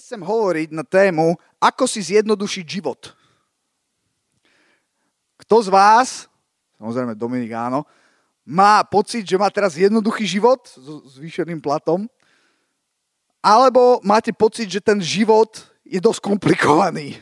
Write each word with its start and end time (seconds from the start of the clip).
Dnes 0.00 0.08
chcem 0.08 0.24
hovoriť 0.24 0.72
na 0.72 0.80
tému, 0.80 1.36
ako 1.60 1.84
si 1.84 2.00
zjednodušiť 2.00 2.64
život. 2.64 3.12
Kto 5.44 5.60
z 5.60 5.68
vás, 5.68 6.24
samozrejme 6.80 7.12
Dominik 7.12 7.52
áno, 7.52 7.84
má 8.48 8.80
pocit, 8.80 9.28
že 9.28 9.36
má 9.36 9.52
teraz 9.52 9.76
jednoduchý 9.76 10.24
život 10.24 10.64
s 10.72 11.20
zvýšeným 11.20 11.60
platom, 11.60 12.08
alebo 13.44 14.00
máte 14.00 14.32
pocit, 14.32 14.72
že 14.72 14.80
ten 14.80 15.04
život 15.04 15.68
je 15.84 16.00
dosť 16.00 16.24
komplikovaný. 16.24 17.20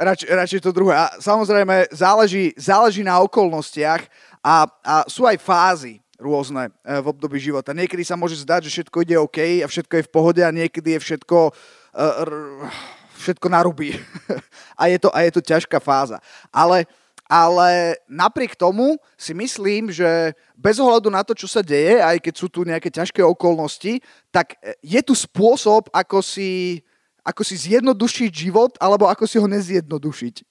Rač, 0.00 0.24
radšej 0.24 0.64
to 0.64 0.72
druhé. 0.72 1.04
A 1.04 1.20
samozrejme, 1.20 1.92
záleží, 1.92 2.56
záleží 2.56 3.04
na 3.04 3.20
okolnostiach 3.20 4.08
a, 4.40 4.64
a 4.80 4.94
sú 5.04 5.28
aj 5.28 5.36
fázy 5.36 6.00
rôzne 6.18 6.70
e, 6.70 7.00
v 7.02 7.06
období 7.10 7.38
života. 7.42 7.74
Niekedy 7.74 8.06
sa 8.06 8.14
môže 8.14 8.38
zdať, 8.38 8.68
že 8.68 8.72
všetko 8.80 8.96
ide 9.02 9.16
OK 9.18 9.38
a 9.62 9.66
všetko 9.66 9.94
je 9.98 10.06
v 10.06 10.12
pohode 10.12 10.42
a 10.42 10.54
niekedy 10.54 10.94
je 10.98 11.00
všetko, 11.02 11.50
uh, 11.50 12.70
všetko 13.18 13.46
narubí. 13.50 13.98
a, 14.80 14.86
je 14.86 14.98
to, 15.02 15.08
a 15.10 15.26
je 15.26 15.30
to 15.34 15.42
ťažká 15.42 15.82
fáza. 15.82 16.22
Ale, 16.54 16.86
ale 17.26 17.98
napriek 18.06 18.54
tomu 18.54 18.94
si 19.18 19.34
myslím, 19.34 19.90
že 19.90 20.34
bez 20.54 20.78
ohľadu 20.78 21.10
na 21.10 21.26
to, 21.26 21.34
čo 21.34 21.50
sa 21.50 21.64
deje, 21.64 21.98
aj 21.98 22.22
keď 22.22 22.34
sú 22.38 22.46
tu 22.46 22.62
nejaké 22.62 22.90
ťažké 22.94 23.18
okolnosti, 23.24 23.98
tak 24.30 24.54
je 24.84 25.00
tu 25.02 25.18
spôsob, 25.18 25.90
ako 25.90 26.22
si, 26.22 26.82
ako 27.26 27.42
si 27.42 27.58
zjednodušiť 27.58 28.30
život, 28.30 28.78
alebo 28.78 29.10
ako 29.10 29.26
si 29.26 29.36
ho 29.42 29.48
nezjednodušiť. 29.50 30.46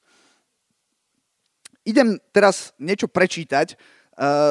Idem 1.84 2.16
teraz 2.32 2.72
niečo 2.80 3.12
prečítať 3.12 3.76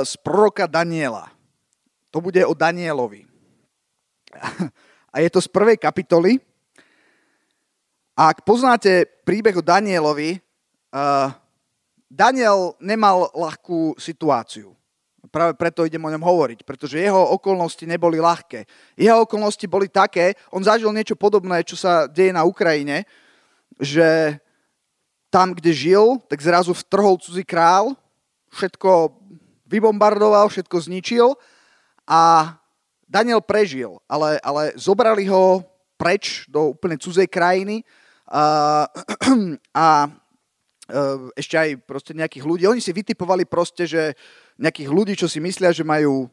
z 0.03 0.13
proroka 0.21 0.67
Daniela. 0.67 1.31
To 2.11 2.21
bude 2.21 2.43
o 2.45 2.53
Danielovi. 2.55 3.25
A 5.13 5.21
je 5.21 5.29
to 5.31 5.41
z 5.41 5.49
prvej 5.49 5.77
kapitoly. 5.77 6.41
A 8.13 8.33
ak 8.33 8.45
poznáte 8.45 9.09
príbeh 9.25 9.57
o 9.57 9.65
Danielovi, 9.65 10.37
uh, 10.37 11.33
Daniel 12.13 12.77
nemal 12.77 13.33
ľahkú 13.33 13.97
situáciu. 13.97 14.77
Práve 15.33 15.57
preto 15.57 15.89
idem 15.89 16.05
o 16.05 16.13
ňom 16.13 16.21
hovoriť, 16.21 16.61
pretože 16.69 17.01
jeho 17.01 17.33
okolnosti 17.33 17.81
neboli 17.89 18.21
ľahké. 18.21 18.69
Jeho 19.01 19.25
okolnosti 19.25 19.65
boli 19.65 19.89
také, 19.89 20.37
on 20.53 20.61
zažil 20.61 20.93
niečo 20.93 21.17
podobné, 21.17 21.65
čo 21.65 21.73
sa 21.73 22.05
deje 22.05 22.37
na 22.37 22.45
Ukrajine, 22.45 23.09
že 23.81 24.37
tam, 25.33 25.57
kde 25.57 25.73
žil, 25.73 26.21
tak 26.29 26.45
zrazu 26.45 26.77
vtrhol 26.77 27.17
cudzí 27.17 27.49
král, 27.49 27.97
všetko 28.53 29.22
vybombardoval, 29.73 30.53
všetko 30.53 30.77
zničil 30.77 31.33
a 32.05 32.53
Daniel 33.09 33.41
prežil, 33.41 33.97
ale, 34.05 34.37
ale 34.45 34.77
zobrali 34.77 35.25
ho 35.33 35.65
preč 35.97 36.45
do 36.49 36.77
úplne 36.77 37.01
cudzej 37.01 37.29
krajiny 37.29 37.81
a, 38.29 38.85
a 39.73 39.87
ešte 41.37 41.57
aj 41.57 41.69
proste 41.89 42.13
nejakých 42.13 42.45
ľudí. 42.45 42.65
Oni 42.69 42.83
si 42.85 42.93
vytipovali 42.93 43.49
proste, 43.49 43.89
že 43.89 44.13
nejakých 44.61 44.91
ľudí, 44.93 45.15
čo 45.17 45.25
si 45.25 45.41
myslia, 45.41 45.73
že 45.73 45.87
majú 45.87 46.29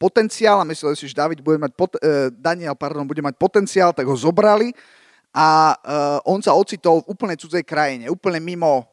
potenciál 0.00 0.64
a 0.64 0.68
mysleli 0.68 0.96
si, 0.96 1.04
že 1.04 1.18
David 1.20 1.44
bude 1.44 1.60
mať 1.60 1.72
pot- 1.76 2.00
uh, 2.00 2.32
Daniel 2.32 2.72
pardon, 2.72 3.04
bude 3.04 3.20
mať 3.20 3.36
potenciál, 3.36 3.92
tak 3.92 4.08
ho 4.08 4.16
zobrali 4.16 4.72
a 5.30 5.76
uh, 5.76 6.18
on 6.24 6.40
sa 6.40 6.56
ocitol 6.56 7.04
v 7.04 7.12
úplne 7.12 7.36
cudzej 7.36 7.62
krajine, 7.62 8.08
úplne 8.08 8.40
mimo 8.40 8.88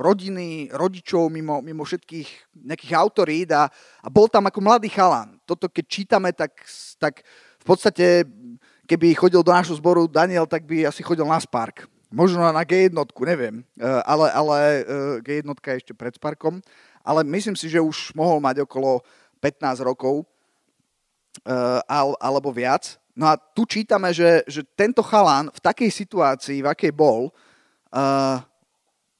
rodiny, 0.00 0.72
rodičov, 0.72 1.28
mimo, 1.28 1.60
mimo 1.60 1.84
všetkých 1.84 2.56
nejakých 2.64 2.92
autorít 2.96 3.52
a, 3.52 3.68
a 4.00 4.08
bol 4.08 4.26
tam 4.26 4.48
ako 4.48 4.64
mladý 4.64 4.88
chalan. 4.88 5.36
Toto 5.44 5.68
keď 5.68 5.84
čítame, 5.84 6.32
tak, 6.32 6.56
tak 6.96 7.20
v 7.60 7.64
podstate, 7.68 8.24
keby 8.88 9.12
chodil 9.12 9.44
do 9.44 9.52
nášho 9.52 9.76
zboru 9.76 10.08
Daniel, 10.08 10.48
tak 10.48 10.64
by 10.64 10.88
asi 10.88 11.04
chodil 11.04 11.28
na 11.28 11.36
Spark. 11.36 11.84
Možno 12.10 12.42
na 12.42 12.64
G1, 12.66 12.90
neviem, 13.22 13.62
e, 13.78 13.86
ale, 14.02 14.26
ale 14.34 14.56
G1 15.22 15.46
je 15.46 15.78
ešte 15.78 15.92
pred 15.94 16.10
Sparkom 16.10 16.58
ale 17.04 17.24
myslím 17.24 17.56
si, 17.56 17.68
že 17.68 17.80
už 17.80 18.12
mohol 18.12 18.40
mať 18.40 18.64
okolo 18.64 19.00
15 19.40 19.80
rokov 19.84 20.24
uh, 20.24 21.80
alebo 22.20 22.52
viac. 22.52 23.00
No 23.16 23.28
a 23.28 23.36
tu 23.36 23.64
čítame, 23.66 24.12
že, 24.12 24.44
že 24.46 24.64
tento 24.76 25.02
chalán 25.04 25.50
v 25.52 25.60
takej 25.60 25.90
situácii, 25.90 26.62
v 26.64 26.70
akej 26.70 26.92
bol, 26.94 27.32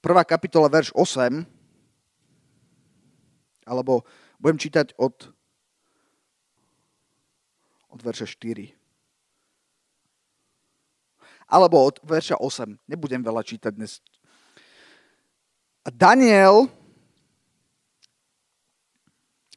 prvá 0.01 0.25
kapitola, 0.25 0.73
verš 0.73 0.93
8, 0.97 1.45
alebo 3.69 4.03
budem 4.41 4.59
čítať 4.59 4.97
od, 4.97 5.15
od 7.93 8.01
verša 8.01 8.27
4. 8.27 8.73
Alebo 11.51 11.85
od 11.85 12.01
verša 12.03 12.41
8. 12.41 12.81
Nebudem 12.89 13.23
veľa 13.23 13.45
čítať 13.45 13.73
dnes. 13.77 14.03
A 15.85 15.89
Daniel 15.93 16.69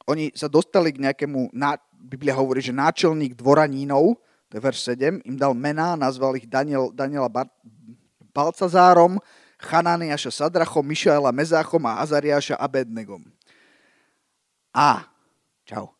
oni 0.04 0.36
sa 0.36 0.52
dostali 0.52 0.92
k 0.92 1.00
nejakému, 1.00 1.56
Biblia 1.96 2.36
hovorí, 2.36 2.60
že 2.60 2.76
náčelník 2.76 3.40
dvoranínov, 3.40 4.20
to 4.52 4.60
je 4.60 4.62
verš 4.62 4.80
7, 5.00 5.24
im 5.24 5.38
dal 5.40 5.56
mená, 5.56 5.96
nazval 5.96 6.36
ich 6.36 6.44
Daniel, 6.44 6.92
Daniela 6.92 7.32
Bar- 7.32 7.52
Balcazárom, 8.36 9.24
Chananiaša 9.64 10.44
Sadrachom, 10.44 10.84
Mišaela 10.84 11.32
Mezáchom 11.32 11.80
a 11.88 12.04
Azariáša 12.04 12.60
Abednegom. 12.60 13.24
A, 14.76 15.08
čau. 15.64 15.96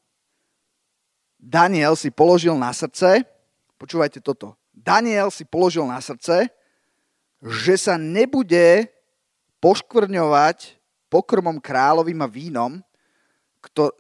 Daniel 1.40 1.96
si 1.96 2.12
položil 2.12 2.56
na 2.60 2.76
srdce, 2.76 3.24
počúvajte 3.80 4.20
toto, 4.20 4.60
Daniel 4.76 5.32
si 5.32 5.48
položil 5.48 5.88
na 5.88 6.04
srdce, 6.04 6.52
že 7.40 7.76
sa 7.80 7.96
nebude 7.96 8.92
poškvrňovať 9.64 10.80
pokrmom 11.08 11.60
kráľovým 11.64 12.20
a 12.20 12.28
vínom, 12.28 12.72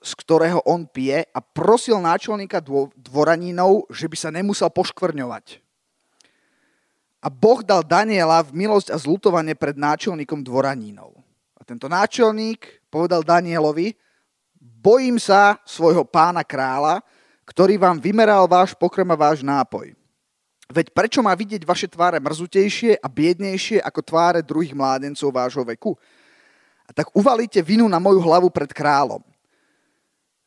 z 0.03 0.11
ktorého 0.19 0.59
on 0.67 0.83
pije 0.83 1.23
a 1.31 1.39
prosil 1.39 1.95
náčelníka 2.03 2.59
dvoranínov, 2.99 3.87
že 3.87 4.11
by 4.11 4.17
sa 4.19 4.27
nemusel 4.27 4.67
poškvrňovať. 4.67 5.62
A 7.23 7.31
Boh 7.31 7.63
dal 7.63 7.87
Daniela 7.87 8.43
v 8.43 8.51
milosť 8.51 8.91
a 8.91 8.99
zlutovanie 8.99 9.55
pred 9.55 9.79
náčelníkom 9.79 10.43
dvoranínov. 10.43 11.15
A 11.55 11.63
tento 11.63 11.87
náčelník 11.87 12.83
povedal 12.91 13.23
Danielovi, 13.23 13.95
bojím 14.59 15.15
sa 15.15 15.55
svojho 15.63 16.03
pána 16.03 16.43
kráľa, 16.43 16.99
ktorý 17.47 17.79
vám 17.79 18.03
vymeral 18.03 18.43
váš 18.51 18.75
pokrm 18.75 19.07
a 19.15 19.15
váš 19.15 19.39
nápoj. 19.39 19.95
Veď 20.67 20.91
prečo 20.91 21.23
má 21.23 21.31
vidieť 21.31 21.63
vaše 21.63 21.87
tváre 21.87 22.19
mrzutejšie 22.19 22.99
a 22.99 23.07
biednejšie 23.07 23.79
ako 23.79 23.99
tváre 24.03 24.39
druhých 24.43 24.75
mládencov 24.75 25.31
vášho 25.31 25.63
veku? 25.63 25.95
A 26.83 26.91
tak 26.91 27.07
uvalíte 27.15 27.63
vinu 27.63 27.87
na 27.87 28.03
moju 28.03 28.19
hlavu 28.19 28.51
pred 28.51 28.67
kráľom. 28.75 29.23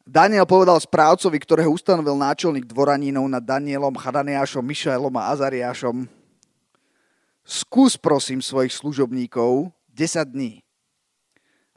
Daniel 0.05 0.45
povedal 0.45 0.77
správcovi, 0.79 1.41
ktorého 1.41 1.73
ustanovil 1.73 2.15
náčelník 2.21 2.69
dvoranínov 2.69 3.27
nad 3.27 3.41
Danielom, 3.41 3.97
Chadaniášom, 3.97 4.63
Mišaelom 4.63 5.15
a 5.17 5.33
Azariášom. 5.33 6.16
Skús 7.47 7.95
prosím 7.95 8.43
svojich 8.43 8.75
služobníkov 8.75 9.71
10 9.95 10.35
dní 10.35 10.67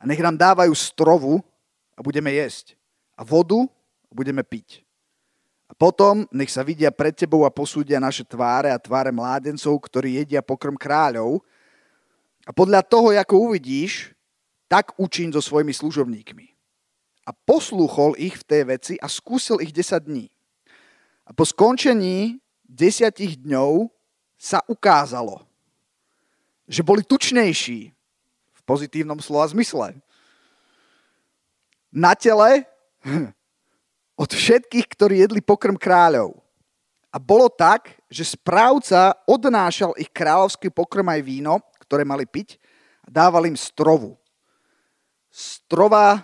a 0.02 0.10
nech 0.10 0.18
nám 0.18 0.34
dávajú 0.34 0.74
strovu 0.74 1.46
a 1.94 2.02
budeme 2.02 2.34
jesť 2.34 2.74
a 3.14 3.22
vodu 3.22 3.70
a 4.10 4.12
budeme 4.18 4.42
piť. 4.42 4.82
A 5.70 5.78
potom 5.78 6.26
nech 6.34 6.50
sa 6.50 6.66
vidia 6.66 6.90
pred 6.90 7.14
tebou 7.14 7.46
a 7.46 7.54
posúdia 7.54 8.02
naše 8.02 8.26
tváre 8.26 8.74
a 8.74 8.82
tváre 8.82 9.14
mládencov, 9.14 9.78
ktorí 9.78 10.18
jedia 10.18 10.42
pokrm 10.42 10.74
kráľov. 10.74 11.46
A 12.44 12.52
podľa 12.52 12.82
toho, 12.82 13.14
ako 13.14 13.54
uvidíš, 13.54 14.18
tak 14.66 14.98
učín 14.98 15.30
so 15.30 15.38
svojimi 15.38 15.70
služobníkmi 15.70 16.50
a 17.26 17.32
poslúchol 17.46 18.18
ich 18.18 18.42
v 18.42 18.48
tej 18.50 18.62
veci 18.66 18.94
a 18.98 19.06
skúsil 19.06 19.62
ich 19.62 19.70
10 19.70 20.02
dní. 20.02 20.34
A 21.30 21.38
po 21.38 21.46
skončení 21.46 22.42
desiatich 22.66 23.38
dňov 23.38 23.94
sa 24.34 24.66
ukázalo, 24.66 25.49
že 26.70 26.86
boli 26.86 27.02
tučnejší 27.02 27.90
v 28.54 28.62
pozitívnom 28.62 29.18
slova 29.18 29.50
zmysle. 29.50 29.98
Na 31.90 32.14
tele 32.14 32.70
od 34.22 34.30
všetkých, 34.30 34.86
ktorí 34.86 35.26
jedli 35.26 35.42
pokrm 35.42 35.74
kráľov. 35.74 36.38
A 37.10 37.18
bolo 37.18 37.50
tak, 37.50 37.98
že 38.06 38.22
správca 38.22 39.18
odnášal 39.26 39.98
ich 39.98 40.14
kráľovský 40.14 40.70
pokrm 40.70 41.10
aj 41.10 41.26
víno, 41.26 41.58
ktoré 41.82 42.06
mali 42.06 42.30
piť 42.30 42.62
a 43.02 43.10
dával 43.10 43.50
im 43.50 43.58
strovu. 43.58 44.14
Strova 45.34 46.22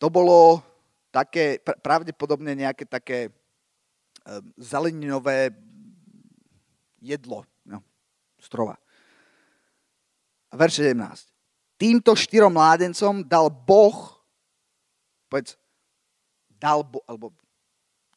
to 0.00 0.08
bolo 0.08 0.64
také, 1.12 1.60
pravdepodobne 1.60 2.56
nejaké 2.56 2.88
také 2.88 3.28
um, 3.28 4.40
zeleninové 4.56 5.52
jedlo, 7.04 7.44
no, 7.68 7.84
strova. 8.40 8.80
A 10.48 10.54
verš 10.56 10.80
17. 10.84 11.28
Týmto 11.78 12.12
štyrom 12.16 12.50
mládencom 12.50 13.22
dal 13.22 13.52
Boh, 13.52 14.18
povedz, 15.30 15.54
dal, 16.58 16.82
bo, 16.82 17.04
alebo 17.06 17.30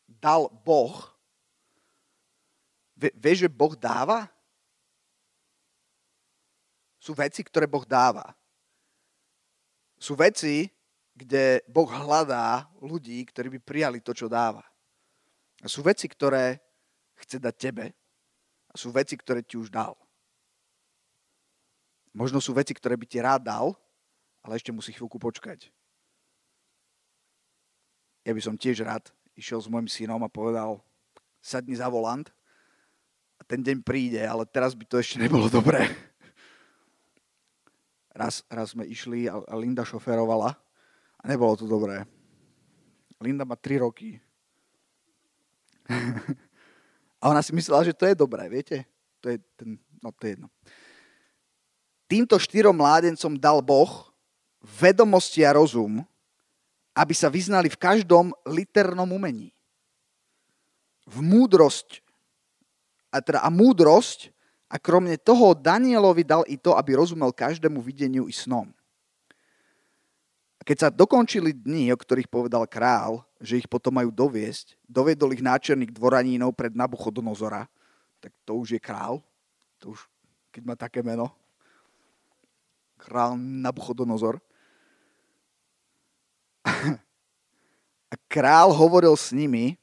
dal 0.07 0.50
Boh 0.66 1.12
vieš, 3.10 3.48
že 3.48 3.50
Boh 3.50 3.74
dáva? 3.74 4.30
Sú 7.01 7.18
veci, 7.18 7.42
ktoré 7.42 7.66
Boh 7.66 7.81
dáva. 7.81 8.30
Sú 9.98 10.13
veci, 10.13 10.69
kde 11.18 11.66
Boh 11.66 11.89
hľadá 11.89 12.69
ľudí, 12.77 13.25
ktorí 13.25 13.57
by 13.57 13.60
prijali 13.62 14.00
to, 14.06 14.13
čo 14.13 14.30
dáva. 14.30 14.62
A 15.62 15.66
sú 15.66 15.81
veci, 15.81 16.06
ktoré 16.06 16.62
chce 17.18 17.42
dať 17.42 17.56
tebe 17.57 17.86
a 18.69 18.74
sú 18.77 18.94
veci, 18.94 19.18
ktoré 19.18 19.42
ti 19.42 19.57
už 19.57 19.74
dal. 19.74 19.98
Možno 22.12 22.44
sú 22.44 22.52
veci, 22.52 22.75
ktoré 22.75 23.00
by 23.00 23.06
ti 23.08 23.24
rád 23.24 23.48
dal, 23.48 23.72
ale 24.44 24.60
ešte 24.60 24.75
musí 24.75 24.92
chvíľku 24.92 25.16
počkať. 25.16 25.72
Ja 28.28 28.36
by 28.36 28.42
som 28.44 28.60
tiež 28.60 28.84
rád 28.84 29.10
išiel 29.34 29.63
s 29.63 29.72
môjim 29.72 29.88
synom 29.88 30.22
a 30.22 30.30
povedal, 30.30 30.84
sadni 31.42 31.74
za 31.74 31.90
volant 31.90 32.30
a 33.40 33.48
ten 33.48 33.63
deň 33.63 33.81
príde, 33.81 34.22
ale 34.22 34.46
teraz 34.46 34.78
by 34.78 34.86
to 34.86 35.02
ešte 35.02 35.18
nebolo 35.18 35.50
dobré. 35.50 35.90
Raz, 38.12 38.44
raz 38.52 38.75
sme 38.75 38.84
išli 38.86 39.31
a 39.31 39.40
Linda 39.56 39.88
šoferovala 39.88 40.54
a 41.16 41.24
nebolo 41.25 41.56
to 41.56 41.63
dobré. 41.63 42.04
Linda 43.24 43.48
má 43.48 43.56
3 43.56 43.88
roky. 43.88 44.19
a 47.22 47.24
ona 47.31 47.40
si 47.40 47.56
myslela, 47.56 47.88
že 47.88 47.96
to 47.96 48.06
je 48.06 48.13
dobré, 48.13 48.52
viete? 48.52 48.84
To 49.24 49.31
je 49.31 49.40
ten, 49.56 49.80
no 50.04 50.12
to 50.12 50.28
je 50.28 50.31
jedno. 50.38 50.52
Týmto 52.12 52.36
štyrom 52.36 52.75
mládencom 52.75 53.40
dal 53.40 53.63
Boh 53.63 54.12
vedomosti 54.60 55.48
a 55.48 55.56
rozum, 55.56 56.04
aby 56.92 57.16
sa 57.16 57.31
vyznali 57.31 57.72
v 57.72 57.80
každom 57.80 58.36
liternom 58.44 59.08
umení. 59.08 59.56
V 61.08 61.24
múdrosť, 61.24 62.04
a, 63.16 63.24
teda, 63.24 63.40
a 63.40 63.48
múdrosť 63.48 64.28
a 64.68 64.75
kromne 64.75 65.16
toho 65.16 65.56
Danielovi 65.56 66.28
dal 66.28 66.44
i 66.52 66.60
to, 66.60 66.75
aby 66.75 67.00
rozumel 67.00 67.31
každému 67.31 67.80
videniu 67.80 68.28
i 68.28 68.36
snom. 68.36 68.68
A 70.60 70.68
keď 70.68 70.78
sa 70.78 70.90
dokončili 70.92 71.56
dni, 71.56 71.96
o 71.96 71.98
ktorých 71.98 72.28
povedal 72.28 72.68
král, 72.68 73.24
že 73.40 73.58
ich 73.58 73.72
potom 73.72 73.96
majú 73.96 74.12
doviesť, 74.12 74.75
dovedol 74.84 75.31
ich 75.31 75.42
náčerník 75.42 75.96
dvoranínov 75.96 76.54
pred 76.60 76.75
Nabuchodonozora, 76.75 77.72
tak 78.19 78.36
to 78.44 78.60
už 78.60 78.78
je 78.78 78.81
král, 78.84 79.24
to 79.81 79.98
už, 79.98 80.06
keď 80.54 80.62
má 80.68 80.75
také 80.78 81.02
meno, 81.02 81.34
král 83.01 83.33
Nabuchodonozor. 83.38 84.38
A 88.12 88.15
král 88.30 88.69
hovoril 88.69 89.18
s 89.18 89.33
nimi 89.33 89.81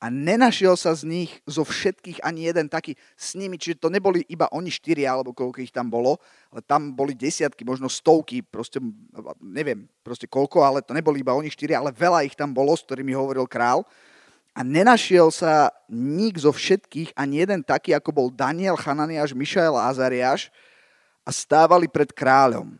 a 0.00 0.08
nenašiel 0.08 0.80
sa 0.80 0.96
z 0.96 1.04
nich 1.04 1.30
zo 1.44 1.60
všetkých 1.60 2.24
ani 2.24 2.48
jeden 2.48 2.72
taký 2.72 2.96
s 3.20 3.36
nimi, 3.36 3.60
čiže 3.60 3.84
to 3.84 3.92
neboli 3.92 4.24
iba 4.32 4.48
oni 4.48 4.72
štyri, 4.72 5.04
alebo 5.04 5.36
koľko 5.36 5.60
ich 5.60 5.68
tam 5.68 5.92
bolo, 5.92 6.16
ale 6.48 6.64
tam 6.64 6.96
boli 6.96 7.12
desiatky, 7.12 7.68
možno 7.68 7.92
stovky, 7.92 8.40
proste 8.40 8.80
neviem 9.44 9.84
proste 10.00 10.24
koľko, 10.24 10.64
ale 10.64 10.80
to 10.80 10.96
neboli 10.96 11.20
iba 11.20 11.36
oni 11.36 11.52
štyri, 11.52 11.76
ale 11.76 11.92
veľa 11.92 12.24
ich 12.24 12.32
tam 12.32 12.56
bolo, 12.56 12.72
s 12.72 12.82
ktorými 12.88 13.12
hovoril 13.12 13.44
král. 13.44 13.84
A 14.56 14.64
nenašiel 14.64 15.28
sa 15.30 15.68
nik 15.92 16.40
zo 16.40 16.50
všetkých, 16.50 17.12
ani 17.14 17.44
jeden 17.44 17.60
taký, 17.60 17.92
ako 17.92 18.10
bol 18.10 18.28
Daniel, 18.32 18.80
Hananiáš, 18.80 19.36
Mišael 19.36 19.76
a 19.76 19.92
Azariáš 19.92 20.48
a 21.30 21.32
stávali 21.32 21.86
pred 21.86 22.10
kráľom. 22.10 22.74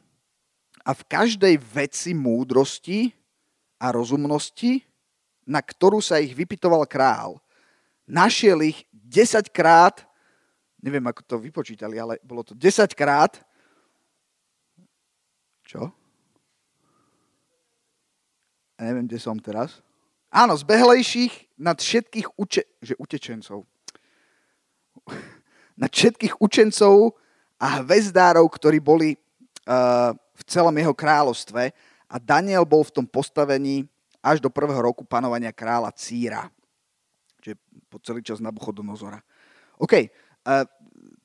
A 0.83 0.91
v 0.91 1.03
každej 1.07 1.55
veci 1.63 2.11
múdrosti 2.11 3.15
a 3.79 3.95
rozumnosti 3.95 4.91
na 5.51 5.59
ktorú 5.59 5.99
sa 5.99 6.23
ich 6.23 6.31
vypitoval 6.31 6.87
král. 6.87 7.43
Našiel 8.07 8.63
ich 8.63 8.87
10 8.95 9.51
krát, 9.51 10.07
neviem 10.79 11.03
ako 11.03 11.27
to 11.27 11.37
vypočítali, 11.43 11.99
ale 11.99 12.23
bolo 12.23 12.47
to 12.47 12.55
10 12.55 12.95
krát. 12.95 13.43
Čo? 15.67 15.91
Ja 18.79 18.83
neviem, 18.87 19.11
kde 19.11 19.19
som 19.19 19.35
teraz. 19.43 19.83
Áno, 20.31 20.55
zbehlejších 20.55 21.59
nad 21.59 21.83
všetkých 21.83 22.39
uče- 22.39 22.71
že 22.79 22.95
utečencov. 22.95 23.67
nad 25.83 25.91
všetkých 25.91 26.39
učencov 26.39 27.19
a 27.61 27.85
hvezdárov, 27.85 28.49
ktorí 28.49 28.81
boli 28.81 29.13
uh, 29.69 30.17
v 30.17 30.43
celom 30.49 30.73
jeho 30.73 30.97
kráľovstve. 30.97 31.69
A 32.09 32.17
Daniel 32.17 32.65
bol 32.65 32.81
v 32.81 32.97
tom 32.97 33.07
postavení 33.07 33.85
až 34.25 34.41
do 34.41 34.49
prvého 34.49 34.81
roku 34.81 35.05
panovania 35.05 35.53
kráľa 35.53 35.93
Círa. 35.93 36.49
Čiže 37.45 37.61
po 37.93 38.01
celý 38.01 38.25
čas 38.25 38.41
Nabuchodonozora. 38.41 39.21
OK, 39.77 39.95
uh, 40.01 40.65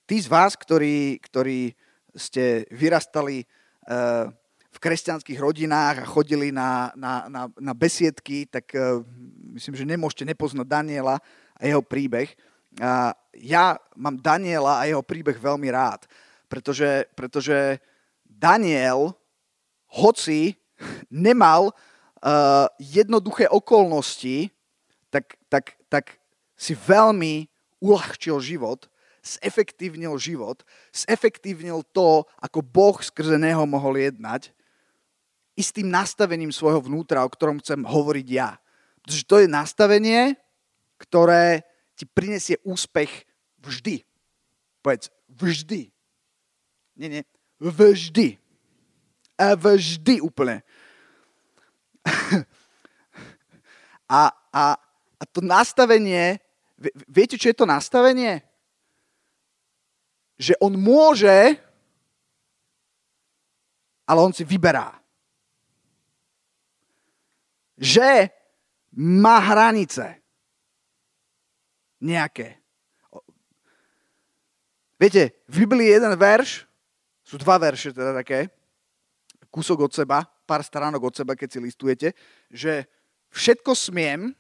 tí 0.04 0.20
z 0.20 0.28
vás, 0.28 0.60
ktorí, 0.60 1.24
ktorí 1.24 1.72
ste 2.12 2.68
vyrastali 2.68 3.48
uh, 3.88 4.28
v 4.76 4.78
kresťanských 4.84 5.40
rodinách 5.40 6.04
a 6.04 6.12
chodili 6.12 6.52
na, 6.52 6.92
na, 7.00 7.32
na, 7.32 7.48
na 7.48 7.72
besiedky, 7.72 8.44
tak 8.44 8.76
myslím, 9.56 9.72
že 9.72 9.88
nemôžete 9.88 10.28
nepoznať 10.28 10.68
Daniela 10.68 11.16
a 11.56 11.62
jeho 11.64 11.80
príbeh. 11.80 12.28
Ja 13.40 13.80
mám 13.96 14.20
Daniela 14.20 14.84
a 14.84 14.88
jeho 14.92 15.00
príbeh 15.00 15.40
veľmi 15.40 15.72
rád, 15.72 16.04
pretože, 16.56 17.04
pretože 17.20 17.84
Daniel, 18.24 19.12
hoci 19.92 20.56
nemal 21.12 21.76
uh, 21.76 22.72
jednoduché 22.80 23.52
okolnosti, 23.52 24.48
tak, 25.12 25.36
tak, 25.52 25.76
tak 25.92 26.16
si 26.56 26.72
veľmi 26.72 27.52
uľahčil 27.84 28.40
život, 28.40 28.88
zefektívnil 29.20 30.16
život, 30.16 30.64
zefektívnil 30.96 31.84
to, 31.92 32.24
ako 32.40 32.64
Boh 32.64 32.96
skrze 33.04 33.36
neho 33.36 33.68
mohol 33.68 34.00
jednať, 34.00 34.56
istým 35.60 35.92
nastavením 35.92 36.56
svojho 36.56 36.88
vnútra, 36.88 37.24
o 37.28 37.32
ktorom 37.32 37.60
chcem 37.60 37.84
hovoriť 37.84 38.28
ja. 38.32 38.56
Pretože 39.04 39.24
to 39.28 39.36
je 39.44 39.48
nastavenie, 39.52 40.40
ktoré 41.00 41.68
ti 42.00 42.08
prinesie 42.08 42.64
úspech 42.64 43.28
vždy. 43.60 44.04
Povedz, 44.84 45.12
vždy. 45.32 45.95
Nie, 46.96 47.10
nie, 47.12 47.24
vždy. 47.60 48.40
A 49.36 49.56
vždy 49.56 50.24
úplne. 50.24 50.64
a, 54.08 54.32
a, 54.32 54.64
a 55.20 55.24
to 55.28 55.44
nastavenie, 55.44 56.40
viete, 57.08 57.36
čo 57.36 57.52
je 57.52 57.58
to 57.58 57.68
nastavenie? 57.68 58.40
Že 60.40 60.56
on 60.64 60.80
môže, 60.80 61.60
ale 64.08 64.20
on 64.24 64.32
si 64.32 64.48
vyberá. 64.48 64.96
Že 67.76 68.32
má 68.96 69.44
hranice. 69.44 70.24
Nejaké. 72.00 72.56
Viete, 74.96 75.36
v 75.52 75.68
Biblii 75.68 75.92
je 75.92 75.96
jeden 76.00 76.16
verš, 76.16 76.65
sú 77.26 77.42
dva 77.42 77.58
verše 77.58 77.90
teda 77.90 78.14
také, 78.14 78.54
kúsok 79.50 79.90
od 79.90 79.92
seba, 79.92 80.22
pár 80.46 80.62
stránok 80.62 81.10
od 81.10 81.16
seba, 81.18 81.34
keď 81.34 81.58
si 81.58 81.60
listujete, 81.60 82.08
že 82.54 82.86
všetko 83.34 83.74
smiem, 83.74 84.38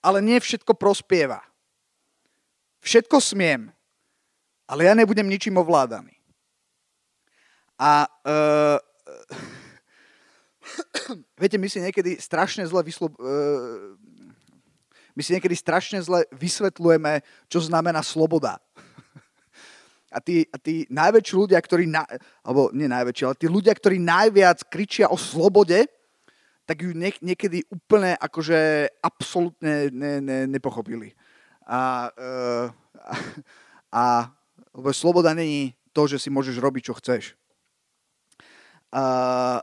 ale 0.00 0.18
nie 0.24 0.40
všetko 0.40 0.72
prospieva. 0.80 1.44
Všetko 2.80 3.20
smiem, 3.20 3.68
ale 4.64 4.88
ja 4.88 4.96
nebudem 4.96 5.28
ničím 5.28 5.60
ovládaný. 5.60 6.16
A 7.76 8.08
uh, 8.08 8.78
viete, 11.40 11.60
my 11.60 11.68
si 11.68 11.84
niekedy 11.84 12.16
strašne 12.16 12.64
zle 12.64 12.80
vyslo, 12.80 13.12
uh, 13.20 13.92
my 15.12 15.20
si 15.20 15.36
niekedy 15.36 15.52
strašne 15.52 16.00
zle 16.00 16.24
vysvetľujeme, 16.32 17.20
čo 17.52 17.60
znamená 17.60 18.00
sloboda. 18.00 18.56
A 20.10 20.18
tí, 20.18 20.42
a 20.50 20.58
tí 20.58 20.84
najväčší 20.90 21.34
ľudia, 21.38 21.58
ktorí, 21.62 21.86
na, 21.86 22.02
alebo 22.42 22.74
nie 22.74 22.90
najväčší, 22.90 23.22
ale 23.26 23.38
tí 23.38 23.46
ľudia, 23.46 23.74
ktorí 23.74 24.02
najviac 24.02 24.66
kričia 24.66 25.06
o 25.06 25.14
slobode, 25.14 25.86
tak 26.66 26.86
ju 26.86 26.94
nie, 26.94 27.10
niekedy 27.22 27.66
úplne 27.66 28.14
akože 28.18 28.90
absolútne 29.02 29.90
ne, 29.90 30.22
ne, 30.22 30.38
nepochopili. 30.46 31.14
A, 31.66 32.10
uh, 32.14 32.66
a, 32.94 33.14
a 33.90 34.02
lebo 34.70 34.94
sloboda 34.94 35.34
není 35.34 35.74
to, 35.90 36.06
že 36.06 36.22
si 36.22 36.30
môžeš 36.30 36.62
robiť, 36.62 36.82
čo 36.90 36.94
chceš. 36.98 37.34
Uh, 38.90 39.58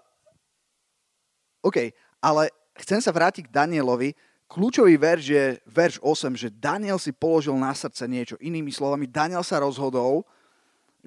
OK, 1.63 1.91
ale 2.23 2.51
chcem 2.79 2.99
sa 3.03 3.11
vrátiť 3.11 3.47
k 3.47 3.55
Danielovi. 3.55 4.15
Kľúčový 4.47 4.95
verš 4.95 5.23
je 5.27 5.45
verš 5.67 5.95
8, 5.99 6.31
že 6.39 6.47
Daniel 6.47 6.95
si 6.95 7.11
položil 7.11 7.55
na 7.59 7.75
srdce 7.75 8.07
niečo. 8.07 8.39
Inými 8.39 8.71
slovami, 8.71 9.07
Daniel 9.07 9.43
sa 9.43 9.59
rozhodol, 9.59 10.23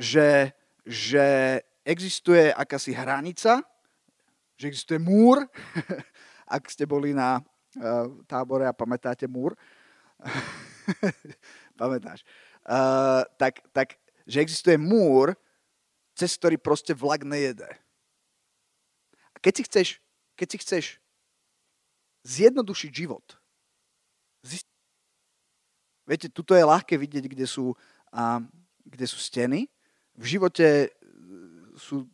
že, 0.00 0.57
že 0.88 1.61
existuje 1.85 2.49
akási 2.49 2.97
hranica, 2.97 3.61
že 4.57 4.64
existuje 4.73 4.97
múr, 4.97 5.45
ak 6.57 6.73
ste 6.73 6.88
boli 6.88 7.12
na 7.12 7.37
uh, 7.40 8.09
tábore 8.25 8.64
a 8.64 8.73
pamätáte 8.73 9.28
múr. 9.28 9.52
Pamätáš. 11.80 12.25
Uh, 12.64 13.28
tak, 13.37 13.61
tak, 13.76 14.00
že 14.25 14.40
existuje 14.40 14.80
múr, 14.80 15.37
cez 16.16 16.33
ktorý 16.40 16.57
proste 16.57 16.97
vlak 16.97 17.25
nejede. 17.25 17.69
A 19.33 19.37
keď 19.40 19.52
si 19.52 19.62
chceš, 19.69 19.88
keď 20.37 20.49
si 20.49 20.59
chceš 20.64 20.85
zjednodušiť 22.25 22.90
život, 22.92 23.25
zist... 24.45 24.69
viete, 26.04 26.28
tuto 26.33 26.57
je 26.57 26.64
ľahké 26.64 26.97
vidieť, 26.97 27.25
kde 27.28 27.45
sú, 27.49 27.73
uh, 28.12 28.40
kde 28.85 29.07
sú 29.09 29.21
steny. 29.21 29.69
V 30.21 30.27
živote 30.37 30.93
sú, 31.81 32.05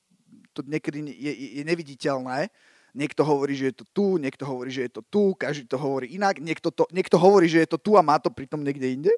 to 0.54 0.62
niekedy 0.62 1.02
je, 1.02 1.60
je 1.60 1.62
neviditeľné, 1.66 2.48
Niekto 2.96 3.28
hovorí, 3.28 3.52
že 3.52 3.68
je 3.68 3.74
to 3.76 3.84
tu, 3.92 4.16
niekto 4.16 4.48
hovorí, 4.48 4.72
že 4.72 4.88
je 4.88 4.92
to 4.96 5.04
tu, 5.04 5.36
každý 5.36 5.68
to 5.68 5.76
hovorí 5.76 6.16
inak, 6.16 6.40
niekto, 6.40 6.72
to, 6.72 6.88
niekto 6.88 7.20
hovorí, 7.20 7.44
že 7.44 7.68
je 7.68 7.76
to 7.76 7.76
tu 7.76 7.92
a 7.92 8.00
má 8.00 8.16
to 8.16 8.32
pritom 8.32 8.64
niekde 8.64 8.88
inde. 8.88 9.12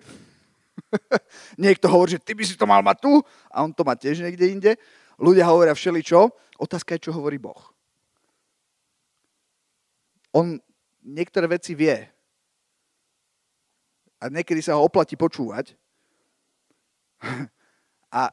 niekto 1.63 1.87
hovorí, 1.87 2.19
že 2.19 2.23
ty 2.23 2.35
by 2.35 2.43
si 2.43 2.59
to 2.59 2.67
mal 2.67 2.83
mať 2.83 3.07
tu 3.07 3.23
a 3.47 3.63
on 3.63 3.71
to 3.71 3.87
má 3.87 3.95
tiež 3.95 4.19
niekde 4.19 4.51
inde. 4.51 4.75
Ľudia 5.15 5.47
hovoria 5.47 5.79
všeličo. 5.79 6.27
Otázka 6.59 6.99
je, 6.99 7.07
čo 7.07 7.15
hovorí 7.15 7.39
Boh. 7.39 7.71
On 10.35 10.59
niektoré 11.07 11.47
veci 11.47 11.79
vie. 11.79 12.03
A 14.19 14.27
niekedy 14.27 14.59
sa 14.59 14.75
ho 14.75 14.83
oplatí 14.83 15.15
počúvať. 15.15 15.79
a 18.19 18.27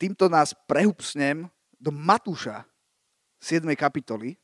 týmto 0.00 0.32
nás 0.32 0.56
prehupsnem 0.64 1.44
do 1.76 1.92
Matúša 1.92 2.64
7. 3.36 3.68
kapitoly. 3.76 4.40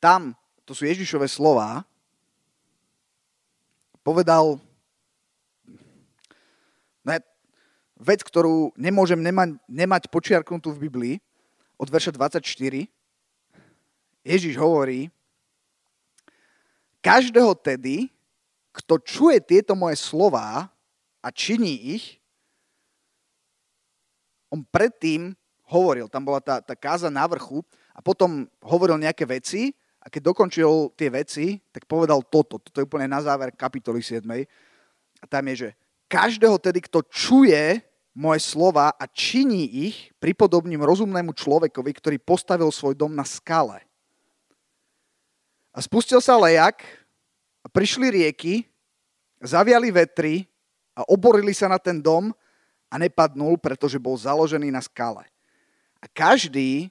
Tam, 0.00 0.32
to 0.64 0.72
sú 0.72 0.88
Ježišové 0.88 1.28
slova, 1.28 1.84
povedal 4.00 4.56
ne, 7.04 7.20
vec, 8.00 8.24
ktorú 8.24 8.72
nemôžem 8.72 9.20
nemať, 9.20 9.60
nemať 9.68 10.02
počiarknutú 10.08 10.72
v 10.72 10.88
Biblii, 10.88 11.14
od 11.78 11.88
verša 11.92 12.16
24. 12.16 12.42
Ježiš 14.24 14.54
hovorí, 14.56 15.12
každého 17.04 17.54
tedy, 17.60 18.10
kto 18.74 18.98
čuje 18.98 19.38
tieto 19.44 19.78
moje 19.78 20.00
slova 20.00 20.66
a 21.22 21.28
činí 21.30 21.94
ich, 21.94 22.17
on 24.48 24.64
predtým 24.64 25.36
hovoril. 25.68 26.08
Tam 26.08 26.24
bola 26.24 26.40
tá, 26.40 26.60
tá 26.64 26.72
káza 26.72 27.12
na 27.12 27.24
vrchu 27.28 27.60
a 27.92 28.00
potom 28.00 28.48
hovoril 28.64 28.96
nejaké 28.96 29.28
veci 29.28 29.76
a 30.00 30.08
keď 30.08 30.32
dokončil 30.32 30.96
tie 30.96 31.12
veci, 31.12 31.60
tak 31.68 31.84
povedal 31.84 32.24
toto. 32.24 32.56
Toto 32.56 32.80
je 32.80 32.88
úplne 32.88 33.04
na 33.10 33.20
záver 33.20 33.52
kapitoly 33.52 34.00
7. 34.00 34.24
A 35.20 35.24
tam 35.28 35.44
je, 35.52 35.68
že 35.68 35.70
každého 36.08 36.56
tedy, 36.56 36.80
kto 36.80 37.04
čuje 37.04 37.84
moje 38.16 38.40
slova 38.42 38.90
a 38.96 39.04
činí 39.06 39.86
ich, 39.86 40.10
pripodobním 40.18 40.82
rozumnému 40.82 41.36
človekovi, 41.36 41.90
ktorý 41.94 42.16
postavil 42.18 42.72
svoj 42.72 42.98
dom 42.98 43.14
na 43.14 43.22
skale. 43.22 43.84
A 45.70 45.78
spustil 45.78 46.18
sa 46.18 46.34
lejak 46.40 46.82
a 47.62 47.70
prišli 47.70 48.10
rieky, 48.10 48.66
zaviali 49.38 49.94
vetry 49.94 50.50
a 50.98 51.06
oborili 51.06 51.54
sa 51.54 51.70
na 51.70 51.78
ten 51.78 52.02
dom 52.02 52.34
a 52.88 52.96
nepadnul, 52.96 53.60
pretože 53.60 54.00
bol 54.00 54.16
založený 54.16 54.72
na 54.72 54.80
skale. 54.80 55.24
A 56.00 56.06
každý, 56.08 56.88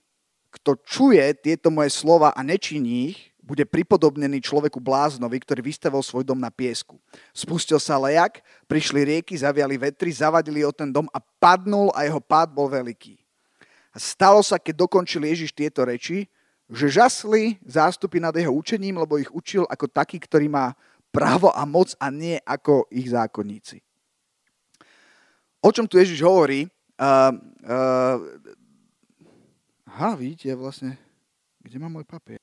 kto 0.53 0.77
čuje 0.85 1.23
tieto 1.37 1.67
moje 1.73 1.91
slova 1.93 2.31
a 2.31 2.41
nečiní 2.45 3.13
ich, 3.13 3.19
bude 3.47 3.63
pripodobnený 3.63 4.43
človeku 4.43 4.83
bláznovi, 4.83 5.39
ktorý 5.39 5.63
vystavil 5.71 6.03
svoj 6.03 6.27
dom 6.27 6.35
na 6.35 6.51
piesku. 6.51 6.99
Spustil 7.31 7.79
sa 7.79 7.95
lejak, 7.95 8.43
prišli 8.67 9.07
rieky, 9.07 9.39
zaviali 9.39 9.79
vetry, 9.79 10.11
zavadili 10.11 10.67
o 10.67 10.75
ten 10.75 10.91
dom 10.91 11.07
a 11.15 11.23
padnul 11.39 11.87
a 11.95 12.03
jeho 12.03 12.19
pád 12.19 12.51
bol 12.51 12.67
veľký. 12.67 13.15
A 13.95 13.97
stalo 14.03 14.43
sa, 14.43 14.59
keď 14.59 14.83
dokončil 14.83 15.23
Ježiš 15.23 15.55
tieto 15.55 15.87
reči, 15.87 16.27
že 16.67 16.91
žasli 16.91 17.55
zástupy 17.63 18.19
nad 18.19 18.35
jeho 18.35 18.51
učením, 18.51 18.99
lebo 18.99 19.15
ich 19.15 19.31
učil 19.31 19.63
ako 19.71 19.87
taký, 19.87 20.19
ktorý 20.19 20.51
má 20.51 20.75
právo 21.15 21.47
a 21.55 21.63
moc 21.63 21.95
a 22.03 22.11
nie 22.11 22.35
ako 22.43 22.91
ich 22.91 23.07
zákonníci. 23.15 23.79
O 25.61 25.69
čom 25.73 25.89
tu 25.89 25.97
Ježiš 25.97 26.21
hovorí? 26.21 26.69
Uh, 26.97 27.33
uh, 27.65 28.17
Aha, 29.97 30.13
vidíte 30.13 30.53
vlastne, 30.53 30.93
kde 31.57 31.81
mám 31.81 31.89
môj 31.89 32.05
papier? 32.05 32.37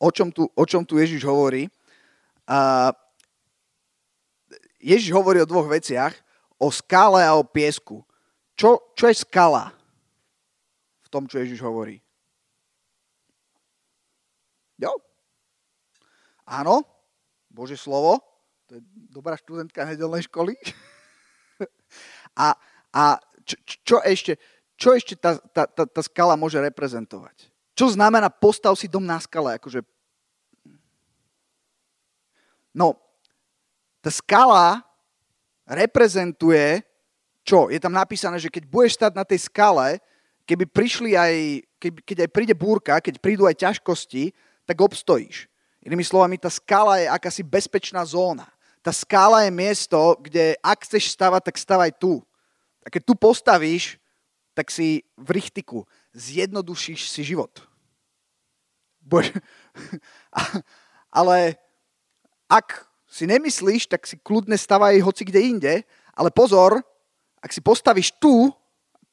O 0.00 0.08
čom 0.08 0.32
tu, 0.32 0.48
o 0.48 0.64
čom 0.64 0.80
tu 0.82 0.96
Ježiš 0.96 1.20
hovorí? 1.28 1.68
Uh, 2.48 2.88
Ježiš 4.80 5.12
hovorí 5.12 5.44
o 5.44 5.46
dvoch 5.46 5.68
veciach. 5.68 6.16
O 6.56 6.72
skále 6.72 7.20
a 7.20 7.36
o 7.36 7.44
piesku. 7.44 8.00
Čo, 8.56 8.80
čo 8.96 9.12
je 9.12 9.20
skala 9.20 9.76
v 11.04 11.08
tom, 11.12 11.28
čo 11.28 11.38
Ježiš 11.38 11.60
hovorí? 11.60 12.00
Jo? 14.80 14.96
Áno, 16.48 16.82
Bože 17.52 17.76
slovo, 17.76 18.31
to 18.72 18.80
je 18.80 18.88
dobrá 19.12 19.36
študentka 19.36 19.84
nedelnej 19.84 20.24
školy. 20.24 20.56
a 22.40 22.56
a 22.92 23.20
čo, 23.44 23.56
čo 23.84 23.96
ešte, 24.00 24.40
čo 24.80 24.96
ešte 24.96 25.16
tá, 25.16 25.36
tá, 25.40 25.68
tá, 25.68 25.84
tá 25.84 26.00
skala 26.04 26.36
môže 26.40 26.60
reprezentovať? 26.60 27.52
Čo 27.76 27.92
znamená 27.92 28.32
postav 28.32 28.76
si 28.80 28.88
dom 28.88 29.04
na 29.04 29.20
skale? 29.20 29.56
Akože... 29.60 29.80
No, 32.72 32.96
tá 34.04 34.12
skala 34.12 34.84
reprezentuje 35.64 36.84
čo? 37.42 37.68
Je 37.68 37.80
tam 37.82 37.92
napísané, 37.92 38.38
že 38.38 38.52
keď 38.52 38.64
budeš 38.70 38.96
stať 38.96 39.12
na 39.18 39.24
tej 39.26 39.44
skale, 39.50 39.98
keby 40.48 40.64
prišli 40.64 41.12
aj, 41.18 41.34
keď, 41.76 41.92
keď 42.06 42.16
aj 42.24 42.30
príde 42.30 42.54
búrka, 42.54 43.02
keď 43.02 43.18
prídu 43.18 43.44
aj 43.44 43.58
ťažkosti, 43.58 44.32
tak 44.64 44.78
obstojíš. 44.78 45.50
Inými 45.82 46.06
slovami, 46.06 46.38
tá 46.38 46.46
skala 46.46 47.02
je 47.02 47.10
akási 47.10 47.42
bezpečná 47.42 48.06
zóna. 48.06 48.46
Tá 48.82 48.90
skala 48.90 49.46
je 49.46 49.50
miesto, 49.54 50.18
kde 50.18 50.58
ak 50.58 50.82
chceš 50.82 51.14
stavať, 51.14 51.48
tak 51.48 51.56
stavaj 51.56 51.94
tu. 51.96 52.18
A 52.82 52.90
keď 52.90 53.02
tu 53.06 53.14
postavíš, 53.14 54.02
tak 54.52 54.68
si 54.74 55.06
v 55.14 55.38
richtiku. 55.38 55.86
Zjednodušíš 56.12 57.06
si 57.06 57.22
život. 57.22 57.62
Bož... 59.00 59.30
ale 61.18 61.56
ak 62.50 62.84
si 63.06 63.24
nemyslíš, 63.24 63.86
tak 63.86 64.02
si 64.02 64.18
kľudne 64.18 64.58
stavaj 64.58 64.98
hoci 64.98 65.22
kde 65.24 65.40
inde, 65.40 65.74
ale 66.12 66.34
pozor, 66.34 66.82
ak 67.38 67.50
si 67.54 67.62
postavíš 67.62 68.18
tu, 68.18 68.50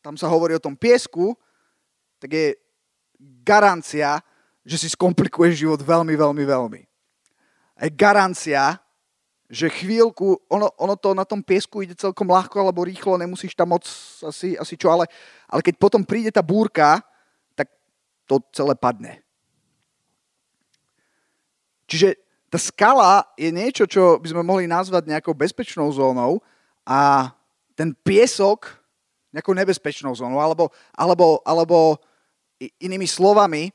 tam 0.02 0.16
sa 0.16 0.32
hovorí 0.32 0.56
o 0.56 0.64
tom 0.64 0.74
piesku, 0.74 1.36
tak 2.20 2.32
je 2.32 2.48
garancia, 3.44 4.20
že 4.64 4.80
si 4.80 4.88
skomplikuješ 4.92 5.68
život 5.68 5.80
veľmi, 5.84 6.16
veľmi, 6.16 6.44
veľmi. 6.44 6.82
A 7.80 7.88
je 7.88 7.92
garancia, 7.96 8.80
že 9.50 9.66
chvíľku, 9.66 10.46
ono, 10.46 10.70
ono 10.78 10.94
to 10.94 11.18
na 11.18 11.26
tom 11.26 11.42
piesku 11.42 11.82
ide 11.82 11.98
celkom 11.98 12.30
ľahko 12.30 12.62
alebo 12.62 12.86
rýchlo, 12.86 13.18
nemusíš 13.18 13.58
tam 13.58 13.74
moc 13.74 13.82
asi, 14.22 14.54
asi 14.54 14.78
čo, 14.78 14.94
ale, 14.94 15.10
ale 15.50 15.66
keď 15.66 15.76
potom 15.82 16.06
príde 16.06 16.30
tá 16.30 16.46
búrka, 16.46 17.02
tak 17.58 17.74
to 18.30 18.38
celé 18.54 18.78
padne. 18.78 19.26
Čiže 21.90 22.14
tá 22.54 22.62
skala 22.62 23.26
je 23.34 23.50
niečo, 23.50 23.90
čo 23.90 24.22
by 24.22 24.30
sme 24.30 24.46
mohli 24.46 24.70
nazvať 24.70 25.10
nejakou 25.10 25.34
bezpečnou 25.34 25.90
zónou 25.90 26.38
a 26.86 27.34
ten 27.74 27.98
piesok 28.06 28.70
nejakou 29.34 29.54
nebezpečnou 29.54 30.14
zónou, 30.14 30.42
alebo, 30.42 30.74
alebo, 30.94 31.42
alebo 31.46 31.98
inými 32.82 33.06
slovami, 33.06 33.70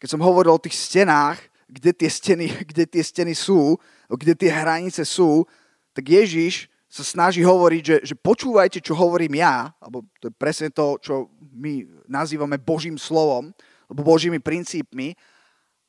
keď 0.00 0.08
som 0.16 0.24
hovoril 0.24 0.56
o 0.56 0.64
tých 0.64 0.76
stenách, 0.76 1.40
kde 1.68 1.92
tie 1.92 2.10
steny, 2.10 2.46
kde 2.70 2.84
tie 2.88 3.04
steny 3.04 3.32
sú, 3.36 3.76
kde 4.16 4.34
tie 4.34 4.50
hranice 4.50 5.02
sú, 5.06 5.46
tak 5.94 6.10
Ježiš 6.10 6.68
sa 6.94 7.02
snaží 7.02 7.42
hovoriť, 7.42 7.82
že, 7.82 7.96
že 8.06 8.14
počúvajte, 8.14 8.78
čo 8.78 8.94
hovorím 8.94 9.42
ja, 9.42 9.74
alebo 9.82 10.06
to 10.22 10.30
je 10.30 10.34
presne 10.34 10.70
to, 10.70 10.94
čo 11.02 11.26
my 11.50 11.82
nazývame 12.06 12.54
Božím 12.62 12.94
slovom, 12.94 13.50
alebo 13.90 14.06
Božími 14.06 14.38
princípmi. 14.38 15.18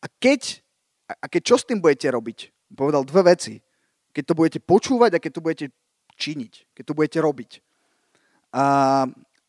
A 0.01 0.10
keď, 0.10 0.65
a 1.05 1.29
keď 1.29 1.41
čo 1.46 1.55
s 1.62 1.67
tým 1.70 1.77
budete 1.77 2.10
robiť? 2.10 2.50
Povedal 2.74 3.05
dve 3.05 3.38
veci. 3.38 3.62
Keď 4.17 4.24
to 4.25 4.38
budete 4.38 4.60
počúvať 4.65 5.12
a 5.13 5.22
keď 5.22 5.32
to 5.38 5.46
budete 5.46 5.67
činiť, 6.17 6.74
keď 6.74 6.84
to 6.89 6.98
budete 6.98 7.20
robiť. 7.22 7.51
A, 8.55 8.65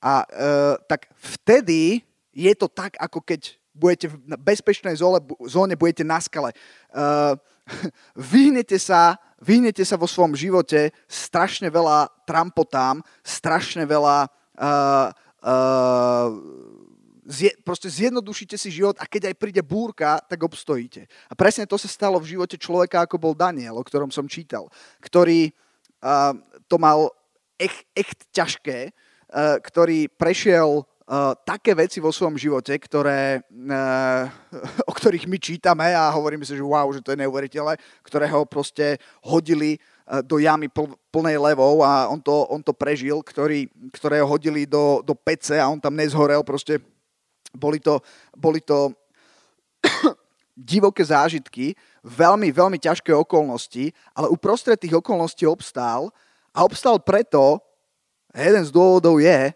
a 0.02 0.12
e, 0.26 0.56
tak 0.90 1.09
vtedy 1.16 2.04
je 2.37 2.52
to 2.52 2.68
tak, 2.68 2.99
ako 3.00 3.25
keď 3.25 3.56
budete 3.76 4.09
v 4.09 4.16
bezpečnej 4.40 4.97
zóne, 4.97 5.21
zóne 5.45 5.76
budete 5.76 6.02
na 6.02 6.16
skale. 6.18 6.56
Uh, 6.90 7.37
vyhnete, 8.33 8.80
sa, 8.80 9.21
vyhnete 9.45 9.85
sa 9.85 10.00
vo 10.00 10.09
svojom 10.09 10.33
živote 10.33 10.97
strašne 11.04 11.68
veľa 11.68 12.09
trampotám, 12.25 13.04
strašne 13.21 13.85
veľa 13.85 14.26
uh, 14.56 15.09
uh, 15.45 16.28
zje, 17.26 17.50
proste 17.66 17.90
zjednodušíte 17.90 18.56
si 18.56 18.71
život 18.71 18.97
a 19.02 19.04
keď 19.04 19.35
aj 19.35 19.40
príde 19.40 19.62
búrka, 19.62 20.23
tak 20.25 20.40
obstojíte. 20.40 21.11
A 21.28 21.35
presne 21.35 21.66
to 21.66 21.76
sa 21.76 21.90
stalo 21.90 22.23
v 22.23 22.38
živote 22.38 22.56
človeka, 22.56 23.04
ako 23.04 23.18
bol 23.18 23.35
Daniel, 23.35 23.76
o 23.76 23.87
ktorom 23.87 24.14
som 24.14 24.30
čítal, 24.30 24.71
ktorý 25.02 25.50
uh, 26.00 26.33
to 26.71 26.78
mal 26.78 27.11
echt, 27.59 27.85
echt 27.92 28.25
ťažké, 28.30 28.90
uh, 28.90 29.59
ktorý 29.61 30.06
prešiel 30.09 30.87
Také 31.46 31.70
veci 31.78 32.02
vo 32.02 32.10
svojom 32.10 32.34
živote, 32.34 32.75
ktoré, 32.82 33.38
uh, 33.38 34.26
o 34.90 34.92
ktorých 34.92 35.30
my 35.30 35.38
čítame 35.38 35.94
a 35.94 36.10
hovoríme 36.10 36.42
si, 36.42 36.58
že 36.58 36.66
wow, 36.66 36.90
že 36.90 36.98
to 36.98 37.14
je 37.14 37.22
neuveriteľné, 37.22 37.78
ktoré 38.02 38.26
ho 38.26 38.42
proste 38.42 38.98
hodili 39.22 39.78
uh, 39.78 40.18
do 40.18 40.42
jamy 40.42 40.66
pl- 40.66 40.98
plnej 41.14 41.38
levou 41.38 41.86
a 41.86 42.10
on 42.10 42.18
to, 42.18 42.50
on 42.50 42.58
to 42.58 42.75
prežil, 42.75 43.22
ktorý, 43.22 43.70
ktoré 43.94 44.18
ho 44.18 44.26
hodili 44.26 44.66
do, 44.66 44.98
do 45.06 45.14
pece 45.14 45.62
a 45.62 45.70
on 45.70 45.78
tam 45.78 45.94
nezhorel, 45.94 46.42
proste 46.42 46.82
boli 47.54 47.78
to, 47.78 48.02
boli 48.34 48.58
to 48.58 48.90
divoké 50.58 51.06
zážitky, 51.06 51.78
veľmi, 52.02 52.50
veľmi 52.50 52.82
ťažké 52.82 53.14
okolnosti, 53.14 53.94
ale 54.10 54.26
uprostred 54.26 54.75
tých 54.75 54.98
okolností 54.98 55.46
obstál 55.46 56.10
a 56.50 56.66
obstál 56.66 56.98
preto, 56.98 57.62
jeden 58.34 58.66
z 58.66 58.75
dôvodov 58.75 59.22
je, 59.22 59.54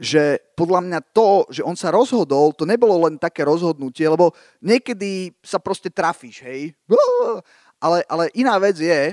že 0.00 0.40
podľa 0.56 0.80
mňa 0.80 1.00
to, 1.12 1.44
že 1.52 1.60
on 1.60 1.76
sa 1.76 1.92
rozhodol, 1.92 2.56
to 2.56 2.64
nebolo 2.64 3.04
len 3.04 3.20
také 3.20 3.44
rozhodnutie, 3.44 4.08
lebo 4.08 4.32
niekedy 4.64 5.36
sa 5.44 5.60
proste 5.60 5.92
trafíš, 5.92 6.40
hej. 6.40 6.72
Ale, 7.76 8.00
ale 8.08 8.32
iná 8.32 8.56
vec 8.56 8.80
je, 8.80 9.12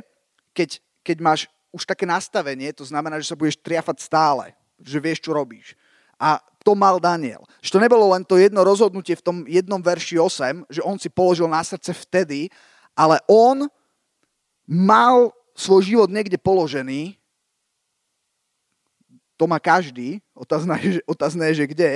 keď, 0.55 0.69
keď 1.03 1.17
máš 1.19 1.41
už 1.75 1.83
také 1.83 2.07
nastavenie, 2.07 2.71
to 2.71 2.87
znamená, 2.87 3.19
že 3.19 3.27
sa 3.27 3.35
budeš 3.35 3.59
triafať 3.59 3.99
stále, 3.99 4.55
že 4.79 5.03
vieš, 5.03 5.27
čo 5.27 5.35
robíš. 5.35 5.75
A 6.15 6.39
to 6.63 6.71
mal 6.71 7.03
Daniel. 7.03 7.43
Že 7.59 7.77
to 7.77 7.83
nebolo 7.83 8.05
len 8.15 8.23
to 8.23 8.39
jedno 8.39 8.63
rozhodnutie 8.63 9.19
v 9.19 9.25
tom 9.27 9.37
jednom 9.43 9.83
verši 9.83 10.15
8, 10.15 10.71
že 10.71 10.81
on 10.87 10.95
si 10.95 11.11
položil 11.11 11.51
na 11.51 11.61
srdce 11.67 11.91
vtedy, 11.91 12.47
ale 12.95 13.19
on 13.27 13.67
mal 14.63 15.35
svoj 15.51 15.83
život 15.83 16.09
niekde 16.09 16.39
položený 16.39 17.16
to 19.37 19.45
má 19.45 19.61
každý, 19.61 20.19
otázne 20.33 20.73
otázne 21.05 21.53
je, 21.53 21.63
že 21.63 21.65
kde, 21.69 21.91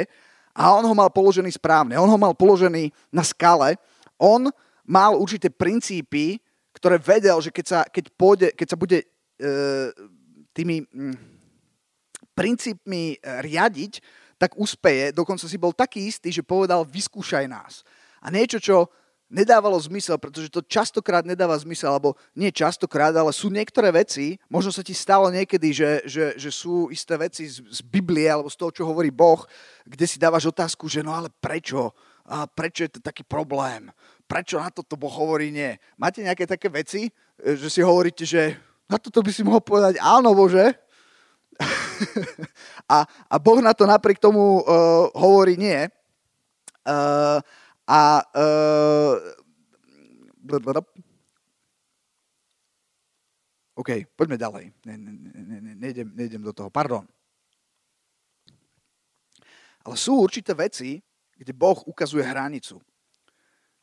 a 0.51 0.75
on 0.75 0.83
ho 0.83 0.95
mal 0.95 1.07
položený 1.07 1.51
správne. 1.55 1.95
On 1.95 2.07
ho 2.07 2.19
mal 2.19 2.35
položený 2.35 2.91
na 3.07 3.23
skale. 3.23 3.79
On 4.19 4.51
mal 4.83 5.15
určité 5.15 5.47
princípy, 5.47 6.43
ktoré 6.75 6.99
vedel, 6.99 7.39
že 7.39 7.51
keď 7.51 7.65
sa, 7.67 7.79
keď 7.87 8.11
pôjde, 8.15 8.47
keď 8.51 8.67
sa 8.67 8.77
bude 8.79 8.99
e, 8.99 9.05
tými 10.51 10.83
m, 10.91 11.15
mm, 11.15 11.15
princípmi 12.35 13.15
e, 13.15 13.17
riadiť, 13.19 14.03
tak 14.35 14.59
úspeje. 14.59 15.15
Dokonca 15.15 15.47
si 15.47 15.55
bol 15.55 15.71
taký 15.71 16.09
istý, 16.09 16.33
že 16.33 16.43
povedal, 16.43 16.83
vyskúšaj 16.83 17.45
nás. 17.47 17.87
A 18.19 18.27
niečo, 18.27 18.59
čo 18.59 18.91
nedávalo 19.31 19.79
zmysel, 19.79 20.19
pretože 20.19 20.51
to 20.51 20.59
častokrát 20.59 21.23
nedáva 21.23 21.55
zmysel, 21.55 21.95
alebo 21.95 22.19
nie 22.35 22.51
častokrát, 22.51 23.15
ale 23.15 23.31
sú 23.31 23.47
niektoré 23.47 23.89
veci, 23.95 24.35
možno 24.51 24.75
sa 24.75 24.83
ti 24.83 24.91
stalo 24.91 25.31
niekedy, 25.31 25.71
že, 25.71 25.91
že, 26.03 26.25
že 26.35 26.51
sú 26.51 26.91
isté 26.91 27.15
veci 27.15 27.47
z, 27.47 27.63
z 27.63 27.79
Biblie 27.81 28.27
alebo 28.27 28.51
z 28.51 28.59
toho, 28.59 28.71
čo 28.75 28.83
hovorí 28.83 29.09
Boh, 29.09 29.47
kde 29.87 30.05
si 30.05 30.19
dávaš 30.19 30.51
otázku, 30.51 30.91
že 30.91 30.99
no 30.99 31.15
ale 31.15 31.31
prečo? 31.31 31.95
A 32.27 32.45
prečo 32.45 32.85
je 32.85 32.99
to 32.99 33.01
taký 33.01 33.23
problém? 33.23 33.89
Prečo 34.27 34.59
na 34.59 34.69
toto 34.69 34.99
Boh 34.99 35.11
hovorí 35.11 35.49
nie? 35.49 35.79
Máte 35.95 36.21
nejaké 36.21 36.43
také 36.45 36.67
veci, 36.67 37.07
e, 37.07 37.11
že 37.55 37.71
si 37.71 37.81
hovoríte, 37.81 38.27
že 38.27 38.59
na 38.91 38.99
toto 38.99 39.23
by 39.23 39.31
si 39.31 39.41
mohol 39.47 39.63
povedať 39.63 39.95
áno, 40.03 40.35
Bože? 40.35 40.75
a, 42.95 43.07
a 43.07 43.35
Boh 43.39 43.63
na 43.63 43.71
to 43.71 43.87
napriek 43.87 44.19
tomu 44.19 44.59
uh, 44.59 45.07
hovorí 45.15 45.55
nie. 45.55 45.87
Uh, 46.81 47.39
a 47.91 48.23
uh, 48.23 49.19
OK, 53.75 54.07
poďme 54.15 54.39
ďalej. 54.39 54.65
Ne, 54.87 54.95
ne, 54.95 55.11
ne, 55.11 55.57
ne, 55.59 55.73
nejdem, 55.75 56.07
nejdem 56.15 56.39
do 56.39 56.55
toho, 56.55 56.71
pardon. 56.71 57.03
Ale 59.81 59.97
sú 59.97 60.21
určité 60.21 60.53
veci, 60.53 61.01
kde 61.35 61.51
Boh 61.51 61.81
ukazuje 61.89 62.21
hranicu. 62.21 62.77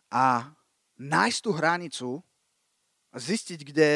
A 0.09 0.55
nájsť 0.97 1.39
tú 1.43 1.51
hranicu 1.53 2.11
a 3.13 3.17
zistiť, 3.19 3.61
kde, 3.61 3.91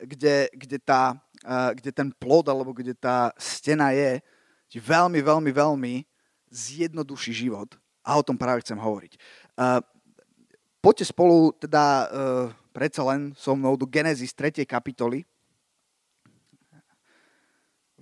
kde, 0.00 0.48
kde, 0.56 0.78
tá, 0.80 1.20
uh, 1.44 1.70
kde 1.76 1.92
ten 1.92 2.08
plod 2.10 2.48
alebo 2.48 2.72
kde 2.72 2.96
tá 2.96 3.30
stena 3.38 3.92
je, 3.92 4.18
ti 4.72 4.80
veľmi, 4.80 5.20
veľmi, 5.20 5.50
veľmi 5.52 5.94
zjednoduší 6.48 7.46
život. 7.46 7.76
A 8.02 8.18
o 8.18 8.26
tom 8.26 8.34
práve 8.34 8.64
chcem 8.66 8.74
hovoriť. 8.74 9.14
Poďte 10.82 11.14
spolu 11.14 11.54
teda 11.54 11.84
uh, 12.10 12.46
predsa 12.74 13.06
len 13.06 13.30
so 13.38 13.54
mnou 13.54 13.78
do 13.78 13.86
Genesis 13.86 14.34
3. 14.34 14.66
kapitoly. 14.66 15.22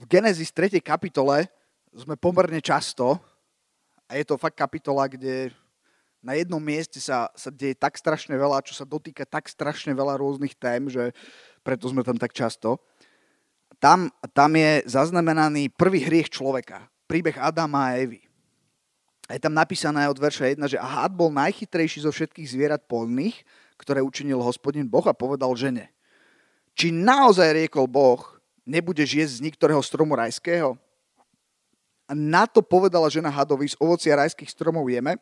V 0.00 0.04
Genesis 0.08 0.48
3. 0.48 0.80
kapitole 0.80 1.44
sme 1.92 2.16
pomerne 2.16 2.62
často, 2.64 3.20
a 4.08 4.16
je 4.16 4.24
to 4.24 4.40
fakt 4.40 4.56
kapitola, 4.56 5.04
kde 5.06 5.52
na 6.24 6.40
jednom 6.40 6.60
mieste 6.60 6.96
sa, 7.04 7.28
sa 7.36 7.52
deje 7.52 7.76
tak 7.76 8.00
strašne 8.00 8.32
veľa, 8.32 8.64
čo 8.64 8.72
sa 8.72 8.88
dotýka 8.88 9.28
tak 9.28 9.52
strašne 9.52 9.92
veľa 9.92 10.16
rôznych 10.16 10.56
tém, 10.56 10.88
že 10.88 11.12
preto 11.60 11.84
sme 11.92 12.00
tam 12.00 12.16
tak 12.16 12.32
často. 12.32 12.80
Tam, 13.76 14.08
tam 14.32 14.56
je 14.56 14.84
zaznamenaný 14.88 15.68
prvý 15.72 16.04
hriech 16.04 16.32
človeka, 16.32 16.88
príbeh 17.04 17.36
Adama 17.36 17.92
a 17.92 18.00
Evy. 18.00 18.29
A 19.30 19.38
je 19.38 19.46
tam 19.46 19.54
napísané 19.54 20.10
od 20.10 20.18
verša 20.18 20.58
1, 20.58 20.74
že 20.74 20.74
a 20.74 20.82
had 20.82 21.14
bol 21.14 21.30
najchytrejší 21.30 22.02
zo 22.02 22.10
všetkých 22.10 22.50
zvierat 22.50 22.82
polných, 22.90 23.46
ktoré 23.78 24.02
učinil 24.02 24.42
hospodin 24.42 24.90
Boh 24.90 25.06
a 25.06 25.14
povedal 25.14 25.54
žene. 25.54 25.94
Či 26.74 26.90
naozaj 26.90 27.54
riekol 27.54 27.86
Boh, 27.86 28.18
nebudeš 28.66 29.14
jesť 29.14 29.38
z 29.38 29.44
niektorého 29.46 29.78
stromu 29.86 30.18
rajského? 30.18 30.74
A 32.10 32.12
na 32.12 32.42
to 32.50 32.58
povedala 32.58 33.06
žena 33.06 33.30
hadovi, 33.30 33.70
z 33.70 33.78
ovocia 33.78 34.18
rajských 34.18 34.50
stromov 34.50 34.90
jeme, 34.90 35.14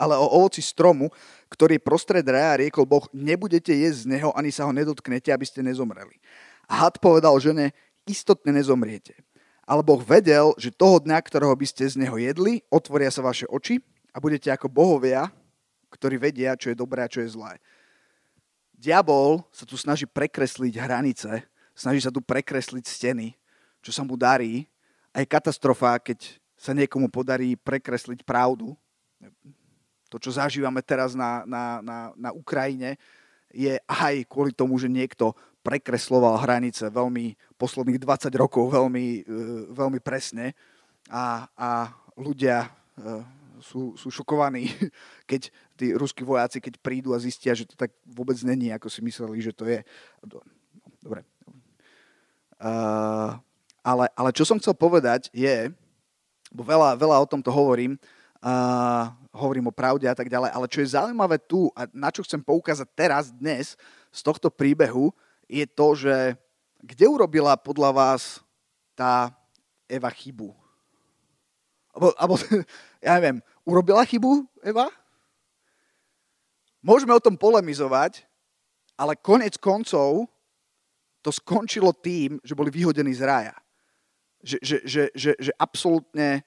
ale 0.00 0.16
o 0.16 0.24
ovoci 0.40 0.64
stromu, 0.64 1.12
ktorý 1.52 1.76
je 1.76 1.84
prostred 1.84 2.24
raja, 2.24 2.64
riekol 2.64 2.88
Boh, 2.88 3.04
nebudete 3.12 3.76
jesť 3.76 4.08
z 4.08 4.10
neho, 4.16 4.32
ani 4.32 4.48
sa 4.48 4.64
ho 4.64 4.72
nedotknete, 4.72 5.28
aby 5.28 5.44
ste 5.44 5.60
nezomreli. 5.60 6.16
A 6.64 6.88
had 6.88 6.96
povedal 6.96 7.36
žene, 7.36 7.76
istotne 8.08 8.56
nezomriete. 8.56 9.20
Ale 9.68 9.84
Boh 9.84 10.00
vedel, 10.00 10.56
že 10.56 10.72
toho 10.72 10.96
dňa, 10.96 11.20
ktorého 11.20 11.52
by 11.52 11.66
ste 11.68 11.84
z 11.84 12.00
neho 12.00 12.16
jedli, 12.16 12.64
otvoria 12.72 13.12
sa 13.12 13.20
vaše 13.20 13.44
oči 13.52 13.76
a 14.08 14.16
budete 14.16 14.48
ako 14.48 14.72
bohovia, 14.72 15.28
ktorí 15.92 16.16
vedia, 16.16 16.56
čo 16.56 16.72
je 16.72 16.80
dobré 16.80 17.04
a 17.04 17.12
čo 17.12 17.20
je 17.20 17.36
zlé. 17.36 17.60
Diabol 18.72 19.44
sa 19.52 19.68
tu 19.68 19.76
snaží 19.76 20.08
prekresliť 20.08 20.72
hranice, 20.72 21.44
snaží 21.76 22.00
sa 22.00 22.08
tu 22.08 22.24
prekresliť 22.24 22.84
steny, 22.88 23.36
čo 23.84 23.92
sa 23.92 24.08
mu 24.08 24.16
darí. 24.16 24.64
A 25.12 25.20
je 25.20 25.28
katastrofa, 25.28 26.00
keď 26.00 26.40
sa 26.56 26.72
niekomu 26.72 27.12
podarí 27.12 27.52
prekresliť 27.52 28.24
pravdu. 28.24 28.72
To, 30.08 30.16
čo 30.16 30.32
zažívame 30.32 30.80
teraz 30.80 31.12
na, 31.12 31.44
na, 31.44 31.84
na, 31.84 31.98
na 32.16 32.30
Ukrajine, 32.32 32.96
je 33.52 33.76
aj 33.84 34.24
kvôli 34.32 34.56
tomu, 34.56 34.80
že 34.80 34.88
niekto 34.88 35.36
prekresloval 35.68 36.40
hranice 36.40 36.88
veľmi, 36.88 37.36
posledných 37.60 38.00
20 38.00 38.32
rokov 38.40 38.72
veľmi, 38.72 39.06
e, 39.20 39.32
veľmi 39.76 40.00
presne 40.00 40.56
a, 41.12 41.44
a 41.52 41.92
ľudia 42.16 42.64
e, 42.64 42.68
sú, 43.60 43.92
sú 44.00 44.08
šokovaní, 44.08 44.72
keď 45.30 45.52
tí 45.76 45.92
ruskí 45.92 46.24
vojáci, 46.24 46.56
keď 46.56 46.80
prídu 46.80 47.12
a 47.12 47.20
zistia, 47.20 47.52
že 47.52 47.68
to 47.68 47.76
tak 47.76 47.92
vôbec 48.08 48.40
není, 48.40 48.72
ako 48.72 48.88
si 48.88 49.04
mysleli, 49.04 49.44
že 49.44 49.52
to 49.52 49.68
je. 49.68 49.84
Dobre. 51.04 51.20
Uh, 52.58 53.38
ale, 53.86 54.10
ale 54.18 54.34
čo 54.34 54.42
som 54.42 54.58
chcel 54.58 54.74
povedať 54.74 55.30
je, 55.30 55.70
bo 56.50 56.66
veľa, 56.66 56.98
veľa 56.98 57.22
o 57.22 57.30
tomto 57.30 57.54
hovorím, 57.54 57.94
uh, 58.42 59.14
hovorím 59.30 59.70
o 59.70 59.74
pravde 59.74 60.10
a 60.10 60.16
tak 60.16 60.26
ďalej, 60.26 60.50
ale 60.50 60.66
čo 60.66 60.82
je 60.82 60.94
zaujímavé 60.98 61.38
tu 61.38 61.70
a 61.78 61.86
na 61.94 62.10
čo 62.10 62.26
chcem 62.26 62.42
poukázať 62.42 62.88
teraz, 62.98 63.30
dnes, 63.30 63.78
z 64.10 64.20
tohto 64.26 64.50
príbehu, 64.50 65.14
je 65.48 65.64
to, 65.66 65.96
že 65.96 66.36
kde 66.84 67.04
urobila 67.08 67.56
podľa 67.56 67.90
vás 67.90 68.44
tá 68.94 69.32
Eva 69.88 70.12
chybu? 70.12 70.52
Abo, 71.96 72.14
abo 72.14 72.34
ja 73.04 73.16
neviem, 73.18 73.40
urobila 73.64 74.04
chybu 74.04 74.44
Eva? 74.62 74.92
Môžeme 76.78 77.10
o 77.16 77.24
tom 77.24 77.34
polemizovať, 77.34 78.22
ale 78.94 79.18
konec 79.18 79.58
koncov 79.58 80.30
to 81.24 81.34
skončilo 81.34 81.90
tým, 81.90 82.38
že 82.46 82.54
boli 82.54 82.70
vyhodení 82.70 83.10
z 83.10 83.26
rája. 83.26 83.56
Že, 84.38 84.58
že, 84.62 84.76
že, 84.86 85.02
že, 85.18 85.30
že 85.34 85.52
absolútne 85.58 86.46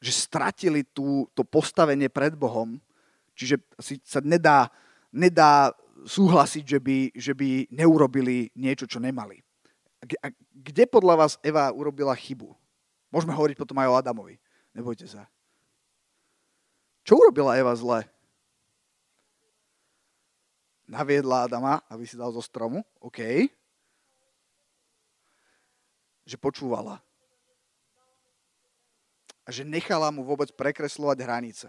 že 0.00 0.12
stratili 0.12 0.84
tú, 0.84 1.28
to 1.32 1.44
postavenie 1.44 2.08
pred 2.12 2.36
Bohom. 2.36 2.80
Čiže 3.36 3.60
si 3.80 4.00
sa 4.04 4.20
nedá, 4.20 4.68
nedá 5.12 5.72
súhlasiť, 6.04 6.64
že 6.66 6.78
by, 6.82 6.98
že 7.16 7.32
by 7.32 7.72
neurobili 7.72 8.52
niečo, 8.52 8.84
čo 8.84 9.00
nemali. 9.00 9.40
A 10.20 10.28
kde 10.52 10.84
podľa 10.84 11.14
vás 11.16 11.32
Eva 11.40 11.72
urobila 11.72 12.12
chybu? 12.12 12.52
Môžeme 13.08 13.32
hovoriť 13.32 13.56
potom 13.56 13.80
aj 13.80 13.88
o 13.88 13.96
Adamovi. 13.96 14.36
Nebojte 14.76 15.08
sa. 15.08 15.24
Čo 17.06 17.16
urobila 17.16 17.56
Eva 17.56 17.72
zle? 17.72 18.04
Naviedla 20.86 21.48
Adama, 21.48 21.82
aby 21.88 22.04
si 22.04 22.14
dal 22.14 22.30
zo 22.30 22.44
stromu. 22.44 22.84
OK. 23.00 23.48
Že 26.28 26.36
počúvala. 26.38 27.00
A 29.46 29.48
že 29.54 29.62
nechala 29.62 30.10
mu 30.10 30.26
vôbec 30.26 30.50
prekreslovať 30.54 31.18
hranice. 31.22 31.68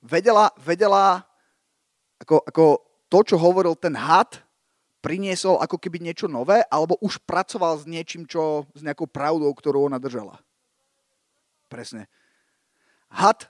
Vedela, 0.00 0.48
vedela 0.56 1.29
ako, 2.20 2.36
ako 2.44 2.64
to, 3.10 3.18
čo 3.26 3.36
hovoril 3.40 3.74
ten 3.74 3.96
had, 3.96 4.38
priniesol 5.00 5.56
ako 5.58 5.80
keby 5.80 5.98
niečo 5.98 6.28
nové, 6.28 6.60
alebo 6.68 7.00
už 7.00 7.24
pracoval 7.24 7.80
s 7.80 7.88
niečím, 7.88 8.28
čo, 8.28 8.68
s 8.76 8.84
nejakou 8.84 9.08
pravdou, 9.08 9.48
ktorú 9.56 9.88
ona 9.88 9.96
držala. 9.96 10.36
Presne. 11.72 12.06
Had, 13.08 13.48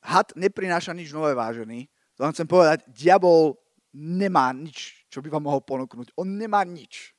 had 0.00 0.30
neprináša 0.38 0.94
nič 0.94 1.10
nové, 1.10 1.34
vážený. 1.34 1.90
To 2.16 2.24
vám 2.24 2.32
chcem 2.32 2.48
povedať, 2.48 2.86
diabol 2.94 3.58
nemá 3.92 4.54
nič, 4.54 5.04
čo 5.10 5.20
by 5.20 5.28
vám 5.28 5.44
mohol 5.50 5.60
ponúknuť. 5.60 6.14
On 6.16 6.24
nemá 6.24 6.62
nič. 6.64 7.12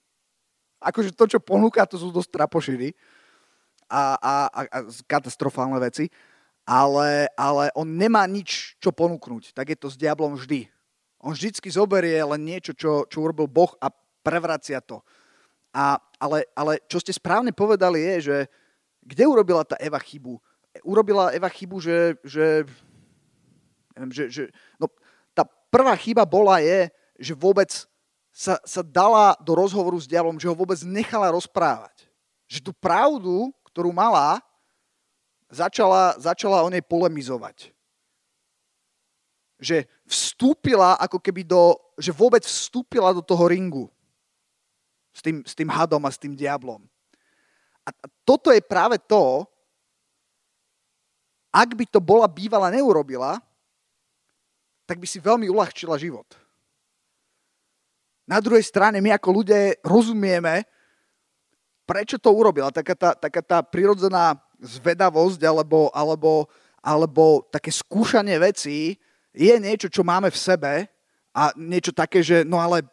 Akože 0.81 1.13
to, 1.13 1.27
čo 1.27 1.39
ponúka, 1.43 1.85
to 1.85 1.99
sú 1.99 2.09
dosť 2.09 2.31
trapošiny 2.33 2.91
a, 3.87 4.17
a, 4.17 4.33
a, 4.49 4.59
a 4.67 4.77
katastrofálne 5.05 5.77
veci, 5.79 6.09
ale, 6.63 7.27
ale 7.35 7.71
on 7.75 7.87
nemá 7.87 8.23
nič, 8.27 8.79
čo 8.79 8.95
ponúknuť. 8.95 9.51
Tak 9.51 9.75
je 9.75 9.77
to 9.77 9.87
s 9.91 9.99
diablom 9.99 10.39
vždy. 10.39 10.67
On 11.23 11.31
vždycky 11.31 11.71
zoberie 11.71 12.19
len 12.19 12.41
niečo, 12.43 12.75
čo, 12.75 13.07
čo 13.07 13.23
urobil 13.23 13.47
Boh 13.47 13.71
a 13.79 13.91
prevracia 14.23 14.79
to. 14.83 15.03
A, 15.71 15.99
ale, 16.19 16.47
ale 16.55 16.79
čo 16.87 16.99
ste 16.99 17.11
správne 17.15 17.51
povedali 17.51 17.99
je, 17.99 18.15
že 18.31 18.37
kde 19.03 19.23
urobila 19.27 19.67
tá 19.67 19.75
Eva 19.79 19.99
chybu? 19.99 20.39
Urobila 20.83 21.31
Eva 21.35 21.51
chybu, 21.51 21.79
že, 21.79 22.15
že, 22.23 22.63
neviem, 23.95 24.11
že, 24.11 24.23
že 24.31 24.43
no, 24.79 24.87
tá 25.35 25.43
prvá 25.47 25.95
chyba 25.99 26.23
bola 26.23 26.63
je, 26.63 26.87
že 27.19 27.33
vôbec 27.35 27.71
sa, 28.33 28.57
sa 28.63 28.81
dala 28.81 29.37
do 29.43 29.53
rozhovoru 29.53 29.99
s 29.99 30.09
diablom, 30.09 30.39
že 30.39 30.49
ho 30.49 30.55
vôbec 30.55 30.79
nechala 30.87 31.29
rozprávať. 31.35 32.09
Že 32.47 32.59
tú 32.69 32.71
pravdu, 32.73 33.53
ktorú 33.69 33.93
mala, 33.93 34.41
začala, 35.53 36.17
začala 36.17 36.65
o 36.65 36.69
nej 36.73 36.81
polemizovať 36.81 37.73
že 39.63 39.87
vstúpila 40.03 40.99
ako 40.99 41.17
keby 41.23 41.47
do, 41.47 41.79
že 41.95 42.11
vôbec 42.11 42.43
vstúpila 42.43 43.15
do 43.15 43.23
toho 43.23 43.47
ringu 43.47 43.87
s 45.15 45.23
tým, 45.23 45.39
s 45.47 45.55
tým 45.55 45.71
hadom 45.71 46.03
a 46.03 46.11
s 46.11 46.19
tým 46.19 46.35
diablom. 46.35 46.83
A 47.87 47.89
toto 48.27 48.51
je 48.51 48.59
práve 48.59 48.99
to, 49.07 49.47
ak 51.47 51.69
by 51.79 51.85
to 51.87 52.03
bola 52.03 52.27
bývala 52.27 52.67
neurobila, 52.67 53.39
tak 54.83 54.99
by 54.99 55.07
si 55.07 55.23
veľmi 55.23 55.47
uľahčila 55.47 55.95
život. 55.95 56.27
Na 58.27 58.43
druhej 58.43 58.63
strane 58.63 58.99
my 58.99 59.15
ako 59.15 59.43
ľudia 59.43 59.79
rozumieme, 59.83 60.63
prečo 61.83 62.19
to 62.19 62.31
urobila. 62.31 62.71
Taká 62.71 62.95
tá, 62.95 63.09
taká 63.15 63.43
tá 63.43 63.59
prirodzená 63.63 64.39
zvedavosť 64.63 65.43
alebo, 65.43 65.91
alebo, 65.91 66.47
alebo 66.79 67.43
také 67.51 67.69
skúšanie 67.69 68.39
vecí, 68.39 68.95
je 69.35 69.53
niečo, 69.59 69.91
čo 69.91 70.07
máme 70.07 70.31
v 70.31 70.39
sebe 70.39 70.73
a 71.35 71.51
niečo 71.59 71.91
také, 71.91 72.23
že 72.23 72.47
no 72.47 72.61
ale 72.61 72.85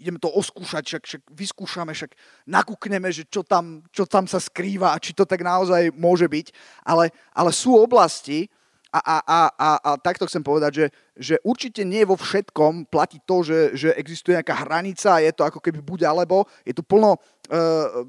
ideme 0.00 0.16
to 0.16 0.32
oskúšať, 0.32 0.82
však, 0.86 1.02
však 1.04 1.22
vyskúšame, 1.28 1.92
však 1.92 2.16
nakúkneme, 2.48 3.12
že 3.12 3.28
čo 3.28 3.44
tam, 3.44 3.84
čo 3.92 4.08
tam 4.08 4.24
sa 4.24 4.40
skrýva 4.40 4.96
a 4.96 5.02
či 5.02 5.12
to 5.12 5.28
tak 5.28 5.44
naozaj 5.44 5.92
môže 5.92 6.24
byť. 6.24 6.46
Ale, 6.88 7.12
ale 7.36 7.50
sú 7.52 7.76
oblasti, 7.76 8.48
a, 8.90 8.98
a, 8.98 9.16
a, 9.22 9.40
a, 9.54 9.70
a 9.78 9.90
takto 10.02 10.26
chcem 10.26 10.42
povedať, 10.42 10.72
že, 10.74 10.86
že 11.14 11.34
určite 11.46 11.86
nie 11.86 12.02
vo 12.02 12.18
všetkom 12.18 12.90
platí 12.90 13.22
to, 13.22 13.46
že, 13.46 13.78
že 13.78 13.88
existuje 13.94 14.34
nejaká 14.34 14.66
hranica 14.66 15.22
je 15.22 15.30
to 15.30 15.46
ako 15.46 15.62
keby 15.62 15.78
buď 15.78 16.10
alebo. 16.10 16.42
Je 16.66 16.74
tu 16.74 16.82
plno 16.82 17.14
uh, 17.14 18.02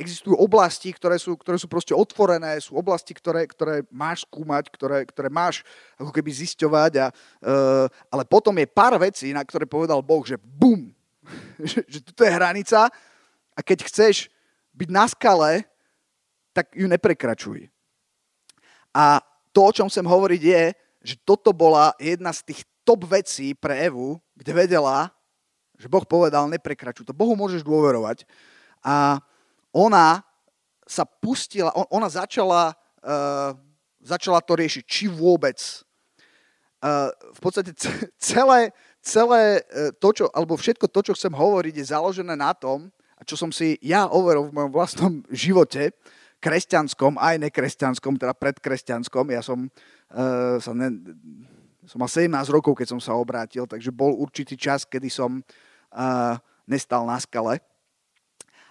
existujú 0.00 0.32
oblasti, 0.40 0.88
ktoré 0.96 1.20
sú, 1.20 1.36
ktoré 1.36 1.60
sú 1.60 1.68
proste 1.68 1.92
otvorené, 1.92 2.56
sú 2.56 2.72
oblasti, 2.80 3.12
ktoré, 3.12 3.44
ktoré 3.44 3.84
máš 3.92 4.24
skúmať, 4.24 4.72
ktoré, 4.72 5.04
ktoré 5.04 5.28
máš 5.28 5.60
ako 6.00 6.08
keby 6.08 6.32
zisťovať. 6.32 6.92
A, 6.96 7.06
uh, 7.12 7.86
ale 8.08 8.24
potom 8.24 8.56
je 8.56 8.64
pár 8.64 8.96
vecí, 8.96 9.36
na 9.36 9.44
ktoré 9.44 9.68
povedal 9.68 10.00
Boh, 10.00 10.24
že 10.24 10.40
bum, 10.40 10.88
že, 11.92 12.00
toto 12.00 12.24
je 12.24 12.32
hranica 12.32 12.88
a 13.52 13.60
keď 13.60 13.84
chceš 13.84 14.32
byť 14.72 14.88
na 14.88 15.04
skale, 15.04 15.68
tak 16.56 16.72
ju 16.72 16.88
neprekračuj. 16.88 17.68
A 18.96 19.20
to, 19.52 19.60
o 19.68 19.74
čom 19.74 19.86
chcem 19.86 20.08
hovoriť, 20.08 20.42
je, 20.42 20.62
že 21.12 21.14
toto 21.22 21.52
bola 21.52 21.92
jedna 22.00 22.32
z 22.32 22.50
tých 22.50 22.60
top 22.82 23.06
vecí 23.06 23.52
pre 23.54 23.76
Evu, 23.86 24.18
kde 24.34 24.52
vedela, 24.56 25.12
že 25.78 25.86
Boh 25.86 26.02
povedal, 26.04 26.50
neprekračuj 26.50 27.06
to. 27.06 27.14
Bohu 27.16 27.38
môžeš 27.38 27.62
dôverovať. 27.62 28.26
A 28.82 29.20
ona 29.70 30.22
sa 30.90 31.06
pustila, 31.06 31.70
ona 31.90 32.10
začala, 32.10 32.74
uh, 33.06 33.54
začala 34.02 34.42
to 34.42 34.58
riešiť, 34.58 34.82
či 34.82 35.06
vôbec. 35.06 35.56
Uh, 36.82 37.14
v 37.36 37.40
podstate 37.44 37.70
celé, 38.18 38.74
celé 38.98 39.62
uh, 39.70 39.94
to, 40.02 40.10
čo, 40.10 40.24
alebo 40.34 40.58
všetko 40.58 40.90
to, 40.90 41.00
čo 41.06 41.12
chcem 41.14 41.30
hovoriť, 41.30 41.74
je 41.78 41.90
založené 41.94 42.34
na 42.34 42.50
tom, 42.50 42.90
a 43.14 43.22
čo 43.22 43.36
som 43.38 43.52
si 43.54 43.76
ja 43.84 44.08
overil 44.10 44.50
v 44.50 44.54
mojom 44.56 44.72
vlastnom 44.74 45.12
živote, 45.30 45.94
kresťanskom, 46.40 47.20
aj 47.20 47.36
nekresťanskom, 47.52 48.16
teda 48.16 48.32
predkresťanskom. 48.32 49.28
Ja 49.30 49.44
som, 49.44 49.68
uh, 50.10 50.56
sa 50.58 50.72
ne, 50.74 51.14
som 51.86 52.02
mal 52.02 52.10
17 52.10 52.32
rokov, 52.50 52.74
keď 52.74 52.96
som 52.96 53.00
sa 53.00 53.14
obrátil, 53.14 53.68
takže 53.68 53.94
bol 53.94 54.16
určitý 54.18 54.56
čas, 54.56 54.82
kedy 54.88 55.06
som 55.06 55.38
uh, 55.38 56.34
nestal 56.66 57.04
na 57.06 57.20
skale 57.20 57.60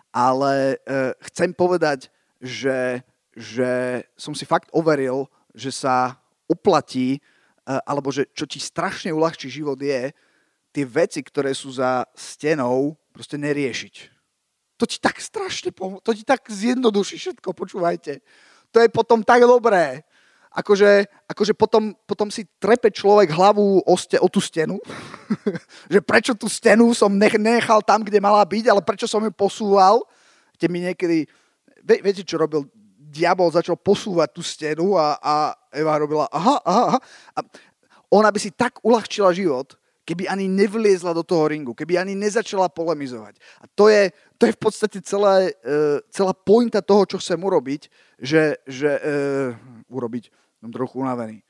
ale 0.09 0.77
uh, 0.83 1.13
chcem 1.29 1.53
povedať, 1.53 2.09
že, 2.41 3.03
že 3.35 4.03
som 4.17 4.33
si 4.33 4.45
fakt 4.45 4.69
overil, 4.73 5.29
že 5.53 5.69
sa 5.69 6.17
oplatí, 6.49 7.19
uh, 7.19 7.81
alebo 7.85 8.09
že 8.09 8.25
čo 8.33 8.49
ti 8.49 8.57
strašne 8.57 9.13
uľahčí 9.13 9.49
život 9.49 9.77
je, 9.77 10.13
tie 10.69 10.85
veci, 10.85 11.19
ktoré 11.25 11.53
sú 11.53 11.73
za 11.73 12.05
stenou, 12.13 12.97
proste 13.09 13.37
neriešiť. 13.37 13.95
To 14.79 14.87
ti 14.87 15.01
tak 15.01 15.19
strašne 15.19 15.75
pomôže, 15.75 16.05
to 16.05 16.13
ti 16.15 16.23
tak 16.23 16.45
zjednoduší 16.47 17.19
všetko, 17.19 17.51
počúvajte. 17.51 18.23
To 18.71 18.77
je 18.79 18.89
potom 18.89 19.25
tak 19.25 19.43
dobré 19.43 20.07
akože, 20.49 21.05
akože 21.29 21.53
potom, 21.53 21.93
potom 22.09 22.33
si 22.33 22.45
trepe 22.57 22.89
človek 22.89 23.29
hlavu 23.29 23.85
o, 23.85 23.95
ste, 23.95 24.17
o 24.17 24.25
tú 24.25 24.41
stenu, 24.41 24.81
že 25.93 25.99
prečo 26.01 26.33
tú 26.33 26.49
stenu 26.49 26.89
som 26.97 27.13
nech, 27.13 27.37
nechal 27.37 27.85
tam, 27.85 28.01
kde 28.01 28.17
mala 28.17 28.41
byť, 28.41 28.65
ale 28.69 28.81
prečo 28.81 29.05
som 29.05 29.21
ju 29.21 29.31
posúval. 29.33 30.01
Te 30.57 30.65
mi 30.67 30.81
niekedy, 30.83 31.29
vie, 31.85 31.97
viete, 32.01 32.25
čo 32.25 32.41
robil? 32.41 32.65
Diabol 33.09 33.49
začal 33.49 33.73
posúvať 33.73 34.29
tú 34.37 34.45
stenu 34.45 34.93
a, 34.93 35.17
a 35.17 35.33
Eva 35.73 35.97
robila 35.97 36.29
aha, 36.29 36.61
aha, 36.61 36.83
aha. 36.93 36.99
A 37.33 37.39
ona 38.09 38.29
by 38.29 38.37
si 38.41 38.53
tak 38.53 38.77
uľahčila 38.85 39.33
život, 39.33 39.77
keby 40.05 40.25
ani 40.25 40.49
nevliezla 40.49 41.13
do 41.13 41.21
toho 41.21 41.45
ringu, 41.45 41.77
keby 41.77 42.01
ani 42.01 42.17
nezačala 42.17 42.69
polemizovať. 42.73 43.37
A 43.61 43.69
to 43.69 43.93
je, 43.93 44.09
to 44.41 44.49
je 44.49 44.53
v 44.57 44.61
podstate 44.61 44.97
celé, 45.05 45.53
uh, 45.61 46.01
celá 46.09 46.33
pointa 46.33 46.81
toho, 46.81 47.05
čo 47.05 47.21
chcem 47.21 47.37
urobiť, 47.37 47.89
že, 48.19 48.59
že 48.67 48.89
uh, 48.99 49.55
urobiť, 49.89 50.31
som 50.59 50.71
trochu 50.71 50.99
unavený. 50.99 51.41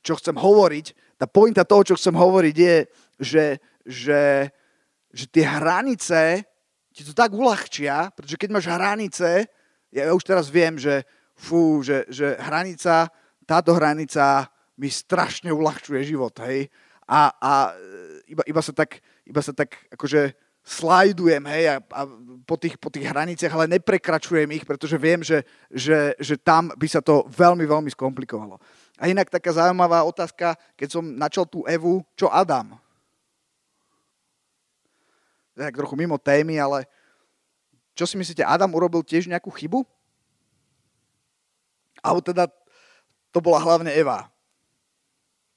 Čo 0.00 0.16
chcem 0.16 0.36
hovoriť, 0.36 1.16
tá 1.20 1.28
pointa 1.28 1.68
toho, 1.68 1.84
čo 1.84 1.94
chcem 1.96 2.16
hovoriť 2.16 2.56
je, 2.56 2.76
že, 3.20 3.46
že, 3.84 4.22
že 5.12 5.24
tie 5.28 5.44
hranice 5.44 6.44
ti 6.90 7.06
to 7.06 7.14
tak 7.14 7.32
uľahčia, 7.32 8.10
pretože 8.12 8.36
keď 8.36 8.48
máš 8.50 8.66
hranice, 8.68 9.46
ja 9.94 10.12
už 10.12 10.24
teraz 10.26 10.50
viem, 10.50 10.76
že 10.76 11.06
fú, 11.38 11.80
že, 11.80 12.04
že 12.10 12.36
hranica, 12.36 13.08
táto 13.46 13.72
hranica 13.72 14.50
mi 14.76 14.92
strašne 14.92 15.48
uľahčuje 15.54 16.00
život, 16.04 16.34
hej. 16.44 16.68
A, 17.10 17.32
a 17.34 17.52
iba, 18.28 18.42
iba, 18.46 18.62
sa 18.62 18.70
tak, 18.70 19.02
iba 19.26 19.40
sa 19.42 19.50
tak 19.56 19.74
akože 19.90 20.36
slajdujem, 20.62 21.42
hej, 21.48 21.64
a, 21.72 21.76
a 21.80 22.00
po, 22.46 22.56
tých, 22.60 22.76
po 22.76 22.88
tých 22.88 23.08
hraniciach, 23.08 23.52
ale 23.52 23.70
neprekračujem 23.78 24.50
ich, 24.54 24.64
pretože 24.64 24.96
viem, 25.00 25.20
že, 25.24 25.42
že, 25.70 26.14
že 26.18 26.34
tam 26.40 26.72
by 26.74 26.86
sa 26.88 27.00
to 27.04 27.26
veľmi, 27.30 27.64
veľmi 27.66 27.90
skomplikovalo. 27.92 28.60
A 29.00 29.08
inak 29.08 29.32
taká 29.32 29.52
zaujímavá 29.52 30.04
otázka, 30.04 30.56
keď 30.76 30.88
som 31.00 31.04
načal 31.04 31.48
tú 31.48 31.64
Evu, 31.64 32.04
čo 32.12 32.28
Adam? 32.28 32.76
Tak 35.56 35.76
trochu 35.76 35.96
mimo 35.96 36.20
témy, 36.20 36.60
ale 36.60 36.84
čo 37.96 38.04
si 38.08 38.16
myslíte, 38.16 38.44
Adam 38.44 38.72
urobil 38.72 39.04
tiež 39.04 39.28
nejakú 39.28 39.48
chybu? 39.52 39.84
Alebo 42.00 42.24
teda 42.24 42.48
to 43.28 43.38
bola 43.44 43.60
hlavne 43.60 43.92
Eva, 43.92 44.28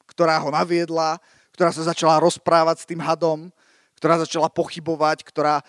ktorá 0.08 0.36
ho 0.44 0.52
naviedla, 0.52 1.18
ktorá 1.56 1.72
sa 1.72 1.88
začala 1.88 2.20
rozprávať 2.20 2.84
s 2.84 2.90
tým 2.90 3.00
hadom, 3.00 3.48
ktorá 4.04 4.20
začala 4.20 4.52
pochybovať, 4.52 5.24
ktorá 5.24 5.64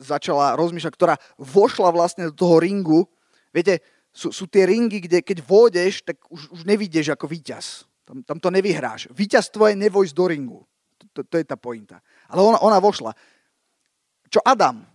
začala 0.00 0.56
rozmýšľať, 0.56 0.92
ktorá 0.96 1.20
vošla 1.36 1.92
vlastne 1.92 2.32
do 2.32 2.32
toho 2.32 2.56
ringu. 2.56 3.04
Viete, 3.52 3.84
sú, 4.08 4.32
sú 4.32 4.48
tie 4.48 4.64
ringy, 4.64 5.04
kde 5.04 5.20
keď 5.20 5.44
vôjdeš, 5.44 6.00
tak 6.00 6.16
už, 6.32 6.48
už 6.48 6.60
nevidíš 6.64 7.12
ako 7.12 7.28
víťaz. 7.28 7.84
Tam, 8.08 8.24
tam 8.24 8.40
to 8.40 8.48
nevyhráš. 8.48 9.12
Víťazstvo 9.12 9.68
je 9.68 9.76
nevojsť 9.76 10.16
do 10.16 10.24
ringu. 10.24 10.60
To, 10.96 11.04
to, 11.12 11.20
to 11.28 11.34
je 11.36 11.44
tá 11.44 11.60
pointa. 11.60 12.00
Ale 12.24 12.40
ona, 12.40 12.56
ona 12.64 12.80
vošla. 12.80 13.12
Čo 14.32 14.40
Adam? 14.48 14.88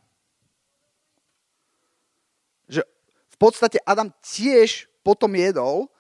Že 2.66 2.82
v 3.30 3.38
podstate 3.38 3.78
Adam 3.86 4.10
tiež 4.26 4.90
potom 5.06 5.30
jedol, 5.38 5.94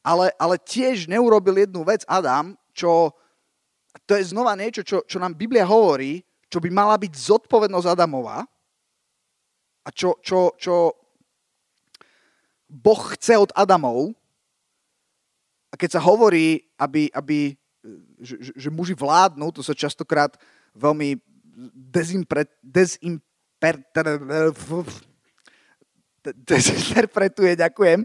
ale, 0.00 0.32
ale 0.40 0.56
tiež 0.56 1.04
neurobil 1.04 1.68
jednu 1.68 1.84
vec 1.84 2.00
Adam, 2.08 2.56
čo 2.72 3.12
to 4.04 4.18
je 4.18 4.30
znova 4.30 4.54
niečo, 4.54 4.82
čo, 4.84 5.02
čo 5.06 5.18
nám 5.18 5.34
Biblia 5.34 5.66
hovorí, 5.66 6.22
čo 6.48 6.58
by 6.60 6.68
mala 6.72 6.96
byť 6.96 7.12
zodpovednosť 7.12 7.86
Adamova 7.88 8.44
a 9.84 9.88
čo, 9.92 10.16
čo, 10.20 10.54
čo 10.56 10.92
Boh 12.68 13.02
chce 13.16 13.40
od 13.40 13.52
Adamov. 13.56 14.12
A 15.68 15.76
keď 15.76 15.96
sa 15.96 16.04
hovorí, 16.04 16.64
aby, 16.80 17.12
aby 17.12 17.52
že, 18.20 18.36
že, 18.40 18.52
že 18.56 18.68
muži 18.72 18.96
vládnu, 18.96 19.52
to 19.52 19.62
sa 19.64 19.76
častokrát 19.76 20.36
veľmi 20.76 21.16
dezinterpretuje, 26.22 27.56
ďakujem, 27.56 28.04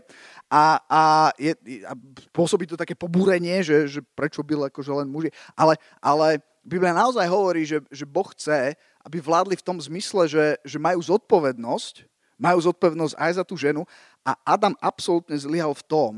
a, 0.53 0.77
a, 0.85 1.01
je, 1.41 1.57
a 1.81 1.97
pôsobí 2.29 2.69
to 2.69 2.77
také 2.77 2.93
pobúrenie, 2.93 3.65
že, 3.65 3.89
že 3.89 3.99
prečo 4.13 4.45
byl 4.45 4.69
akože 4.69 4.93
len 4.93 5.09
muži. 5.09 5.33
Ale, 5.57 5.81
ale 5.97 6.45
Biblia 6.61 6.93
naozaj 6.93 7.25
hovorí, 7.25 7.65
že, 7.65 7.81
že 7.89 8.05
Boh 8.05 8.29
chce, 8.37 8.77
aby 9.01 9.17
vládli 9.17 9.57
v 9.57 9.65
tom 9.65 9.81
zmysle, 9.81 10.29
že, 10.29 10.45
že 10.61 10.77
majú 10.77 11.01
zodpovednosť, 11.01 12.05
majú 12.37 12.69
zodpovednosť 12.69 13.17
aj 13.17 13.31
za 13.33 13.43
tú 13.43 13.57
ženu 13.57 13.81
a 14.21 14.37
Adam 14.45 14.77
absolútne 14.77 15.33
zlyhal 15.33 15.73
v 15.73 15.85
tom, 15.89 16.13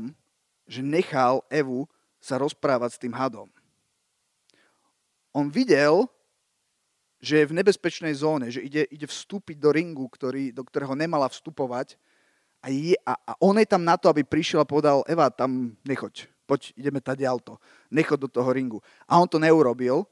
že 0.68 0.84
nechal 0.84 1.40
Evu 1.48 1.88
sa 2.20 2.36
rozprávať 2.36 3.00
s 3.00 3.00
tým 3.00 3.16
hadom. 3.16 3.48
On 5.32 5.48
videl, 5.48 6.04
že 7.24 7.40
je 7.40 7.48
v 7.48 7.56
nebezpečnej 7.56 8.12
zóne, 8.12 8.52
že 8.52 8.60
ide, 8.60 8.84
ide 8.92 9.08
vstúpiť 9.08 9.56
do 9.56 9.72
ringu, 9.72 10.04
ktorý, 10.12 10.52
do 10.52 10.60
ktorého 10.60 10.92
nemala 10.92 11.24
vstupovať 11.32 11.96
a, 12.62 12.68
je, 12.68 12.96
a, 13.06 13.12
a 13.14 13.32
on 13.40 13.56
je 13.58 13.66
tam 13.66 13.82
na 13.84 13.96
to, 13.96 14.08
aby 14.08 14.24
prišiel 14.24 14.62
a 14.62 14.68
povedal, 14.68 15.06
Eva, 15.06 15.30
tam 15.30 15.76
nechoď, 15.86 16.26
poď, 16.46 16.72
ideme 16.76 17.00
tady 17.00 17.26
auto, 17.26 17.58
nechoď 17.90 18.18
do 18.20 18.28
toho 18.28 18.50
ringu. 18.52 18.78
A 19.08 19.20
on 19.20 19.28
to 19.28 19.38
neurobil. 19.38 20.06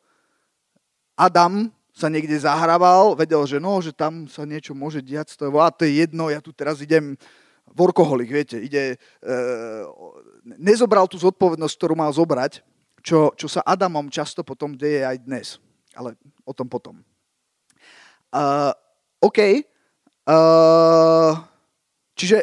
Adam 1.16 1.70
sa 1.94 2.10
niekde 2.10 2.34
zahrával, 2.34 3.14
vedel, 3.14 3.46
že 3.46 3.62
no, 3.62 3.78
že 3.78 3.94
tam 3.94 4.26
sa 4.26 4.42
niečo 4.42 4.74
môže 4.74 4.98
diať, 4.98 5.38
to 5.38 5.46
je, 5.46 5.50
a 5.54 5.70
to 5.70 5.86
je 5.86 6.02
jedno, 6.02 6.26
ja 6.26 6.42
tu 6.42 6.50
teraz 6.50 6.82
idem 6.82 7.14
workoholik, 7.70 8.34
viete, 8.34 8.58
ide, 8.58 8.98
e, 8.98 9.36
nezobral 10.58 11.06
tú 11.06 11.14
zodpovednosť, 11.22 11.74
ktorú 11.78 11.94
mal 11.94 12.10
zobrať, 12.10 12.66
čo, 13.04 13.30
čo 13.38 13.46
sa 13.46 13.62
Adamom 13.62 14.10
často 14.10 14.42
potom 14.42 14.74
deje 14.74 15.06
aj 15.06 15.16
dnes. 15.22 15.46
Ale 15.94 16.18
o 16.42 16.50
tom 16.56 16.66
potom. 16.66 17.04
Uh, 18.34 18.74
OK. 19.22 19.62
Uh, 20.26 21.38
Čiže 22.14 22.42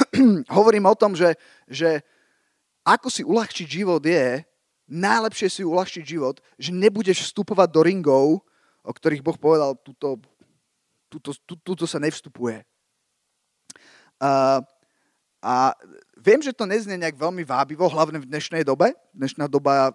hovorím 0.56 0.86
o 0.86 0.98
tom, 0.98 1.14
že, 1.14 1.34
že 1.66 2.02
ako 2.86 3.10
si 3.10 3.22
uľahčiť 3.26 3.66
život 3.66 4.02
je, 4.02 4.42
najlepšie 4.88 5.48
si 5.50 5.62
uľahčiť 5.62 6.04
život, 6.06 6.40
že 6.56 6.72
nebudeš 6.72 7.28
vstupovať 7.28 7.68
do 7.68 7.80
ringov, 7.84 8.26
o 8.80 8.92
ktorých 8.94 9.20
Boh 9.20 9.36
povedal, 9.36 9.76
tuto, 9.84 10.16
tuto, 11.12 11.36
tuto, 11.44 11.60
tuto 11.60 11.84
sa 11.84 12.00
nevstupuje. 12.00 12.64
Uh, 14.18 14.64
a 15.38 15.70
viem, 16.18 16.42
že 16.42 16.50
to 16.50 16.66
neznie 16.66 16.98
nejak 16.98 17.14
veľmi 17.14 17.46
vábivo, 17.46 17.86
hlavne 17.86 18.18
v 18.18 18.26
dnešnej 18.26 18.66
dobe. 18.66 18.90
Dnešná 19.14 19.46
doba 19.46 19.94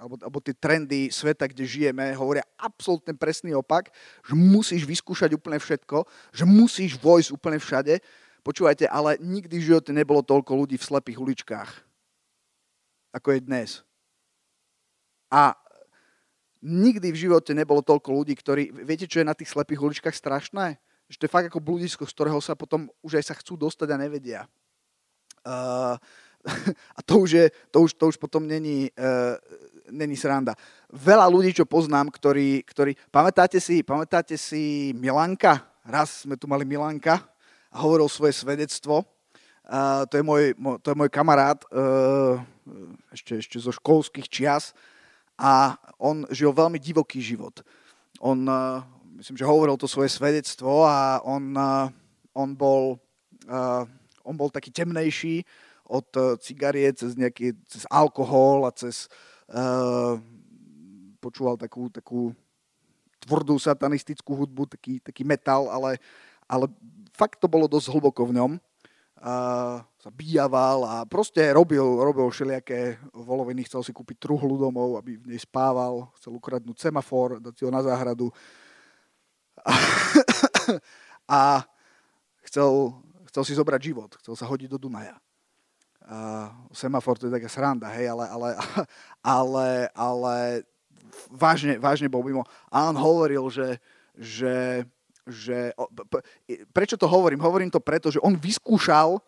alebo, 0.00 0.16
alebo 0.16 0.38
tie 0.40 0.56
trendy 0.56 1.12
sveta, 1.12 1.44
kde 1.44 1.68
žijeme, 1.68 2.16
hovoria 2.16 2.40
absolútne 2.56 3.12
presný 3.12 3.52
opak, 3.52 3.92
že 4.24 4.32
musíš 4.32 4.88
vyskúšať 4.88 5.36
úplne 5.36 5.60
všetko, 5.60 6.08
že 6.32 6.48
musíš 6.48 6.96
vojsť 6.96 7.36
úplne 7.36 7.60
všade. 7.60 8.00
Počúvajte, 8.40 8.88
ale 8.88 9.20
nikdy 9.20 9.60
v 9.60 9.66
živote 9.68 9.92
nebolo 9.92 10.24
toľko 10.24 10.56
ľudí 10.56 10.80
v 10.80 10.88
slepých 10.88 11.20
uličkách, 11.20 11.70
ako 13.12 13.28
je 13.36 13.40
dnes. 13.44 13.70
A 15.28 15.52
nikdy 16.64 17.12
v 17.12 17.20
živote 17.28 17.52
nebolo 17.52 17.84
toľko 17.84 18.24
ľudí, 18.24 18.32
ktorí... 18.40 18.72
Viete, 18.72 19.04
čo 19.04 19.20
je 19.20 19.28
na 19.28 19.36
tých 19.36 19.52
slepých 19.52 19.84
uličkách 19.84 20.16
strašné? 20.16 20.80
Že 21.12 21.16
to 21.20 21.24
je 21.28 21.34
fakt 21.34 21.48
ako 21.52 21.60
bludisko, 21.60 22.08
z 22.08 22.14
ktorého 22.16 22.40
sa 22.40 22.56
potom 22.56 22.88
už 23.04 23.20
aj 23.20 23.24
sa 23.28 23.34
chcú 23.36 23.60
dostať 23.60 23.88
a 23.92 24.00
nevedia. 24.00 24.40
Uh, 25.44 26.00
a 26.98 27.00
to 27.04 27.20
už, 27.20 27.30
je, 27.30 27.46
to 27.70 27.84
už, 27.84 27.90
to 27.94 28.04
už 28.08 28.16
potom 28.16 28.46
není, 28.48 28.88
uh, 28.96 29.36
není 29.90 30.16
sranda. 30.16 30.54
Veľa 30.90 31.26
ľudí, 31.28 31.54
čo 31.54 31.66
poznám, 31.66 32.10
ktorí, 32.10 32.62
ktorí 32.66 32.96
pamätáte, 33.10 33.58
si, 33.60 33.82
pamätáte 33.82 34.38
si 34.38 34.94
Milanka? 34.96 35.66
Raz 35.84 36.24
sme 36.24 36.38
tu 36.38 36.46
mali 36.46 36.64
Milanka 36.64 37.20
a 37.70 37.76
hovoril 37.82 38.06
svoje 38.10 38.34
svedectvo. 38.34 39.04
Uh, 39.70 40.02
to, 40.10 40.18
je 40.18 40.24
môj, 40.26 40.54
to 40.82 40.90
je 40.90 40.98
môj 40.98 41.10
kamarát 41.14 41.62
uh, 41.70 42.42
ešte, 43.14 43.38
ešte 43.38 43.56
zo 43.62 43.70
školských 43.70 44.26
čias 44.26 44.74
a 45.38 45.78
on 45.94 46.26
žil 46.34 46.50
veľmi 46.50 46.82
divoký 46.82 47.22
život. 47.22 47.62
On, 48.18 48.34
uh, 48.50 48.82
myslím, 49.22 49.38
že 49.38 49.46
hovoril 49.46 49.78
to 49.78 49.86
svoje 49.86 50.10
svedectvo 50.10 50.82
a 50.82 51.22
on, 51.22 51.54
uh, 51.54 51.86
on, 52.34 52.50
bol, 52.58 52.98
uh, 53.46 53.86
on 54.26 54.34
bol 54.34 54.50
taký 54.50 54.74
temnejší, 54.74 55.46
od 55.90 56.06
eh, 56.16 56.38
cigarie 56.38 56.86
cez 56.94 57.18
nejaký, 57.18 57.58
cez 57.66 57.82
alkohol 57.90 58.62
a 58.64 58.70
cez 58.70 59.10
uh, 59.10 59.29
počúval 61.20 61.58
takú, 61.60 61.90
takú 61.92 62.32
tvrdú 63.20 63.60
satanistickú 63.60 64.32
hudbu, 64.32 64.64
taký, 64.70 64.98
taký 65.04 65.22
metal, 65.22 65.68
ale, 65.68 66.00
ale 66.48 66.66
fakt 67.12 67.36
to 67.36 67.46
bolo 67.46 67.68
dosť 67.68 67.92
hlboko 67.92 68.24
v 68.24 68.36
ňom. 68.40 68.52
Uh, 69.20 69.84
sa 70.00 70.08
bijaval 70.08 70.80
a 70.88 71.04
proste 71.04 71.44
robil, 71.52 71.84
robil 71.84 72.24
všelijaké 72.32 72.96
voloviny, 73.12 73.68
chcel 73.68 73.84
si 73.84 73.92
kúpiť 73.92 74.16
truhlu 74.16 74.56
domov, 74.56 74.96
aby 74.96 75.20
v 75.20 75.36
nej 75.36 75.40
spával, 75.44 76.08
chcel 76.16 76.40
ukradnúť 76.40 76.88
semafor, 76.88 77.36
dať 77.36 77.52
si 77.52 77.62
ho 77.68 77.70
na 77.70 77.84
záhradu. 77.84 78.32
A, 79.60 79.72
a 81.36 81.40
chcel, 82.48 82.96
chcel 83.28 83.42
si 83.44 83.52
zobrať 83.52 83.80
život, 83.92 84.10
chcel 84.24 84.32
sa 84.40 84.48
hodiť 84.48 84.72
do 84.72 84.80
Dunaja 84.80 85.20
uh, 86.10 86.50
semafor 86.74 87.16
to 87.16 87.30
je 87.30 87.36
taká 87.38 87.46
sranda, 87.46 87.86
hej, 87.94 88.10
ale, 88.10 88.26
ale, 88.26 88.48
ale, 89.38 89.68
ale 89.94 90.36
vážne, 91.30 91.78
vážne 91.78 92.10
bol 92.10 92.26
mimo. 92.26 92.42
A 92.68 92.90
on 92.90 92.98
hovoril, 92.98 93.46
že, 93.48 93.78
že, 94.18 94.84
že 95.24 95.70
prečo 96.74 96.98
to 96.98 97.06
hovorím? 97.06 97.38
Hovorím 97.40 97.70
to 97.70 97.78
preto, 97.78 98.10
že 98.10 98.18
on 98.20 98.34
vyskúšal, 98.34 99.22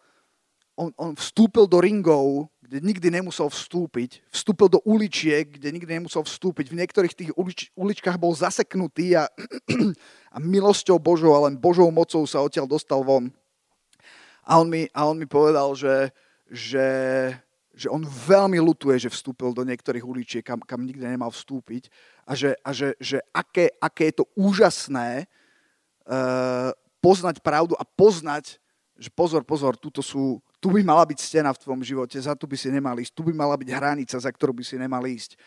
on, 0.75 0.91
on 0.97 1.13
vstúpil 1.15 1.69
do 1.69 1.79
ringov, 1.79 2.49
kde 2.65 2.81
nikdy 2.81 3.09
nemusel 3.13 3.53
vstúpiť, 3.53 4.25
vstúpil 4.33 4.73
do 4.73 4.81
uličiek, 4.89 5.45
kde 5.45 5.69
nikdy 5.69 6.01
nemusel 6.01 6.25
vstúpiť. 6.25 6.73
V 6.73 6.79
niektorých 6.81 7.13
tých 7.13 7.31
ulič, 7.37 7.69
uličkách 7.77 8.17
bol 8.17 8.33
zaseknutý 8.33 9.21
a, 9.21 9.29
a 10.35 10.37
milosťou 10.41 10.97
Božou 10.97 11.37
a 11.37 11.45
len 11.45 11.61
Božou 11.61 11.93
mocou 11.93 12.25
sa 12.25 12.41
odtiaľ 12.41 12.65
dostal 12.65 13.05
von. 13.05 13.29
A 14.43 14.59
on 14.59 14.73
mi, 14.73 14.89
a 14.97 15.05
on 15.05 15.21
mi 15.21 15.29
povedal, 15.29 15.77
že, 15.77 16.11
že, 16.53 16.89
že 17.73 17.89
on 17.89 18.05
veľmi 18.05 18.61
lutuje, 18.61 19.01
že 19.01 19.09
vstúpil 19.09 19.57
do 19.57 19.65
niektorých 19.65 20.05
uličiek, 20.05 20.45
kam, 20.45 20.61
kam 20.61 20.85
nikdy 20.85 21.09
nemal 21.09 21.33
vstúpiť 21.33 21.89
a 22.29 22.37
že, 22.37 22.53
a 22.61 22.71
že, 22.77 22.93
že 23.01 23.25
aké, 23.33 23.73
aké 23.81 24.13
je 24.13 24.21
to 24.21 24.29
úžasné 24.37 25.25
uh, 26.05 26.69
poznať 27.01 27.41
pravdu 27.41 27.73
a 27.81 27.89
poznať, 27.89 28.61
že 29.01 29.09
pozor, 29.09 29.43
pozor, 29.49 29.81
tuto 29.81 30.05
sú, 30.05 30.45
tu 30.61 30.69
by 30.69 30.85
mala 30.85 31.09
byť 31.09 31.19
stena 31.19 31.51
v 31.57 31.61
tvojom 31.65 31.83
živote, 31.83 32.15
za 32.21 32.37
tu 32.37 32.45
by 32.45 32.55
si 32.61 32.69
nemal 32.69 32.95
ísť, 33.01 33.17
tu 33.17 33.25
by 33.25 33.33
mala 33.33 33.57
byť 33.57 33.69
hranica, 33.73 34.15
za 34.21 34.31
ktorú 34.31 34.53
by 34.53 34.65
si 34.69 34.77
nemal 34.77 35.03
ísť. 35.03 35.41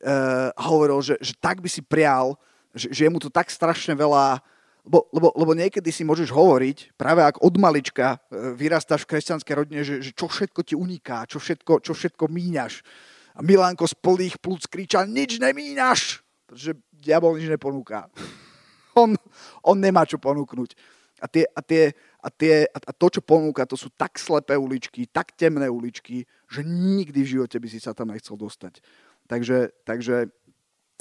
Uh, 0.00 0.48
hovoril, 0.56 0.98
že, 1.04 1.14
že 1.20 1.36
tak 1.36 1.60
by 1.60 1.68
si 1.68 1.84
prial, 1.84 2.34
že, 2.72 2.88
že 2.88 3.04
je 3.04 3.12
mu 3.12 3.20
to 3.20 3.28
tak 3.28 3.52
strašne 3.52 3.92
veľa 3.92 4.40
lebo, 4.86 5.10
lebo, 5.10 5.28
lebo 5.34 5.52
niekedy 5.58 5.90
si 5.90 6.06
môžeš 6.06 6.30
hovoriť, 6.30 6.94
práve 6.94 7.18
ak 7.26 7.42
od 7.42 7.58
malička 7.58 8.22
e, 8.30 8.54
vyrastáš 8.54 9.02
v 9.02 9.18
kresťanskej 9.18 9.54
rodine, 9.58 9.82
že, 9.82 9.98
že 9.98 10.14
čo 10.14 10.30
všetko 10.30 10.62
ti 10.62 10.78
uniká, 10.78 11.26
čo 11.26 11.42
všetko, 11.42 11.82
čo 11.82 11.90
všetko 11.90 12.30
míňaš. 12.30 12.86
A 13.34 13.42
Milánko 13.42 13.90
z 13.90 13.98
plných 13.98 14.38
plúc 14.38 14.62
kričal, 14.70 15.10
nič 15.10 15.42
nemíňaš, 15.42 16.22
pretože 16.46 16.78
diabol 16.94 17.34
nič 17.34 17.50
neponúka. 17.50 18.06
on, 19.02 19.18
on 19.66 19.76
nemá 19.76 20.06
čo 20.06 20.22
ponúknuť. 20.22 20.78
A, 21.18 21.26
tie, 21.26 21.50
a, 21.50 21.60
tie, 21.66 21.90
a, 22.22 22.28
tie, 22.30 22.70
a 22.70 22.90
to, 22.94 23.06
čo 23.10 23.20
ponúka, 23.26 23.66
to 23.66 23.74
sú 23.74 23.90
tak 23.90 24.14
slepé 24.22 24.54
uličky, 24.54 25.10
tak 25.10 25.34
temné 25.34 25.66
uličky, 25.66 26.22
že 26.46 26.62
nikdy 26.62 27.26
v 27.26 27.32
živote 27.40 27.58
by 27.58 27.68
si 27.72 27.82
sa 27.82 27.90
tam 27.90 28.14
nechcel 28.14 28.38
dostať. 28.38 28.78
Takže, 29.26 29.82
takže 29.82 30.30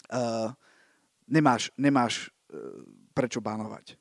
uh, 0.10 0.50
nemáš, 1.30 1.70
nemáš 1.78 2.34
uh, 2.50 3.05
prečo 3.16 3.40
banovať. 3.40 3.96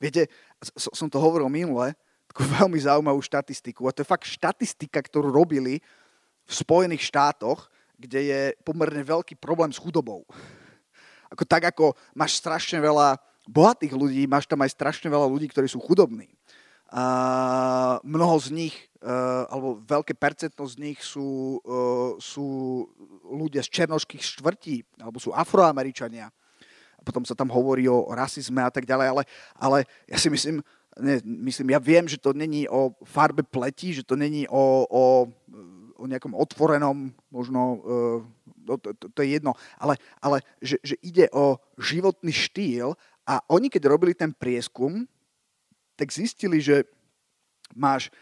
Viete, 0.00 0.32
som 0.78 1.12
to 1.12 1.20
hovoril 1.20 1.52
minule, 1.52 1.92
takú 2.30 2.46
veľmi 2.62 2.78
zaujímavú 2.78 3.20
štatistiku. 3.20 3.90
A 3.90 3.92
to 3.92 4.06
je 4.06 4.08
fakt 4.08 4.30
štatistika, 4.30 5.02
ktorú 5.02 5.34
robili 5.34 5.82
v 6.46 6.52
Spojených 6.52 7.10
štátoch, 7.10 7.68
kde 8.00 8.20
je 8.32 8.40
pomerne 8.64 9.04
veľký 9.04 9.36
problém 9.36 9.68
s 9.74 9.82
chudobou. 9.82 10.24
Ako 11.28 11.44
tak, 11.44 11.68
ako 11.68 11.92
máš 12.16 12.40
strašne 12.40 12.80
veľa 12.80 13.20
bohatých 13.44 13.92
ľudí, 13.92 14.24
máš 14.24 14.48
tam 14.48 14.64
aj 14.64 14.72
strašne 14.72 15.12
veľa 15.12 15.28
ľudí, 15.28 15.52
ktorí 15.52 15.68
sú 15.68 15.78
chudobní. 15.78 16.32
A 16.90 18.02
mnoho 18.02 18.34
z 18.42 18.50
nich, 18.50 18.74
uh, 18.98 19.46
alebo 19.46 19.78
veľké 19.78 20.18
percentno 20.18 20.66
z 20.66 20.74
nich 20.82 20.98
sú, 20.98 21.60
uh, 21.62 22.18
sú 22.18 22.82
ľudia 23.30 23.62
z 23.62 23.70
černošských 23.70 24.22
štvrtí, 24.26 24.98
alebo 24.98 25.22
sú 25.22 25.30
afroameričania. 25.30 26.34
Potom 27.10 27.26
sa 27.26 27.34
tam 27.34 27.50
hovorí 27.50 27.90
o 27.90 28.06
rasizme 28.14 28.62
a 28.62 28.70
tak 28.70 28.86
ďalej, 28.86 29.06
ale, 29.10 29.22
ale 29.58 29.78
ja 30.06 30.14
si 30.14 30.30
myslím, 30.30 30.62
ne, 31.02 31.18
myslím, 31.50 31.74
ja 31.74 31.82
viem, 31.82 32.06
že 32.06 32.22
to 32.22 32.30
není 32.30 32.70
o 32.70 32.94
farbe 33.02 33.42
pleti, 33.42 33.90
že 33.90 34.06
to 34.06 34.14
není 34.14 34.46
o, 34.46 34.86
o, 34.86 35.26
o 35.98 36.04
nejakom 36.06 36.38
otvorenom, 36.38 37.10
možno, 37.34 37.60
uh, 37.82 38.18
to, 38.78 38.94
to, 38.94 39.06
to 39.10 39.18
je 39.26 39.42
jedno, 39.42 39.58
ale, 39.82 39.98
ale 40.22 40.46
že, 40.62 40.78
že 40.86 40.94
ide 41.02 41.26
o 41.34 41.58
životný 41.82 42.30
štýl 42.30 42.94
a 43.26 43.42
oni, 43.50 43.66
keď 43.66 43.90
robili 43.90 44.14
ten 44.14 44.30
prieskum, 44.30 45.10
tak 45.98 46.14
zistili, 46.14 46.62
že 46.62 46.86
máš 47.74 48.14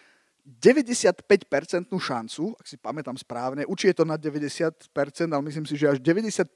95% 0.49 1.93
šancu, 1.93 2.57
ak 2.57 2.65
si 2.65 2.81
pamätám 2.81 3.21
správne, 3.21 3.69
určite 3.69 3.93
je 3.93 3.99
to 4.01 4.07
na 4.09 4.17
90%, 4.17 4.89
ale 5.29 5.43
myslím 5.45 5.69
si, 5.69 5.77
že 5.77 5.93
až 5.93 5.99
95% 6.01 6.49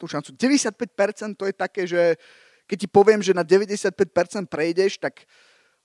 šancu. 0.00 0.32
95% 0.32 1.36
to 1.36 1.44
je 1.44 1.52
také, 1.52 1.84
že 1.84 2.16
keď 2.64 2.76
ti 2.80 2.88
poviem, 2.88 3.20
že 3.20 3.36
na 3.36 3.44
95% 3.44 3.92
prejdeš, 4.48 4.96
tak 4.96 5.28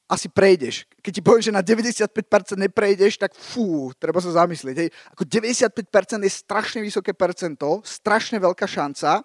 asi 0.07 0.31
prejdeš. 0.31 0.87
Keď 1.03 1.11
ti 1.11 1.21
poviem, 1.21 1.43
že 1.43 1.51
na 1.51 1.59
95% 1.59 2.09
neprejdeš, 2.55 3.19
tak 3.19 3.35
fú, 3.35 3.91
treba 3.99 4.23
sa 4.23 4.31
zamyslieť. 4.31 4.75
Hej. 4.79 4.89
Ako 5.13 5.27
95% 5.27 6.23
je 6.23 6.31
strašne 6.31 6.79
vysoké 6.79 7.11
percento, 7.11 7.83
strašne 7.83 8.39
veľká 8.39 8.65
šanca 8.65 9.21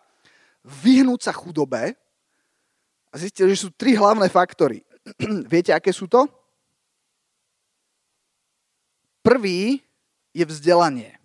vyhnúť 0.64 1.30
sa 1.30 1.32
chudobe 1.32 1.94
a 3.08 3.14
zistili, 3.14 3.54
že 3.54 3.64
sú 3.64 3.70
tri 3.72 3.94
hlavné 3.94 4.26
faktory. 4.26 4.82
Viete, 5.52 5.70
aké 5.70 5.94
sú 5.94 6.10
to? 6.10 6.43
Prvý 9.24 9.80
je 10.36 10.44
vzdelanie. 10.44 11.16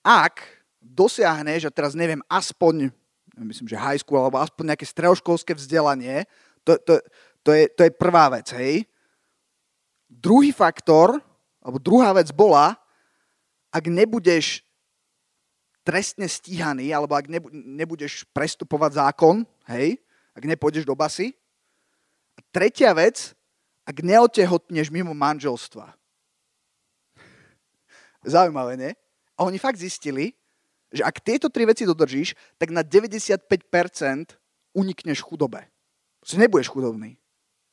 Ak 0.00 0.40
dosiahneš, 0.80 1.68
a 1.68 1.74
teraz 1.74 1.92
neviem, 1.92 2.24
aspoň, 2.24 2.88
myslím, 3.36 3.68
že 3.68 3.76
high 3.76 4.00
school, 4.00 4.24
alebo 4.24 4.40
aspoň 4.40 4.72
nejaké 4.72 4.88
stredoškolské 4.88 5.52
vzdelanie, 5.52 6.24
to, 6.64 6.80
to, 6.80 7.04
to, 7.44 7.50
je, 7.52 7.64
to 7.76 7.80
je 7.84 7.92
prvá 7.92 8.32
vec, 8.32 8.48
hej. 8.56 8.88
Druhý 10.08 10.56
faktor, 10.56 11.20
alebo 11.60 11.76
druhá 11.76 12.16
vec 12.16 12.32
bola, 12.32 12.80
ak 13.68 13.92
nebudeš 13.92 14.64
trestne 15.84 16.24
stíhaný, 16.24 16.96
alebo 16.96 17.12
ak 17.12 17.28
nebudeš 17.52 18.24
prestupovať 18.32 19.04
zákon, 19.04 19.44
hej, 19.68 20.00
ak 20.32 20.48
nepôjdeš 20.48 20.88
do 20.88 20.96
basy, 20.96 21.36
a 22.34 22.40
tretia 22.48 22.96
vec, 22.96 23.36
ak 23.84 24.00
neotehotneš 24.00 24.88
mimo 24.88 25.12
manželstva. 25.12 25.92
Zaujímavé, 28.24 28.76
nie? 28.76 28.92
A 29.36 29.44
oni 29.44 29.60
fakt 29.60 29.76
zistili, 29.76 30.32
že 30.88 31.02
ak 31.04 31.20
tieto 31.20 31.50
tri 31.50 31.66
veci 31.68 31.84
dodržíš, 31.84 32.34
tak 32.56 32.70
na 32.70 32.80
95% 32.80 33.44
unikneš 34.74 35.20
chudobe. 35.20 35.66
Proste 36.22 36.38
nebudeš 36.40 36.70
chudobný. 36.70 37.18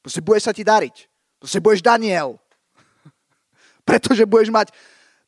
Proste 0.02 0.20
bude 0.20 0.42
sa 0.42 0.52
ti 0.52 0.66
dariť. 0.66 0.96
Proste 1.40 1.62
budeš 1.62 1.86
Daniel. 1.86 2.42
Pretože 3.88 4.26
budeš 4.26 4.50
mať... 4.50 4.74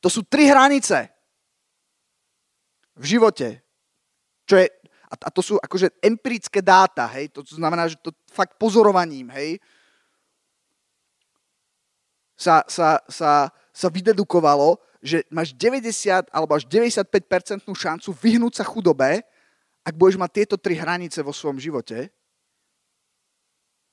To 0.04 0.12
sú 0.12 0.26
tri 0.26 0.50
hranice 0.50 1.08
v 3.00 3.06
živote. 3.16 3.64
Čo 4.44 4.60
je 4.60 4.68
a, 5.14 5.30
to 5.30 5.46
sú 5.46 5.62
akože 5.62 5.94
empirické 6.02 6.58
dáta, 6.58 7.06
hej, 7.14 7.30
to 7.30 7.46
znamená, 7.46 7.86
že 7.86 8.02
to 8.02 8.10
fakt 8.34 8.58
pozorovaním, 8.58 9.30
hej, 9.30 9.62
sa, 12.34 12.66
sa, 12.66 12.98
sa, 13.06 13.54
sa 13.70 13.88
vydedukovalo, 13.94 14.82
že 15.04 15.28
máš 15.28 15.52
90 15.60 16.32
alebo 16.32 16.56
až 16.56 16.63
95% 16.66 17.68
šancu 17.68 18.10
vyhnúť 18.16 18.63
sa 18.63 18.66
chudobe, 18.66 19.20
ak 19.84 19.94
budeš 20.00 20.16
mať 20.16 20.32
tieto 20.32 20.56
tri 20.56 20.80
hranice 20.80 21.20
vo 21.20 21.36
svojom 21.36 21.60
živote. 21.60 22.08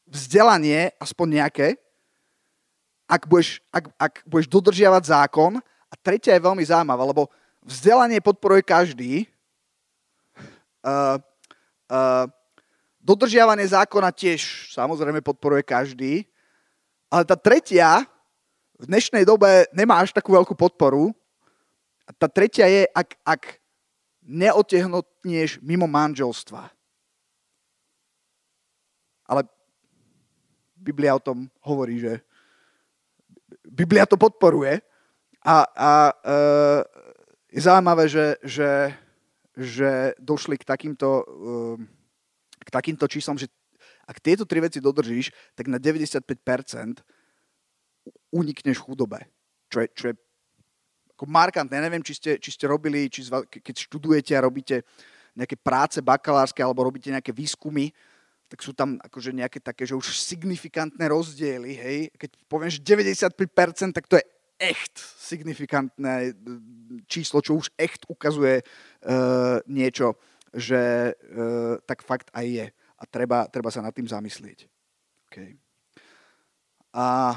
Vzdelanie, 0.07 0.94
aspoň 1.03 1.42
nejaké, 1.42 1.68
ak 3.11 3.27
budeš, 3.27 3.59
ak, 3.75 3.90
ak 3.99 4.14
budeš 4.23 4.46
dodržiavať 4.46 5.03
zákon. 5.11 5.59
A 5.90 5.94
tretia 5.99 6.38
je 6.38 6.46
veľmi 6.46 6.62
zaujímavá, 6.62 7.03
lebo 7.03 7.27
vzdelanie 7.66 8.23
podporuje 8.23 8.62
každý, 8.62 9.27
Uh, 10.81 11.20
uh, 11.92 12.25
dodržiavanie 13.05 13.68
zákona 13.68 14.16
tiež 14.16 14.73
samozrejme 14.73 15.20
podporuje 15.20 15.61
každý, 15.61 16.25
ale 17.12 17.29
tá 17.29 17.37
tretia 17.37 18.09
v 18.81 18.85
dnešnej 18.88 19.29
dobe 19.29 19.69
nemá 19.77 20.01
až 20.01 20.16
takú 20.16 20.33
veľkú 20.33 20.57
podporu. 20.57 21.12
A 22.09 22.16
tá 22.16 22.27
tretia 22.27 22.66
je, 22.66 22.88
ak, 22.90 23.14
ak 23.23 23.43
neotehnotnieš 24.25 25.61
mimo 25.61 25.85
manželstva. 25.85 26.73
Ale 29.29 29.47
Biblia 30.75 31.14
o 31.14 31.23
tom 31.23 31.47
hovorí, 31.62 32.01
že 32.01 32.25
Biblia 33.69 34.09
to 34.09 34.16
podporuje. 34.16 34.81
A, 35.45 35.57
a 35.77 35.90
e, 36.11 36.35
je 37.55 37.61
zaujímavé, 37.62 38.09
že, 38.11 38.37
že 38.43 38.97
že 39.61 40.16
došli 40.16 40.57
k 40.57 40.64
takýmto, 40.64 41.09
ehm, 41.29 41.85
k 42.64 42.69
takýmto 42.73 43.05
číslom, 43.05 43.37
že 43.37 43.53
ak 44.09 44.19
tieto 44.19 44.49
tri 44.49 44.59
veci 44.59 44.83
dodržíš, 44.83 45.31
tak 45.55 45.71
na 45.71 45.79
95% 45.79 47.05
unikneš 48.31 48.79
chudobe. 48.83 49.27
Čo 49.71 49.85
je, 49.85 49.88
čo 49.95 50.05
je 50.11 50.14
ako 51.21 51.29
markantné. 51.29 51.77
Ja 51.77 51.85
neviem, 51.85 52.01
či 52.01 52.16
ste, 52.16 52.40
či 52.40 52.49
ste 52.49 52.64
robili, 52.64 53.12
či 53.12 53.29
zva, 53.29 53.45
keď 53.45 53.77
študujete 53.77 54.33
a 54.33 54.40
robíte 54.40 54.88
nejaké 55.37 55.61
práce 55.61 56.01
bakalárske 56.01 56.64
alebo 56.64 56.81
robíte 56.81 57.12
nejaké 57.12 57.29
výskumy, 57.37 57.93
tak 58.49 58.64
sú 58.64 58.73
tam 58.73 58.97
akože 58.97 59.37
nejaké 59.37 59.61
také, 59.61 59.85
že 59.85 59.93
už 59.93 60.16
signifikantné 60.16 61.12
rozdiely, 61.12 61.77
hej. 61.77 61.99
Keď 62.16 62.31
poviem, 62.49 62.73
že 62.73 62.81
95%, 62.81 63.93
tak 63.93 64.09
to 64.09 64.16
je 64.16 64.25
echt 64.57 64.97
signifikantné 65.21 66.35
číslo, 67.05 67.45
čo 67.45 67.61
už 67.61 67.69
echt 67.77 68.09
ukazuje 68.09 68.64
uh, 68.64 69.61
niečo, 69.69 70.16
že 70.57 71.12
uh, 71.12 71.79
tak 71.85 72.01
fakt 72.01 72.33
aj 72.33 72.47
je. 72.49 72.66
A 72.73 73.03
treba, 73.05 73.45
treba 73.53 73.69
sa 73.69 73.85
nad 73.85 73.93
tým 73.93 74.09
zamyslieť. 74.09 74.66
Okay. 75.29 75.61
A 76.97 77.37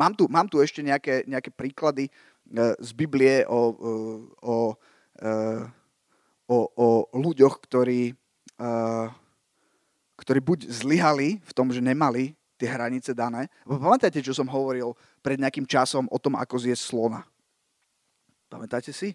mám 0.00 0.16
tu, 0.16 0.24
mám 0.32 0.48
tu 0.48 0.64
ešte 0.64 0.80
nejaké, 0.80 1.28
nejaké 1.28 1.52
príklady 1.52 2.08
uh, 2.08 2.72
z 2.80 2.90
Biblie 2.96 3.44
o, 3.44 3.60
uh, 3.76 4.20
o, 4.40 4.56
uh, 5.20 5.62
o, 6.48 6.58
o 6.72 6.86
ľuďoch, 7.12 7.60
ktorí, 7.62 8.16
ktorí 10.18 10.40
buď 10.42 10.66
zlyhali 10.66 11.38
v 11.38 11.52
tom, 11.54 11.70
že 11.70 11.78
nemali 11.78 12.34
tie 12.58 12.68
hranice 12.68 13.14
dané. 13.16 13.48
Pamätáte, 13.64 14.20
čo 14.20 14.36
som 14.36 14.50
hovoril 14.50 14.92
pred 15.24 15.40
nejakým 15.40 15.64
časom 15.64 16.10
o 16.10 16.18
tom, 16.18 16.36
ako 16.36 16.60
zjesť 16.60 16.92
slona? 16.92 17.20
Pamätáte 18.50 18.90
si? 18.90 19.14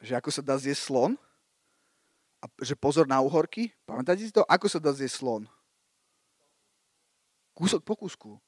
Že 0.00 0.24
ako 0.24 0.30
sa 0.32 0.42
dá 0.42 0.56
zjesť 0.56 0.88
slon? 0.88 1.12
A 2.42 2.48
že 2.64 2.74
pozor 2.74 3.04
na 3.04 3.20
uhorky? 3.20 3.70
Pamätáte 3.84 4.24
si 4.24 4.32
to? 4.32 4.42
Ako 4.48 4.66
sa 4.66 4.80
dá 4.80 4.90
zjesť 4.90 5.20
slon? 5.20 5.42
Kúsok 7.54 7.84
po 7.86 7.94
kúsku. 7.94 8.40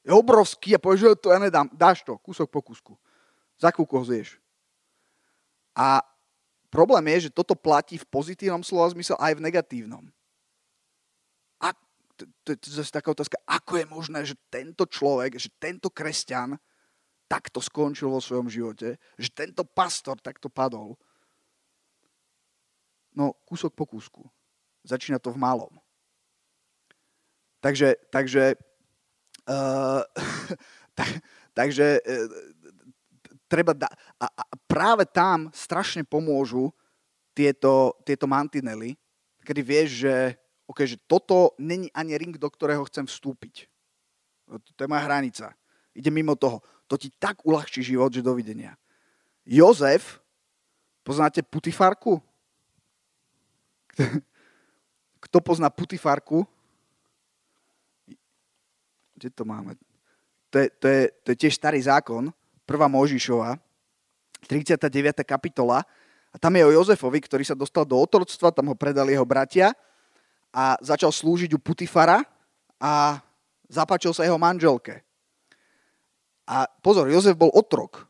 Je 0.00 0.12
obrovský 0.12 0.74
a 0.74 0.82
povieš, 0.82 1.00
že 1.00 1.08
to 1.20 1.28
ja 1.32 1.38
nedám. 1.38 1.68
Dáš 1.76 2.00
to, 2.02 2.16
kúsok 2.20 2.48
po 2.48 2.64
kúsku. 2.64 2.92
Za 3.60 3.68
chvíľku 3.68 4.00
ho 4.00 4.04
zješ. 4.08 4.40
A 5.76 6.00
problém 6.72 7.04
je, 7.16 7.28
že 7.28 7.36
toto 7.36 7.52
platí 7.52 8.00
v 8.00 8.08
pozitívnom 8.08 8.64
slova 8.64 8.88
zmysle 8.90 9.16
aj 9.20 9.36
v 9.36 9.44
negatívnom 9.44 10.04
to, 12.20 12.52
to 12.56 12.68
je 12.68 12.76
zase 12.76 12.92
taká 12.92 13.16
otázka, 13.16 13.40
ako 13.48 13.80
je 13.80 13.86
možné, 13.88 14.20
že 14.28 14.36
tento 14.52 14.84
človek, 14.84 15.40
že 15.40 15.48
tento 15.56 15.88
kresťan 15.88 16.60
takto 17.30 17.62
skončil 17.62 18.12
vo 18.12 18.20
svojom 18.20 18.50
živote, 18.50 19.00
že 19.16 19.30
tento 19.32 19.64
pastor 19.64 20.20
takto 20.20 20.52
padol. 20.52 20.98
No, 23.16 23.38
kúsok 23.48 23.72
po 23.72 23.88
kúsku. 23.88 24.22
Začína 24.84 25.22
to 25.22 25.32
v 25.32 25.40
malom. 25.40 25.72
Takže, 27.60 27.96
takže, 28.08 28.56
uh, 29.50 30.06
tak, 30.98 31.10
takže 31.52 31.98
uh, 31.98 32.30
treba 33.50 33.74
da- 33.74 33.90
a, 34.22 34.30
a 34.30 34.44
práve 34.70 35.02
tam 35.10 35.50
strašne 35.50 36.06
pomôžu 36.06 36.70
tieto, 37.34 37.98
tieto 38.06 38.30
mantinely, 38.30 38.94
kedy 39.42 39.60
vieš, 39.66 40.06
že 40.06 40.14
OK, 40.70 40.86
že 40.86 41.02
toto 41.10 41.58
není 41.58 41.90
ani 41.90 42.14
ring, 42.14 42.38
do 42.38 42.46
ktorého 42.46 42.86
chcem 42.86 43.02
vstúpiť. 43.02 43.66
To 44.46 44.80
je 44.86 44.90
moja 44.90 45.02
hranica. 45.02 45.50
Ide 45.90 46.14
mimo 46.14 46.38
toho. 46.38 46.62
To 46.86 46.94
ti 46.94 47.10
tak 47.18 47.42
uľahčí 47.42 47.82
život, 47.82 48.14
že 48.14 48.22
dovidenia. 48.22 48.78
Jozef, 49.42 50.22
poznáte 51.02 51.42
Putifarku? 51.42 52.22
Kto 55.26 55.38
pozná 55.42 55.70
Putifarku? 55.70 56.46
Kde 59.20 59.36
to 59.36 59.44
máme? 59.44 59.76
To 60.48 60.56
je, 60.56 60.72
to 60.80 60.86
je, 60.88 61.02
to 61.12 61.26
je 61.28 61.36
tiež 61.44 61.60
starý 61.60 61.76
zákon, 61.76 62.32
1. 62.64 62.72
Možišova, 62.88 63.60
39. 64.48 64.88
kapitola. 65.28 65.84
A 66.32 66.36
tam 66.40 66.56
je 66.56 66.64
o 66.64 66.72
Jozefovi, 66.72 67.20
ktorý 67.20 67.44
sa 67.44 67.52
dostal 67.52 67.84
do 67.84 68.00
otroctva, 68.00 68.48
tam 68.48 68.72
ho 68.72 68.76
predali 68.78 69.12
jeho 69.12 69.28
bratia 69.28 69.76
a 70.56 70.80
začal 70.80 71.12
slúžiť 71.12 71.52
u 71.52 71.60
Putifara 71.60 72.24
a 72.80 73.20
zapáčil 73.68 74.16
sa 74.16 74.24
jeho 74.24 74.40
manželke. 74.40 75.04
A 76.48 76.64
pozor, 76.80 77.12
Jozef 77.12 77.36
bol 77.36 77.52
otrok. 77.52 78.08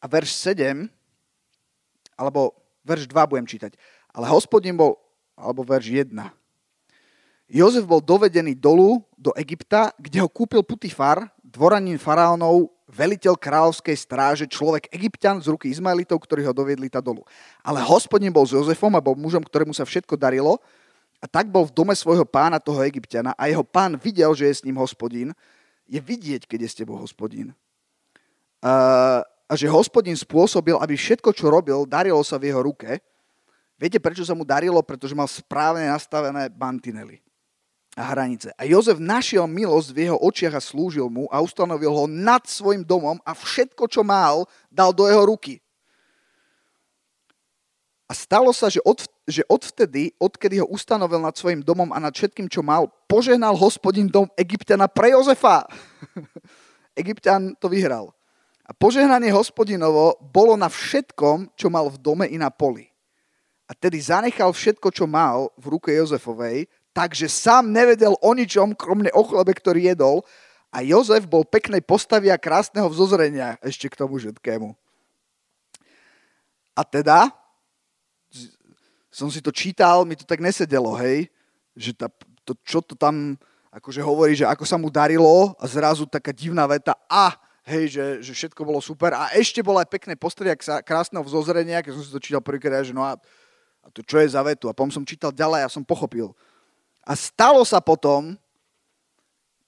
A 0.00 0.08
verš 0.08 0.32
7, 0.56 0.88
alebo 2.16 2.56
verš 2.80 3.04
2 3.04 3.28
budem 3.28 3.44
čítať. 3.44 3.76
Ale 4.16 4.24
hospodin 4.32 4.72
bol, 4.72 4.96
alebo 5.36 5.68
verš 5.68 6.08
1. 6.08 6.16
Jozef 7.48 7.88
bol 7.88 8.04
dovedený 8.04 8.52
dolu 8.60 9.00
do 9.16 9.32
Egypta, 9.32 9.88
kde 9.96 10.20
ho 10.20 10.28
kúpil 10.28 10.60
Putifar, 10.60 11.32
dvoranín 11.40 11.96
faraónov, 11.96 12.68
veliteľ 12.88 13.40
kráľovskej 13.40 13.96
stráže, 13.96 14.44
človek 14.44 14.88
egyptian 14.92 15.40
z 15.40 15.52
ruky 15.52 15.72
Izmaelitov, 15.72 16.20
ktorí 16.24 16.44
ho 16.44 16.52
doviedli 16.52 16.92
ta 16.92 17.00
dolu. 17.00 17.24
Ale 17.60 17.84
hospodin 17.84 18.32
bol 18.32 18.44
s 18.48 18.52
Jozefom 18.52 18.92
a 18.96 19.04
bol 19.04 19.16
mužom, 19.16 19.44
ktorému 19.44 19.76
sa 19.76 19.84
všetko 19.84 20.16
darilo 20.16 20.60
a 21.20 21.26
tak 21.28 21.48
bol 21.52 21.68
v 21.68 21.72
dome 21.72 21.92
svojho 21.96 22.24
pána, 22.24 22.60
toho 22.60 22.80
egyptiana 22.84 23.36
a 23.36 23.48
jeho 23.48 23.64
pán 23.64 23.96
videl, 24.00 24.32
že 24.32 24.48
je 24.48 24.54
s 24.60 24.64
ním 24.64 24.76
hospodin. 24.80 25.32
Je 25.88 26.00
vidieť, 26.00 26.44
keď 26.44 26.58
je 26.64 26.68
s 26.68 26.78
tebou 26.80 27.00
hospodin. 27.00 27.52
A, 28.60 29.24
a 29.48 29.52
že 29.56 29.72
hospodin 29.72 30.16
spôsobil, 30.16 30.76
aby 30.76 30.96
všetko, 30.96 31.32
čo 31.32 31.48
robil, 31.48 31.88
darilo 31.88 32.20
sa 32.24 32.36
v 32.36 32.52
jeho 32.52 32.60
ruke. 32.60 33.00
Viete, 33.80 33.96
prečo 34.00 34.24
sa 34.24 34.36
mu 34.36 34.44
darilo? 34.44 34.80
Pretože 34.84 35.16
mal 35.16 35.28
správne 35.28 35.88
nastavené 35.88 36.52
mantinely 36.52 37.24
a 37.98 38.14
hranice. 38.14 38.54
A 38.54 38.62
Jozef 38.62 39.02
našiel 39.02 39.50
milosť 39.50 39.90
v 39.90 39.98
jeho 40.06 40.18
očiach 40.22 40.54
a 40.54 40.62
slúžil 40.62 41.10
mu 41.10 41.26
a 41.34 41.42
ustanovil 41.42 41.90
ho 41.90 42.06
nad 42.06 42.46
svojim 42.46 42.86
domom 42.86 43.18
a 43.26 43.34
všetko, 43.34 43.90
čo 43.90 44.06
mal, 44.06 44.46
dal 44.70 44.94
do 44.94 45.10
jeho 45.10 45.26
ruky. 45.26 45.58
A 48.08 48.16
stalo 48.16 48.54
sa, 48.56 48.72
že, 48.72 48.80
od, 48.86 49.04
že 49.28 49.44
odvtedy, 49.50 50.16
odkedy 50.16 50.64
ho 50.64 50.66
ustanovil 50.70 51.20
nad 51.20 51.36
svojim 51.36 51.60
domom 51.60 51.92
a 51.92 52.00
nad 52.00 52.14
všetkým, 52.14 52.48
čo 52.48 52.64
mal, 52.64 52.88
požehnal 53.04 53.52
hospodin 53.52 54.08
dom 54.08 54.30
Egyptiana 54.38 54.88
pre 54.88 55.12
Jozefa. 55.12 55.68
Egyptian 57.02 57.52
to 57.60 57.68
vyhral. 57.68 58.16
A 58.64 58.72
požehnanie 58.72 59.28
hospodinovo 59.28 60.16
bolo 60.24 60.56
na 60.56 60.72
všetkom, 60.72 61.52
čo 61.52 61.68
mal 61.68 61.92
v 61.92 62.00
dome 62.00 62.24
i 62.30 62.40
na 62.40 62.48
poli. 62.48 62.88
A 63.68 63.76
tedy 63.76 64.00
zanechal 64.00 64.56
všetko, 64.56 64.88
čo 64.88 65.04
mal 65.04 65.52
v 65.60 65.76
ruke 65.76 65.92
Jozefovej 65.92 66.64
takže 66.98 67.30
sám 67.30 67.70
nevedel 67.70 68.18
o 68.18 68.30
ničom, 68.34 68.74
kromne 68.74 69.14
o 69.14 69.22
chlebe, 69.22 69.54
ktorý 69.54 69.94
jedol. 69.94 70.26
A 70.74 70.82
Jozef 70.82 71.30
bol 71.30 71.46
peknej 71.46 71.78
postavy 71.78 72.26
a 72.26 72.42
krásneho 72.42 72.90
vzozrenia 72.90 73.54
ešte 73.62 73.86
k 73.86 73.94
tomu 74.02 74.18
všetkému. 74.18 74.74
A 76.74 76.82
teda, 76.82 77.30
som 79.14 79.30
si 79.30 79.38
to 79.38 79.54
čítal, 79.54 80.02
mi 80.02 80.18
to 80.18 80.26
tak 80.26 80.42
nesedelo, 80.42 80.98
hej, 80.98 81.30
že 81.78 81.94
tá, 81.94 82.10
to, 82.42 82.58
čo 82.66 82.82
to 82.82 82.98
tam 82.98 83.38
akože 83.70 84.02
hovorí, 84.02 84.34
že 84.34 84.50
ako 84.50 84.66
sa 84.66 84.74
mu 84.74 84.90
darilo 84.90 85.54
a 85.62 85.64
zrazu 85.70 86.02
taká 86.02 86.34
divná 86.34 86.66
veta 86.66 86.98
a 87.06 87.34
hej, 87.62 87.94
že, 87.94 88.06
že 88.26 88.32
všetko 88.34 88.66
bolo 88.66 88.82
super 88.82 89.14
a 89.14 89.30
ešte 89.38 89.62
bolo 89.62 89.78
aj 89.78 89.86
pekné 89.86 90.18
postredia 90.18 90.58
krásneho 90.82 91.22
vzozrenia, 91.22 91.82
keď 91.82 91.94
som 91.94 92.02
si 92.02 92.10
to 92.10 92.22
čítal 92.22 92.42
prvýkrát, 92.42 92.82
že 92.82 92.94
no 92.94 93.06
a, 93.06 93.14
a 93.82 93.86
to 93.90 94.02
čo 94.02 94.18
je 94.18 94.34
za 94.34 94.42
vetu 94.42 94.66
a 94.66 94.74
potom 94.74 94.90
som 94.90 95.06
čítal 95.06 95.30
ďalej 95.30 95.66
a 95.66 95.72
som 95.72 95.82
pochopil, 95.86 96.34
a 97.08 97.16
stalo 97.16 97.64
sa 97.64 97.80
potom, 97.80 98.36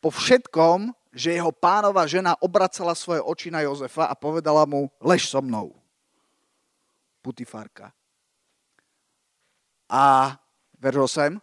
po 0.00 0.12
všetkom, 0.12 0.92
že 1.08 1.40
jeho 1.40 1.48
pánova 1.52 2.04
žena 2.04 2.36
obracala 2.40 2.92
svoje 2.92 3.24
oči 3.24 3.48
na 3.48 3.64
Jozefa 3.64 4.12
a 4.12 4.14
povedala 4.14 4.68
mu, 4.68 4.92
lež 5.00 5.28
so 5.28 5.40
mnou. 5.40 5.72
Putifárka. 7.24 7.92
A 9.88 10.36
verš 10.76 11.16
8, 11.16 11.40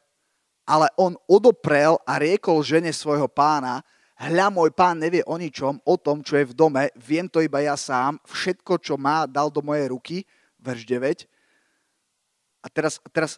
ale 0.69 0.87
on 0.97 1.17
odoprel 1.25 1.97
a 2.05 2.21
riekol 2.21 2.61
žene 2.61 2.93
svojho 2.93 3.29
pána, 3.29 3.81
hľa 4.17 4.53
môj 4.53 4.73
pán 4.73 4.97
nevie 4.97 5.21
o 5.25 5.37
ničom, 5.37 5.81
o 5.81 5.95
tom, 5.97 6.25
čo 6.25 6.37
je 6.37 6.49
v 6.49 6.57
dome, 6.57 6.89
viem 6.97 7.29
to 7.29 7.41
iba 7.41 7.61
ja 7.61 7.77
sám, 7.77 8.17
všetko, 8.25 8.81
čo 8.81 8.97
má, 8.97 9.29
dal 9.29 9.49
do 9.49 9.61
mojej 9.61 9.89
ruky, 9.93 10.17
verš 10.61 10.85
9. 10.85 11.25
A 12.61 12.67
teraz, 12.73 12.97
teraz 13.13 13.37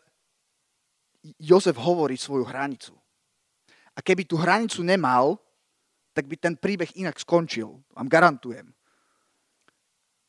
Jozef 1.39 1.75
hovorí 1.75 2.15
svoju 2.15 2.47
hranicu. 2.47 2.95
A 3.95 3.99
keby 3.99 4.23
tú 4.23 4.39
hranicu 4.39 4.79
nemal, 4.79 5.35
tak 6.15 6.27
by 6.27 6.35
ten 6.39 6.55
príbeh 6.55 6.95
inak 6.95 7.19
skončil. 7.19 7.79
Vám 7.91 8.07
garantujem. 8.07 8.71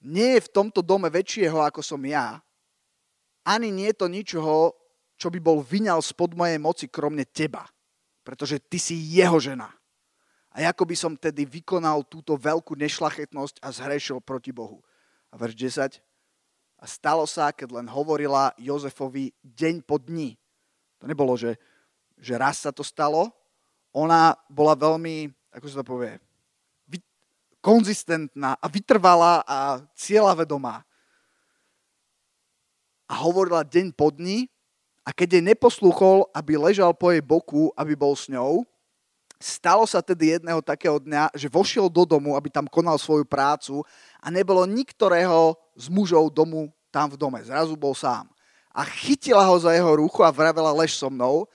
Nie 0.00 0.40
je 0.40 0.46
v 0.48 0.52
tomto 0.52 0.80
dome 0.80 1.12
väčšieho, 1.12 1.60
ako 1.60 1.84
som 1.84 2.00
ja, 2.02 2.40
ani 3.44 3.68
nie 3.68 3.92
je 3.92 4.00
to 4.00 4.06
ničoho, 4.08 4.72
čo 5.20 5.28
by 5.28 5.38
bol 5.40 5.60
vyňal 5.60 6.00
spod 6.00 6.32
mojej 6.32 6.56
moci, 6.56 6.88
kromne 6.88 7.28
teba. 7.28 7.68
Pretože 8.24 8.56
ty 8.60 8.80
si 8.80 8.96
jeho 8.96 9.36
žena. 9.36 9.68
A 10.50 10.66
ako 10.66 10.88
by 10.88 10.96
som 10.96 11.12
tedy 11.14 11.46
vykonal 11.46 12.02
túto 12.08 12.34
veľkú 12.34 12.74
nešlachetnosť 12.74 13.62
a 13.62 13.68
zhrešil 13.70 14.18
proti 14.24 14.50
Bohu. 14.50 14.82
A 15.30 15.38
verš 15.38 15.54
10. 16.00 16.00
A 16.80 16.84
stalo 16.88 17.28
sa, 17.28 17.52
keď 17.52 17.80
len 17.80 17.86
hovorila 17.92 18.56
Jozefovi 18.56 19.36
deň 19.44 19.84
po 19.84 20.00
dni, 20.00 20.39
to 21.00 21.08
nebolo, 21.08 21.32
že, 21.34 21.56
že 22.20 22.36
raz 22.36 22.60
sa 22.60 22.70
to 22.70 22.84
stalo. 22.84 23.32
Ona 23.96 24.36
bola 24.52 24.76
veľmi, 24.76 25.32
ako 25.56 25.66
sa 25.66 25.80
to 25.80 25.86
povie, 25.88 26.20
konzistentná 27.64 28.56
a 28.56 28.66
vytrvalá 28.68 29.44
a 29.44 29.84
cieľavedomá. 29.96 30.84
A 33.10 33.14
hovorila 33.20 33.66
deň 33.66 33.92
po 33.92 34.12
dni 34.12 34.46
a 35.02 35.10
keď 35.10 35.40
jej 35.40 35.44
neposlúchol, 35.44 36.28
aby 36.30 36.56
ležal 36.56 36.94
po 36.94 37.10
jej 37.10 37.24
boku, 37.24 37.72
aby 37.74 37.98
bol 37.98 38.14
s 38.14 38.30
ňou, 38.30 38.62
stalo 39.40 39.82
sa 39.88 40.04
tedy 40.04 40.36
jedného 40.36 40.60
takého 40.62 41.00
dňa, 41.00 41.32
že 41.34 41.50
vošiel 41.50 41.88
do 41.90 42.04
domu, 42.04 42.36
aby 42.36 42.52
tam 42.52 42.68
konal 42.70 43.00
svoju 43.00 43.24
prácu 43.24 43.82
a 44.20 44.28
nebolo 44.28 44.62
niktorého 44.68 45.56
z 45.74 45.88
mužov 45.90 46.30
domu 46.30 46.70
tam 46.92 47.10
v 47.10 47.18
dome. 47.18 47.40
Zrazu 47.42 47.74
bol 47.74 47.96
sám 47.96 48.30
a 48.70 48.84
chytila 48.84 49.44
ho 49.44 49.58
za 49.58 49.72
jeho 49.72 49.96
ruchu 49.96 50.22
a 50.24 50.30
vravela 50.30 50.72
lež 50.72 50.94
so 50.94 51.10
mnou. 51.10 51.46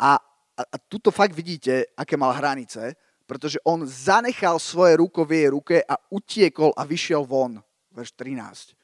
A, 0.00 0.16
a, 0.56 0.62
a 0.62 0.76
tuto 0.88 1.10
fakt 1.10 1.36
vidíte, 1.36 1.84
aké 1.96 2.16
mal 2.16 2.32
hranice, 2.32 2.96
pretože 3.26 3.60
on 3.64 3.86
zanechal 3.86 4.58
svoje 4.60 4.96
ruko 4.96 5.24
v 5.24 5.32
jej 5.32 5.48
ruke 5.48 5.76
a 5.84 5.96
utiekol 6.12 6.72
a 6.76 6.84
vyšiel 6.84 7.24
von. 7.24 7.60
Verš 7.92 8.12
13. 8.16 8.74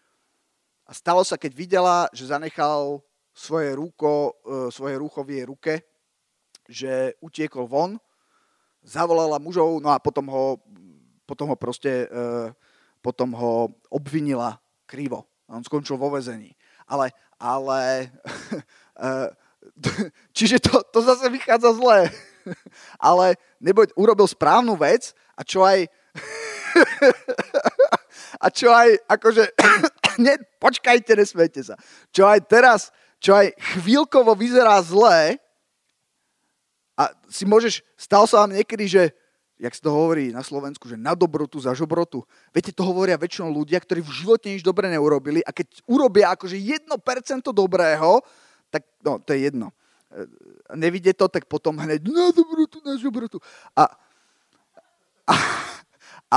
A 0.86 0.92
stalo 0.94 1.22
sa, 1.24 1.36
keď 1.36 1.52
videla, 1.54 1.96
že 2.10 2.30
zanechal 2.30 3.02
svoje, 3.30 3.74
ruko, 3.74 4.34
e, 4.42 4.72
svoje 4.74 4.98
rucho 4.98 5.22
v 5.22 5.30
jej 5.38 5.44
ruke, 5.46 5.72
že 6.66 7.14
utiekol 7.22 7.66
von, 7.66 7.90
zavolala 8.82 9.38
mužov, 9.38 9.78
no 9.78 9.92
a 9.92 9.98
potom 10.00 10.26
ho, 10.28 10.58
potom 11.28 11.52
ho 11.52 11.56
proste, 11.56 12.08
e, 12.08 12.52
potom 12.98 13.32
ho 13.36 13.70
obvinila 13.92 14.58
krivo. 14.88 15.30
On 15.50 15.62
skončil 15.62 15.98
vo 15.98 16.10
vezení. 16.10 16.54
Ale, 16.86 17.10
ale 17.40 18.12
eh, 19.00 19.28
čiže 20.36 20.60
to, 20.60 20.82
to 20.92 21.00
zase 21.02 21.28
vychádza 21.28 21.72
zle. 21.72 22.10
Ale 23.00 23.36
neboď 23.60 23.92
urobil 23.96 24.24
správnu 24.28 24.76
vec 24.76 25.12
a 25.36 25.44
čo 25.44 25.64
aj 25.64 25.88
a 28.40 28.46
čo 28.48 28.70
aj 28.72 28.96
akože 29.10 29.44
ne, 30.24 30.38
počkajte, 30.62 31.12
nesmete 31.16 31.60
sa. 31.64 31.76
Čo 32.14 32.24
aj 32.30 32.40
teraz, 32.48 32.80
čo 33.20 33.36
aj 33.36 33.52
chvíľkovo 33.76 34.32
vyzerá 34.32 34.80
zle 34.80 35.36
a 36.96 37.02
si 37.28 37.44
môžeš, 37.48 37.80
stal 37.96 38.24
sa 38.28 38.44
vám 38.44 38.56
niekedy, 38.56 38.84
že 38.88 39.02
jak 39.60 39.76
sa 39.76 39.82
to 39.86 39.92
hovorí 39.92 40.32
na 40.32 40.40
Slovensku, 40.40 40.88
že 40.88 40.96
na 40.96 41.12
dobrotu 41.12 41.60
za 41.60 41.76
žobrotu. 41.76 42.24
Viete, 42.48 42.72
to 42.72 42.80
hovoria 42.80 43.20
väčšinou 43.20 43.52
ľudia, 43.52 43.76
ktorí 43.76 44.00
v 44.00 44.16
živote 44.24 44.48
nič 44.48 44.64
dobre 44.64 44.88
neurobili 44.88 45.44
a 45.44 45.52
keď 45.52 45.84
urobia 45.84 46.32
akože 46.32 46.56
1% 46.56 46.88
dobrého, 47.52 48.24
tak 48.72 48.88
no, 49.04 49.20
to 49.20 49.36
je 49.36 49.52
jedno. 49.52 49.68
E, 50.08 50.24
nevidie 50.72 51.12
to, 51.12 51.28
tak 51.28 51.44
potom 51.44 51.76
hneď 51.76 52.00
na 52.08 52.32
dobrotu, 52.32 52.80
na 52.80 52.96
žobrotu. 52.96 53.36
A, 53.76 53.84
a, 55.28 55.34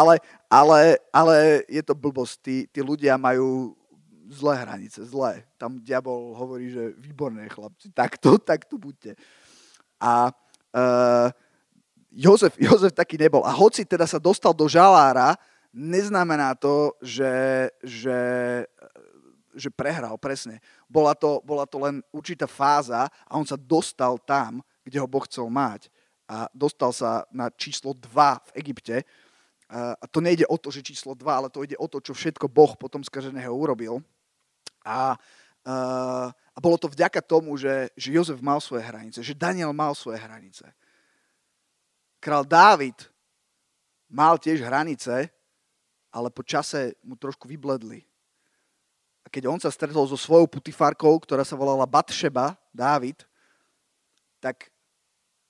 ale, 0.04 0.20
ale, 0.52 1.00
ale 1.16 1.64
je 1.72 1.80
to 1.80 1.96
blbosť. 1.96 2.36
Tí, 2.44 2.56
tí 2.68 2.84
ľudia 2.84 3.16
majú 3.16 3.72
zlé 4.28 4.68
hranice, 4.68 5.00
zlé. 5.08 5.48
Tam 5.56 5.80
diabol 5.80 6.36
hovorí, 6.36 6.76
že 6.76 6.92
výborné 7.00 7.48
chlapci, 7.48 7.88
takto, 7.96 8.36
takto 8.36 8.76
buďte. 8.76 9.16
A 10.04 10.34
uh, 10.76 11.32
Jozef, 12.14 12.54
Jozef 12.62 12.94
taký 12.94 13.18
nebol. 13.18 13.42
A 13.42 13.50
hoci 13.50 13.82
teda 13.84 14.06
sa 14.06 14.22
dostal 14.22 14.54
do 14.54 14.70
žalára, 14.70 15.34
neznamená 15.74 16.54
to, 16.54 16.94
že, 17.02 17.34
že, 17.82 18.20
že 19.58 19.70
prehral, 19.74 20.22
presne. 20.22 20.62
Bola 20.86 21.18
to, 21.18 21.42
bola 21.42 21.66
to 21.66 21.82
len 21.82 22.06
určitá 22.14 22.46
fáza 22.46 23.10
a 23.10 23.32
on 23.34 23.46
sa 23.50 23.58
dostal 23.58 24.22
tam, 24.22 24.62
kde 24.86 25.02
ho 25.02 25.10
Boh 25.10 25.26
chcel 25.26 25.50
mať. 25.50 25.90
A 26.30 26.46
dostal 26.54 26.94
sa 26.94 27.26
na 27.34 27.50
číslo 27.50 27.98
2 27.98 28.06
v 28.06 28.52
Egypte. 28.62 28.96
A 29.74 30.06
to 30.06 30.22
nejde 30.22 30.46
o 30.46 30.62
to, 30.62 30.70
že 30.70 30.86
číslo 30.86 31.18
2, 31.18 31.26
ale 31.26 31.50
to 31.50 31.66
ide 31.66 31.74
o 31.82 31.90
to, 31.90 31.98
čo 31.98 32.14
všetko 32.14 32.46
Boh 32.46 32.78
potom 32.78 33.02
skaženého 33.02 33.50
urobil. 33.50 34.06
A, 34.86 35.18
a 35.66 36.58
bolo 36.62 36.78
to 36.78 36.86
vďaka 36.86 37.26
tomu, 37.26 37.58
že, 37.58 37.90
že 37.98 38.14
Jozef 38.14 38.38
mal 38.38 38.62
svoje 38.62 38.86
hranice, 38.86 39.26
že 39.26 39.34
Daniel 39.34 39.74
mal 39.74 39.98
svoje 39.98 40.22
hranice. 40.22 40.70
Král 42.24 42.48
Dávid 42.48 42.96
mal 44.08 44.40
tiež 44.40 44.64
hranice, 44.64 45.28
ale 46.08 46.32
po 46.32 46.40
čase 46.40 46.96
mu 47.04 47.20
trošku 47.20 47.52
vybledli. 47.52 48.00
A 49.24 49.28
keď 49.28 49.52
on 49.52 49.60
sa 49.60 49.68
stretol 49.68 50.08
so 50.08 50.16
svojou 50.16 50.48
putifárkou, 50.48 51.20
ktorá 51.20 51.44
sa 51.44 51.60
volala 51.60 51.84
Batšeba, 51.84 52.56
Dávid, 52.72 53.28
tak 54.40 54.72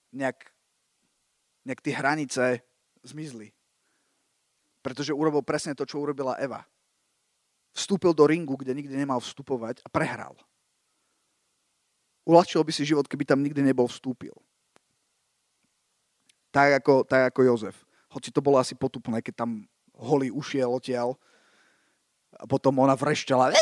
nejak, 0.10 0.50
nejak 1.62 1.82
tie 1.86 1.94
hranice 1.94 2.44
zmizli. 3.06 3.54
Pretože 4.82 5.14
urobil 5.14 5.46
presne 5.46 5.78
to, 5.78 5.86
čo 5.86 6.02
urobila 6.02 6.42
Eva. 6.42 6.66
Vstúpil 7.78 8.18
do 8.18 8.26
ringu, 8.26 8.58
kde 8.58 8.74
nikdy 8.74 8.98
nemal 8.98 9.22
vstupovať 9.22 9.86
a 9.86 9.90
prehral. 9.94 10.34
Uľahčil 12.26 12.66
by 12.66 12.74
si 12.74 12.82
život, 12.82 13.06
keby 13.06 13.30
tam 13.30 13.46
nikdy 13.46 13.62
nebol 13.62 13.86
vstúpil. 13.86 14.34
Tak 16.54 16.86
ako, 16.86 17.02
tak 17.10 17.34
ako 17.34 17.42
Jozef. 17.42 17.82
Hoci 18.14 18.30
to 18.30 18.46
bolo 18.46 18.62
asi 18.62 18.78
potupné, 18.78 19.26
keď 19.26 19.42
tam 19.42 19.66
holý 19.98 20.30
ušiel 20.30 20.70
odtiaľ 20.70 21.18
a 22.38 22.46
potom 22.46 22.78
ona 22.78 22.94
vrešťala 22.94 23.58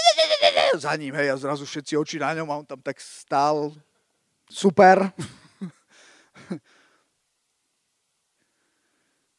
za 0.76 0.96
ním, 0.96 1.16
hej, 1.16 1.32
a 1.32 1.40
zrazu 1.40 1.64
všetci 1.68 1.96
oči 2.00 2.20
na 2.20 2.36
ňom 2.36 2.48
a 2.52 2.60
on 2.64 2.66
tam 2.68 2.80
tak 2.84 3.00
stál. 3.00 3.76
Super. 4.48 5.12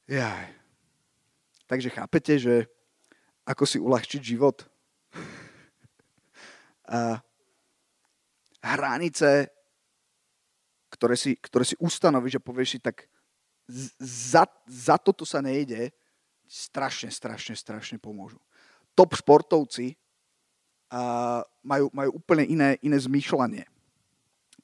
Jaj. 0.09 0.49
Takže 1.69 1.89
chápete, 1.89 2.37
že 2.37 2.69
ako 3.49 3.65
si 3.65 3.81
uľahčiť 3.81 4.21
život? 4.21 4.65
a 6.89 7.21
hranice, 8.61 9.49
ktoré 10.93 11.17
si, 11.17 11.37
ktoré 11.41 11.65
si 11.65 11.77
ustanovíš 11.81 12.37
a 12.37 12.45
povieš 12.45 12.77
si, 12.77 12.79
tak 12.81 13.09
za, 13.99 14.45
za 14.67 14.97
toto 14.99 15.23
sa 15.23 15.41
nejde, 15.41 15.91
strašne, 16.49 17.09
strašne, 17.09 17.57
strašne 17.57 17.97
pomôžu. 17.97 18.37
Top 18.93 19.17
športovci 19.17 19.97
uh, 20.93 21.41
majú, 21.65 21.89
majú 21.97 22.11
úplne 22.21 22.45
iné, 22.45 22.77
iné 22.85 22.99
zmýšľanie. 23.01 23.65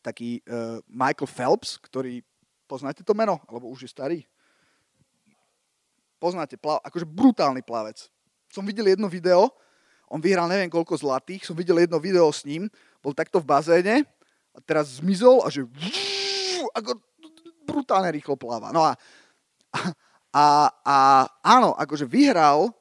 Taký 0.04 0.44
uh, 0.44 0.84
Michael 0.84 1.30
Phelps, 1.30 1.80
ktorý, 1.80 2.20
poznáte 2.68 3.00
to 3.00 3.16
meno? 3.16 3.40
Alebo 3.48 3.72
už 3.72 3.88
je 3.88 3.90
starý? 3.90 4.18
Poznáte, 6.20 6.58
plav, 6.60 6.82
akože 6.84 7.06
brutálny 7.08 7.64
plavec. 7.64 8.10
Som 8.52 8.66
videl 8.66 8.92
jedno 8.92 9.08
video, 9.08 9.54
on 10.08 10.24
vyhral 10.24 10.48
neviem 10.48 10.72
koľko 10.72 10.96
zlatých, 10.96 11.44
som 11.44 11.54
videl 11.54 11.84
jedno 11.84 12.00
video 12.00 12.26
s 12.32 12.42
ním, 12.42 12.66
bol 13.04 13.12
takto 13.12 13.38
v 13.38 13.48
bazéne 13.48 13.96
a 14.56 14.58
teraz 14.64 14.98
zmizol 14.98 15.44
a 15.44 15.52
že 15.52 15.68
ako 16.72 16.96
brutálne 17.68 18.08
rýchlo 18.08 18.40
pláva. 18.40 18.72
No 18.72 18.88
a, 18.88 18.96
a, 20.32 20.72
a 20.72 20.96
áno, 21.44 21.76
akože 21.76 22.08
vyhral, 22.08 22.72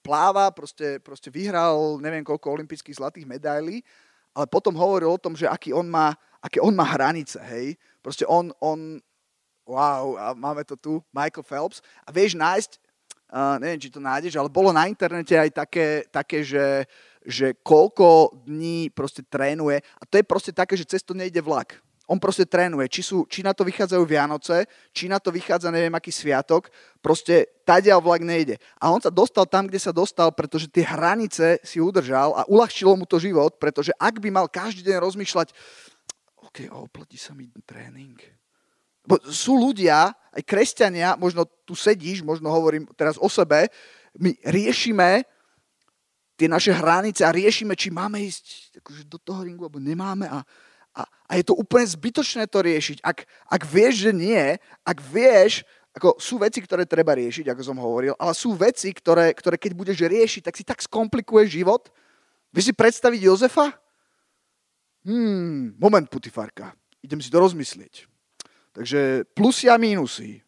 pláva, 0.00 0.48
proste, 0.56 0.96
proste 1.04 1.28
vyhral 1.28 2.00
neviem 2.00 2.24
koľko 2.24 2.56
olympijských 2.56 2.96
zlatých 2.96 3.28
medailí, 3.28 3.84
ale 4.32 4.48
potom 4.48 4.72
hovoril 4.72 5.12
o 5.12 5.20
tom, 5.20 5.36
že 5.36 5.44
aký 5.44 5.76
on 5.76 5.84
má, 5.84 6.16
aké 6.40 6.64
on 6.64 6.72
má 6.72 6.88
hranice, 6.88 7.36
hej. 7.52 7.76
Proste 8.00 8.24
on, 8.24 8.48
on, 8.62 8.96
wow, 9.68 10.16
a 10.16 10.24
máme 10.32 10.64
to 10.64 10.80
tu, 10.80 11.04
Michael 11.12 11.44
Phelps. 11.44 11.84
A 12.06 12.14
vieš 12.14 12.38
nájsť, 12.38 12.70
uh, 13.34 13.56
neviem, 13.60 13.82
či 13.82 13.92
to 13.92 14.00
nájdeš, 14.00 14.38
ale 14.38 14.48
bolo 14.48 14.72
na 14.72 14.88
internete 14.88 15.34
aj 15.36 15.50
také, 15.52 15.86
také 16.08 16.40
že, 16.46 16.86
že 17.26 17.52
koľko 17.60 18.38
dní 18.46 18.94
proste 18.94 19.26
trénuje. 19.26 19.82
A 19.98 20.02
to 20.06 20.16
je 20.16 20.24
proste 20.24 20.54
také, 20.54 20.78
že 20.78 20.88
cez 20.88 21.02
to 21.02 21.12
nejde 21.12 21.42
vlak 21.42 21.76
on 22.08 22.16
proste 22.16 22.48
trénuje. 22.48 22.88
Či, 22.88 23.02
sú, 23.04 23.16
či 23.28 23.44
na 23.44 23.52
to 23.52 23.68
vychádzajú 23.68 24.00
Vianoce, 24.08 24.64
či 24.96 25.12
na 25.12 25.20
to 25.20 25.28
vychádza 25.28 25.68
neviem 25.68 25.92
aký 25.92 26.08
sviatok, 26.08 26.72
proste 27.04 27.44
tadia 27.68 28.00
vlak 28.00 28.24
nejde. 28.24 28.56
A 28.80 28.88
on 28.88 28.98
sa 28.98 29.12
dostal 29.12 29.44
tam, 29.44 29.68
kde 29.68 29.76
sa 29.76 29.92
dostal, 29.92 30.32
pretože 30.32 30.72
tie 30.72 30.88
hranice 30.88 31.60
si 31.60 31.84
udržal 31.84 32.32
a 32.32 32.48
uľahčilo 32.48 32.96
mu 32.96 33.04
to 33.04 33.20
život, 33.20 33.60
pretože 33.60 33.92
ak 34.00 34.24
by 34.24 34.32
mal 34.32 34.48
každý 34.48 34.88
deň 34.88 34.96
rozmýšľať, 35.04 35.52
OK, 36.48 36.64
oplatí 36.72 37.20
sa 37.20 37.36
mi 37.36 37.52
tréning. 37.68 38.16
Bo 39.04 39.20
sú 39.28 39.60
ľudia, 39.60 40.16
aj 40.32 40.42
kresťania, 40.48 41.20
možno 41.20 41.44
tu 41.68 41.76
sedíš, 41.76 42.24
možno 42.24 42.48
hovorím 42.48 42.88
teraz 42.96 43.20
o 43.20 43.28
sebe, 43.28 43.68
my 44.16 44.32
riešime 44.48 45.28
tie 46.40 46.48
naše 46.48 46.72
hranice 46.72 47.26
a 47.26 47.34
riešime, 47.34 47.76
či 47.76 47.92
máme 47.92 48.22
ísť 48.24 48.78
akože 48.80 49.02
do 49.10 49.18
toho 49.20 49.44
ringu, 49.44 49.68
alebo 49.68 49.82
nemáme 49.82 50.24
a, 50.30 50.40
a, 50.98 51.06
a 51.06 51.32
je 51.38 51.46
to 51.46 51.54
úplne 51.54 51.86
zbytočné 51.86 52.50
to 52.50 52.58
riešiť. 52.58 52.98
Ak, 53.06 53.22
ak 53.46 53.62
vieš, 53.62 54.10
že 54.10 54.12
nie, 54.12 54.58
ak 54.82 54.98
vieš, 54.98 55.62
ako 55.94 56.18
sú 56.18 56.42
veci, 56.42 56.58
ktoré 56.58 56.82
treba 56.86 57.14
riešiť, 57.14 57.46
ako 57.54 57.62
som 57.62 57.78
hovoril, 57.78 58.18
ale 58.18 58.34
sú 58.34 58.58
veci, 58.58 58.90
ktoré, 58.90 59.30
ktoré 59.30 59.54
keď 59.54 59.72
budeš 59.78 59.98
riešiť, 60.02 60.42
tak 60.42 60.54
si 60.58 60.64
tak 60.66 60.82
skomplikuješ 60.82 61.48
život. 61.54 61.86
Vieš 62.50 62.70
si 62.70 62.74
predstaviť 62.74 63.20
Jozefa? 63.22 63.78
Hmm, 65.06 65.78
moment, 65.78 66.06
putifárka. 66.10 66.74
Idem 67.02 67.22
si 67.22 67.30
to 67.30 67.38
rozmyslieť. 67.38 68.10
Takže 68.74 69.26
plusy 69.34 69.70
a 69.70 69.78
mínusy. 69.78 70.42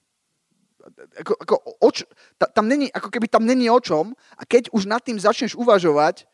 Ako, 1.22 1.34
ako, 1.38 1.54
oč, 1.78 2.02
ta, 2.34 2.50
tam 2.50 2.66
není, 2.66 2.90
ako 2.90 3.08
keby 3.10 3.30
tam 3.30 3.46
není 3.46 3.70
o 3.70 3.78
čom 3.78 4.10
a 4.34 4.42
keď 4.42 4.74
už 4.74 4.90
nad 4.90 5.02
tým 5.02 5.18
začneš 5.18 5.54
uvažovať, 5.54 6.26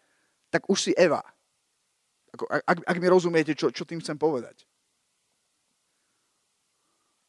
tak 0.48 0.64
už 0.72 0.78
si 0.80 0.92
Eva. 0.96 1.20
Ako, 2.37 2.45
ak, 2.53 2.78
ak 2.84 2.97
mi 3.01 3.09
rozumiete, 3.09 3.57
čo, 3.57 3.72
čo 3.72 3.89
tým 3.89 4.05
chcem 4.05 4.20
povedať. 4.20 4.68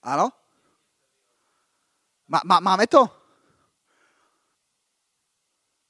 Áno? 0.03 0.27
Má, 2.27 2.43
má, 2.43 2.59
máme 2.59 2.83
to? 2.91 3.07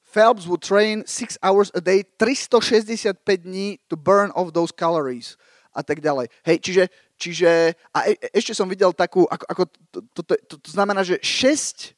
Phelps 0.08 0.46
would 0.46 0.62
train 0.62 1.04
6 1.04 1.36
hours 1.42 1.68
a 1.74 1.82
day, 1.82 2.06
365 2.16 3.18
dní 3.42 3.78
to 3.90 3.96
burn 3.98 4.30
off 4.32 4.54
those 4.54 4.72
calories 4.72 5.36
a 5.74 5.82
tak 5.84 6.00
ďalej. 6.00 6.32
Hej, 6.46 6.56
čiže, 6.64 6.84
čiže 7.20 7.50
a 7.92 8.08
e, 8.08 8.16
ešte 8.32 8.56
som 8.56 8.70
videl 8.70 8.94
takú, 8.96 9.28
ako, 9.28 9.44
ako 9.44 9.62
to, 9.92 9.98
to, 10.14 10.20
to, 10.24 10.54
to, 10.64 10.70
znamená, 10.70 11.04
že 11.04 11.20
6 11.20 11.92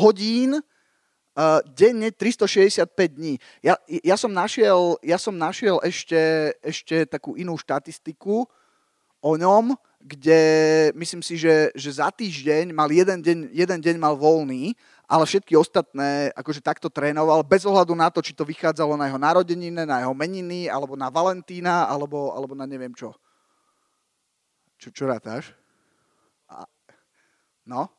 hodín 0.00 0.64
Uh, 1.30 1.62
denne 1.78 2.10
365 2.10 2.90
dní. 3.14 3.38
Ja, 3.62 3.78
ja, 3.86 4.18
som 4.18 4.34
našiel, 4.34 4.98
ja 4.98 5.14
som 5.14 5.38
našiel 5.38 5.78
ešte, 5.86 6.52
ešte 6.58 7.06
takú 7.06 7.38
inú 7.38 7.54
štatistiku 7.54 8.50
o 9.22 9.32
ňom, 9.38 9.78
kde 10.02 10.40
myslím 10.96 11.22
si, 11.22 11.38
že, 11.38 11.70
že 11.76 12.02
za 12.02 12.10
týždeň 12.10 12.74
mal 12.74 12.90
jeden 12.90 13.22
deň, 13.22 13.38
jeden 13.52 13.78
deň 13.78 13.96
mal 14.00 14.18
voľný, 14.18 14.72
ale 15.04 15.22
všetky 15.22 15.54
ostatné 15.54 16.34
akože 16.34 16.64
takto 16.64 16.88
trénoval, 16.88 17.46
bez 17.46 17.68
ohľadu 17.68 17.92
na 17.92 18.08
to, 18.08 18.24
či 18.24 18.32
to 18.32 18.42
vychádzalo 18.42 18.96
na 18.96 19.06
jeho 19.06 19.20
narodeniny, 19.20 19.86
na 19.86 20.00
jeho 20.00 20.16
meniny, 20.16 20.72
alebo 20.72 20.96
na 20.96 21.12
Valentína, 21.12 21.84
alebo, 21.84 22.32
alebo 22.32 22.56
na 22.56 22.64
neviem 22.64 22.90
čo. 22.96 23.12
Čo, 24.80 24.88
čo 24.90 25.04
rátáš? 25.04 25.52
A, 26.48 26.64
no? 27.68 27.92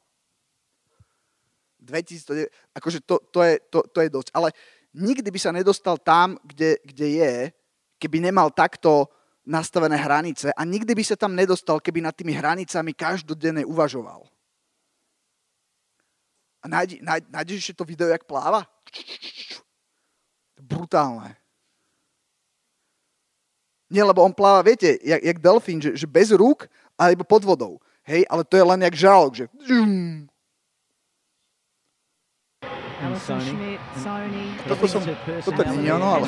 2009, 1.91 2.47
akože 2.71 2.99
to, 3.03 3.19
to, 3.29 3.39
je, 3.43 3.53
to, 3.67 3.79
to 3.91 3.99
je 3.99 4.09
dosť. 4.09 4.29
Ale 4.31 4.55
nikdy 4.95 5.27
by 5.27 5.39
sa 5.39 5.51
nedostal 5.51 5.99
tam, 5.99 6.39
kde, 6.47 6.79
kde 6.87 7.07
je, 7.19 7.35
keby 7.99 8.23
nemal 8.23 8.49
takto 8.49 9.11
nastavené 9.43 9.97
hranice 9.99 10.53
a 10.55 10.61
nikdy 10.63 10.95
by 10.95 11.03
sa 11.03 11.19
tam 11.19 11.35
nedostal, 11.35 11.83
keby 11.83 11.99
nad 11.99 12.15
tými 12.15 12.31
hranicami 12.31 12.95
každodenne 12.95 13.67
uvažoval. 13.67 14.23
A 16.61 16.65
nájdi, 16.69 17.01
nájdi, 17.01 17.27
nájdeš 17.33 17.57
ešte 17.57 17.81
to 17.81 17.89
video, 17.89 18.05
jak 18.07 18.23
pláva? 18.29 18.69
Brutálne. 20.61 21.41
Nie, 23.91 24.05
lebo 24.05 24.23
on 24.23 24.31
pláva, 24.31 24.63
viete, 24.63 24.95
jak, 25.03 25.19
jak 25.19 25.37
delfín, 25.41 25.81
že, 25.81 25.97
že 25.97 26.07
bez 26.07 26.31
rúk 26.31 26.69
alebo 26.95 27.25
pod 27.25 27.43
vodou. 27.43 27.81
Hej, 28.05 28.23
ale 28.29 28.45
to 28.45 28.55
je 28.55 28.65
len 28.65 28.79
jak 28.81 28.95
žralok, 28.95 29.33
že 29.35 29.45
Toto 34.69 34.85
som, 34.85 35.01
toto 35.41 35.61
nie 35.75 35.91
ono, 35.91 36.07
ale... 36.21 36.25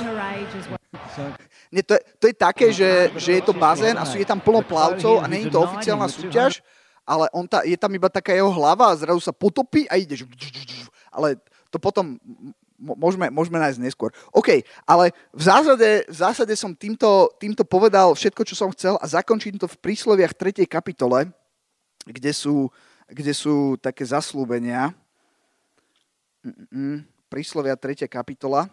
Nie, 1.73 1.81
to, 1.85 1.97
je, 1.97 2.01
to 2.21 2.25
je 2.29 2.35
také, 2.37 2.67
že, 2.69 3.13
že 3.17 3.31
je 3.37 3.43
to 3.45 3.53
bazén 3.53 3.97
a 3.97 4.05
sú, 4.05 4.17
je 4.17 4.25
tam 4.25 4.37
plno 4.37 4.61
plavcov 4.61 5.21
a 5.21 5.25
není 5.25 5.49
to 5.49 5.61
oficiálna 5.61 6.05
súťaž, 6.05 6.61
ale 7.01 7.29
on 7.33 7.45
ta, 7.49 7.65
je 7.65 7.77
tam 7.77 7.89
iba 7.93 8.07
taká 8.09 8.33
jeho 8.33 8.49
hlava 8.53 8.93
a 8.93 8.97
zrazu 8.97 9.19
sa 9.21 9.33
potopí 9.33 9.89
a 9.89 9.97
ideš. 9.97 10.25
Ale 11.09 11.37
to 11.73 11.77
potom 11.81 12.21
môžeme, 12.83 13.31
môžeme 13.31 13.57
nájsť 13.57 13.79
neskôr. 13.79 14.11
OK, 14.35 14.61
ale 14.83 15.15
v 15.31 15.43
zásade, 15.43 15.89
v 16.05 16.15
zásade 16.15 16.53
som 16.59 16.75
týmto, 16.75 17.31
týmto 17.39 17.63
povedal 17.63 18.11
všetko, 18.13 18.41
čo 18.43 18.55
som 18.57 18.69
chcel 18.75 18.99
a 18.99 19.05
zakončím 19.07 19.55
to 19.55 19.65
v 19.65 19.79
prísloviach 19.79 20.35
3. 20.35 20.67
kapitole, 20.67 21.31
kde 22.03 22.31
sú, 22.35 22.67
kde 23.07 23.31
sú 23.31 23.79
také 23.79 24.03
zaslúbenia. 24.03 24.91
Mm-mm, 26.43 27.07
príslovia 27.31 27.79
3. 27.79 28.03
kapitola. 28.11 28.67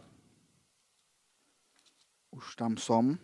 Už 2.35 2.59
tam 2.59 2.75
som. 2.75 3.15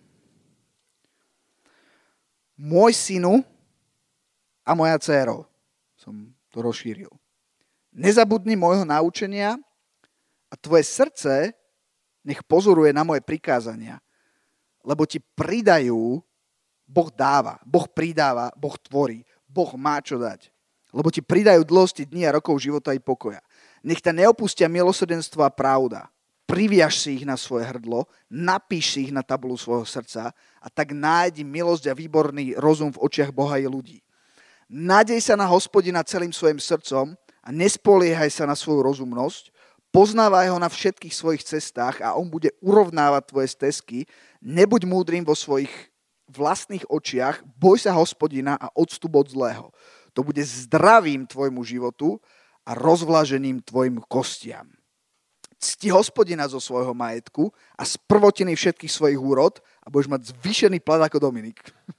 Môj 2.55 2.95
synu 2.95 3.43
a 4.63 4.71
moja 4.79 5.03
dcéro. 5.03 5.51
Som 5.99 6.31
to 6.55 6.63
rozšíril. 6.63 7.11
Nezabudni 7.91 8.55
môjho 8.55 8.87
naučenia 8.87 9.59
a 10.47 10.55
tvoje 10.55 10.87
srdce 10.87 11.51
nech 12.23 12.39
pozoruje 12.47 12.95
na 12.95 13.03
moje 13.03 13.23
prikázania, 13.27 13.99
lebo 14.87 15.07
ti 15.11 15.19
pridajú, 15.19 16.23
Boh 16.87 17.11
dáva, 17.11 17.59
Boh 17.67 17.91
pridáva, 17.91 18.55
Boh 18.55 18.79
tvorí, 18.79 19.27
Boh 19.51 19.75
má 19.75 19.99
čo 19.99 20.23
dať. 20.23 20.55
Lebo 20.95 21.11
ti 21.11 21.19
pridajú 21.19 21.67
dlhosti 21.67 22.07
dní 22.07 22.31
a 22.31 22.35
rokov 22.39 22.63
života 22.63 22.95
i 22.95 23.03
pokoja. 23.03 23.43
Nech 23.87 24.03
ťa 24.03 24.11
neopustia 24.11 24.66
milosrdenstvo 24.66 25.47
a 25.47 25.55
pravda 25.55 26.11
priviaž 26.47 27.03
si 27.03 27.20
ich 27.20 27.26
na 27.26 27.34
svoje 27.34 27.66
hrdlo, 27.66 28.07
napíš 28.30 28.95
si 28.95 29.11
ich 29.11 29.12
na 29.12 29.20
tabulu 29.26 29.59
svojho 29.59 29.82
srdca 29.82 30.30
a 30.62 30.66
tak 30.70 30.95
nájdi 30.95 31.43
milosť 31.43 31.91
a 31.91 31.99
výborný 31.99 32.55
rozum 32.57 32.95
v 32.95 33.03
očiach 33.03 33.34
Boha 33.34 33.59
i 33.59 33.66
ľudí. 33.66 34.01
Nadej 34.70 35.22
sa 35.22 35.34
na 35.34 35.47
hospodina 35.47 36.07
celým 36.07 36.30
svojim 36.30 36.62
srdcom 36.62 37.18
a 37.43 37.49
nespoliehaj 37.51 38.30
sa 38.30 38.47
na 38.47 38.55
svoju 38.55 38.82
rozumnosť, 38.82 39.51
poznávaj 39.91 40.55
ho 40.55 40.59
na 40.59 40.70
všetkých 40.70 41.14
svojich 41.14 41.43
cestách 41.43 42.03
a 42.03 42.14
on 42.14 42.30
bude 42.30 42.55
urovnávať 42.62 43.22
tvoje 43.30 43.49
stezky. 43.51 43.99
Nebuď 44.43 44.87
múdrym 44.87 45.22
vo 45.26 45.34
svojich 45.34 45.70
vlastných 46.26 46.87
očiach, 46.91 47.43
boj 47.59 47.78
sa 47.78 47.95
hospodina 47.95 48.59
a 48.59 48.70
odstup 48.74 49.14
od 49.14 49.30
zlého. 49.30 49.70
To 50.14 50.26
bude 50.26 50.43
zdravím 50.43 51.26
tvojmu 51.28 51.62
životu 51.62 52.18
a 52.67 52.75
rozvlažením 52.75 53.62
tvojim 53.62 54.03
kostiam 54.11 54.77
cti 55.67 55.89
hospodina 55.91 56.45
zo 56.47 56.61
svojho 56.61 56.93
majetku 56.93 57.49
a 57.75 57.83
z 57.83 57.97
prvotiny 58.05 58.53
všetkých 58.53 58.93
svojich 58.93 59.21
úrod 59.21 59.59
a 59.83 59.91
budeš 59.91 60.09
mať 60.12 60.23
zvýšený 60.37 60.79
plat 60.85 61.01
ako 61.03 61.19
Dominik. 61.19 61.59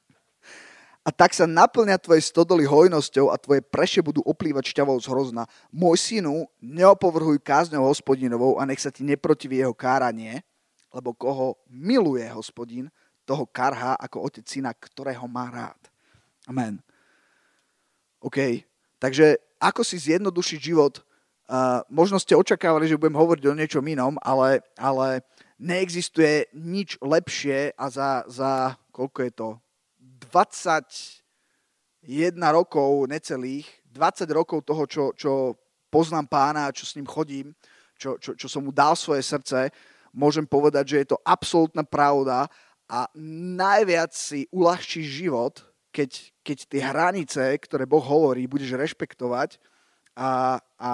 A 1.08 1.10
tak 1.16 1.32
sa 1.32 1.48
naplňa 1.48 2.04
tvoje 2.04 2.20
stodoly 2.20 2.68
hojnosťou 2.68 3.32
a 3.32 3.40
tvoje 3.40 3.64
preše 3.64 4.04
budú 4.04 4.20
oplývať 4.28 4.76
šťavou 4.76 5.00
z 5.00 5.08
hrozna. 5.08 5.48
Môj 5.72 5.96
synu, 6.04 6.52
neopovrhuj 6.60 7.40
kázňou 7.40 7.88
hospodinovou 7.88 8.60
a 8.60 8.68
nech 8.68 8.84
sa 8.84 8.92
ti 8.92 9.08
neprotiví 9.08 9.56
jeho 9.56 9.72
káranie, 9.72 10.44
lebo 10.92 11.16
koho 11.16 11.56
miluje 11.72 12.28
hospodin, 12.28 12.92
toho 13.24 13.48
karha 13.48 13.96
ako 13.96 14.28
otec 14.28 14.44
syna, 14.52 14.76
ktorého 14.76 15.24
má 15.32 15.48
rád. 15.48 15.80
Amen. 16.44 16.84
OK, 18.20 18.68
takže 18.98 19.38
ako 19.58 19.82
si 19.82 19.98
zjednodušiť 19.98 20.60
život 20.62 21.02
Uh, 21.48 21.80
možno 21.88 22.20
ste 22.20 22.36
očakávali, 22.36 22.92
že 22.92 23.00
budem 23.00 23.16
hovoriť 23.16 23.44
o 23.48 23.56
niečom 23.56 23.80
inom, 23.88 24.20
ale, 24.20 24.60
ale 24.76 25.24
neexistuje 25.56 26.52
nič 26.52 27.00
lepšie 27.00 27.72
a 27.72 27.88
za, 27.88 28.28
za 28.28 28.76
koľko 28.92 29.20
je 29.24 29.32
to? 29.32 29.50
21 30.28 31.24
rokov 32.52 33.08
necelých, 33.08 33.64
20 33.96 34.28
rokov 34.36 34.68
toho, 34.68 34.84
čo, 34.92 35.16
čo 35.16 35.56
poznám 35.88 36.28
pána, 36.28 36.76
čo 36.76 36.84
s 36.84 37.00
ním 37.00 37.08
chodím, 37.08 37.56
čo, 37.96 38.20
čo, 38.20 38.36
čo 38.36 38.52
som 38.52 38.68
mu 38.68 38.76
dal 38.76 39.00
svoje 39.00 39.24
srdce, 39.24 39.72
môžem 40.12 40.44
povedať, 40.44 40.84
že 40.84 40.98
je 41.00 41.08
to 41.16 41.18
absolútna 41.24 41.88
pravda 41.88 42.52
a 42.92 43.08
najviac 43.56 44.12
si 44.12 44.52
uľahčí 44.52 45.00
život, 45.00 45.64
keď, 45.98 46.12
keď 46.46 46.58
tie 46.70 46.82
hranice, 46.86 47.42
ktoré 47.58 47.90
Boh 47.90 48.06
hovorí, 48.06 48.46
budeš 48.46 48.78
rešpektovať 48.78 49.58
a, 50.14 50.62
a 50.78 50.94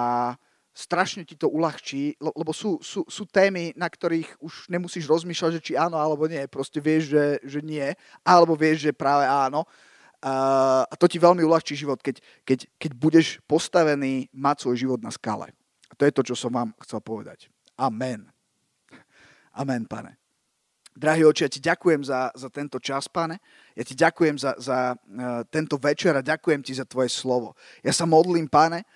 strašne 0.72 1.28
ti 1.28 1.36
to 1.36 1.52
uľahčí, 1.52 2.16
lebo 2.16 2.56
sú, 2.56 2.80
sú, 2.80 3.04
sú 3.04 3.28
témy, 3.28 3.76
na 3.76 3.84
ktorých 3.92 4.40
už 4.40 4.72
nemusíš 4.72 5.04
rozmýšľať, 5.04 5.60
že 5.60 5.64
či 5.64 5.72
áno 5.76 6.00
alebo 6.00 6.24
nie. 6.24 6.40
Proste 6.48 6.80
vieš, 6.80 7.12
že, 7.12 7.24
že 7.44 7.60
nie, 7.60 7.84
alebo 8.24 8.56
vieš, 8.56 8.88
že 8.88 8.96
práve 8.96 9.28
áno. 9.28 9.68
A 10.24 10.94
to 10.96 11.04
ti 11.04 11.20
veľmi 11.20 11.44
uľahčí 11.44 11.76
život, 11.76 12.00
keď, 12.00 12.24
keď, 12.48 12.64
keď 12.80 12.90
budeš 12.96 13.26
postavený 13.44 14.32
mať 14.32 14.64
svoj 14.64 14.76
život 14.80 15.00
na 15.04 15.12
skale. 15.12 15.52
A 15.92 15.92
to 15.92 16.08
je 16.08 16.16
to, 16.16 16.32
čo 16.32 16.34
som 16.34 16.48
vám 16.48 16.72
chcel 16.80 17.04
povedať. 17.04 17.52
Amen. 17.76 18.32
Amen, 19.52 19.84
pane. 19.84 20.23
Drahý 20.94 21.26
oči, 21.26 21.42
ja 21.42 21.50
ti 21.50 21.58
ďakujem 21.58 22.06
za, 22.06 22.30
za 22.38 22.46
tento 22.46 22.78
čas, 22.78 23.10
pane. 23.10 23.42
Ja 23.74 23.82
ti 23.82 23.98
ďakujem 23.98 24.38
za, 24.38 24.54
za 24.62 24.94
uh, 24.94 25.42
tento 25.50 25.74
večer 25.74 26.14
a 26.14 26.22
ďakujem 26.22 26.62
ti 26.62 26.70
za 26.70 26.86
tvoje 26.86 27.10
slovo. 27.10 27.58
Ja 27.82 27.90
sa 27.90 28.06
modlím, 28.06 28.46
pane, 28.46 28.86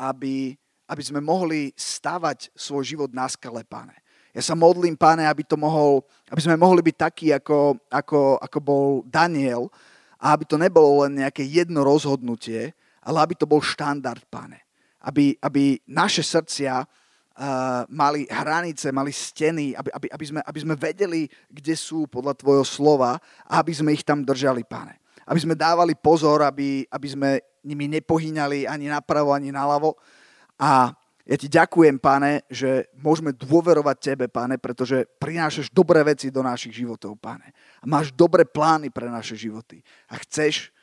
aby, 0.00 0.56
aby 0.88 1.02
sme 1.04 1.20
mohli 1.20 1.76
stavať 1.76 2.56
svoj 2.56 2.96
život 2.96 3.12
na 3.12 3.28
skale, 3.28 3.68
pane. 3.68 3.92
Ja 4.32 4.40
sa 4.40 4.56
modlím, 4.56 4.96
pane, 4.96 5.28
aby, 5.28 5.44
to 5.44 5.60
mohol, 5.60 6.08
aby 6.32 6.40
sme 6.40 6.56
mohli 6.56 6.80
byť 6.80 6.96
takí, 6.96 7.28
ako, 7.36 7.76
ako, 7.92 8.40
ako 8.40 8.58
bol 8.64 8.86
Daniel, 9.04 9.68
a 10.16 10.32
aby 10.32 10.48
to 10.48 10.56
nebolo 10.56 11.04
len 11.04 11.20
nejaké 11.20 11.44
jedno 11.44 11.84
rozhodnutie, 11.84 12.72
ale 13.04 13.18
aby 13.20 13.36
to 13.36 13.44
bol 13.44 13.60
štandard, 13.60 14.24
pane. 14.32 14.64
Aby, 15.04 15.36
aby 15.44 15.76
naše 15.84 16.24
srdcia 16.24 16.88
uh, 17.36 17.84
mali 17.88 18.28
hranice, 18.28 18.92
mali 18.92 19.12
steny, 19.12 19.76
aby, 19.76 19.90
aby, 19.92 20.06
aby, 20.12 20.24
sme, 20.24 20.40
aby 20.44 20.58
sme 20.60 20.74
vedeli, 20.76 21.22
kde 21.48 21.74
sú 21.76 22.06
podľa 22.08 22.36
tvojho 22.36 22.64
slova 22.64 23.16
a 23.48 23.52
aby 23.60 23.72
sme 23.72 23.92
ich 23.92 24.04
tam 24.04 24.24
držali, 24.24 24.64
pane. 24.64 25.00
Aby 25.24 25.38
sme 25.38 25.54
dávali 25.54 25.94
pozor, 25.94 26.42
aby, 26.42 26.84
aby 26.90 27.08
sme 27.08 27.30
nimi 27.62 27.86
nepohýňali 27.86 28.66
ani 28.66 28.90
napravo, 28.90 29.30
ani 29.30 29.54
naľavo, 29.54 29.94
a 30.62 30.94
ja 31.22 31.36
ti 31.38 31.46
ďakujem, 31.46 32.02
pane, 32.02 32.42
že 32.50 32.90
môžeme 32.98 33.30
dôverovať 33.30 33.96
tebe, 33.98 34.26
pane, 34.26 34.58
pretože 34.58 35.06
prinášaš 35.22 35.70
dobré 35.70 36.02
veci 36.02 36.34
do 36.34 36.42
našich 36.42 36.82
životov, 36.82 37.18
pane. 37.18 37.54
A 37.78 37.84
máš 37.86 38.10
dobré 38.10 38.42
plány 38.42 38.90
pre 38.90 39.06
naše 39.06 39.38
životy. 39.38 39.82
A 40.10 40.18
chceš, 40.22 40.74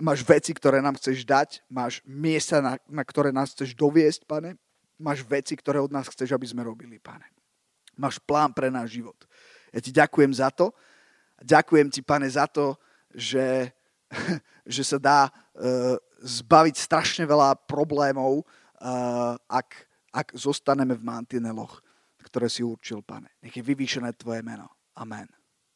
máš 0.00 0.24
veci, 0.24 0.56
ktoré 0.56 0.80
nám 0.80 0.96
chceš 0.96 1.28
dať, 1.28 1.60
máš 1.68 2.00
miesta, 2.08 2.64
na, 2.64 2.80
na 2.88 3.04
ktoré 3.04 3.36
nás 3.36 3.52
chceš 3.52 3.76
doviesť, 3.76 4.24
pane. 4.24 4.56
Máš 5.00 5.26
veci, 5.26 5.58
ktoré 5.58 5.82
od 5.82 5.90
nás 5.90 6.06
chceš, 6.06 6.34
aby 6.34 6.46
sme 6.46 6.62
robili, 6.62 7.02
pane. 7.02 7.26
Máš 7.98 8.18
plán 8.22 8.54
pre 8.54 8.70
náš 8.70 8.98
život. 8.98 9.18
Ja 9.74 9.80
ti 9.82 9.90
ďakujem 9.90 10.32
za 10.34 10.50
to. 10.50 10.70
Ďakujem 11.42 11.90
ti, 11.90 12.00
pane, 12.02 12.30
za 12.30 12.46
to, 12.46 12.78
že, 13.10 13.74
že 14.74 14.82
sa 14.86 14.98
dá 14.98 15.20
uh, 15.26 15.98
zbaviť 16.24 16.76
strašne 16.78 17.24
veľa 17.28 17.58
problémov, 17.68 18.46
ak, 19.48 19.68
ak 20.12 20.26
zostaneme 20.36 20.92
v 20.92 21.04
mantineloch, 21.04 21.80
ktoré 22.24 22.48
si 22.48 22.64
určil, 22.64 23.00
pane. 23.00 23.32
Nech 23.40 23.56
je 23.56 23.64
vyvýšené 23.64 24.12
Tvoje 24.16 24.44
meno. 24.44 24.68
Amen. 24.96 25.28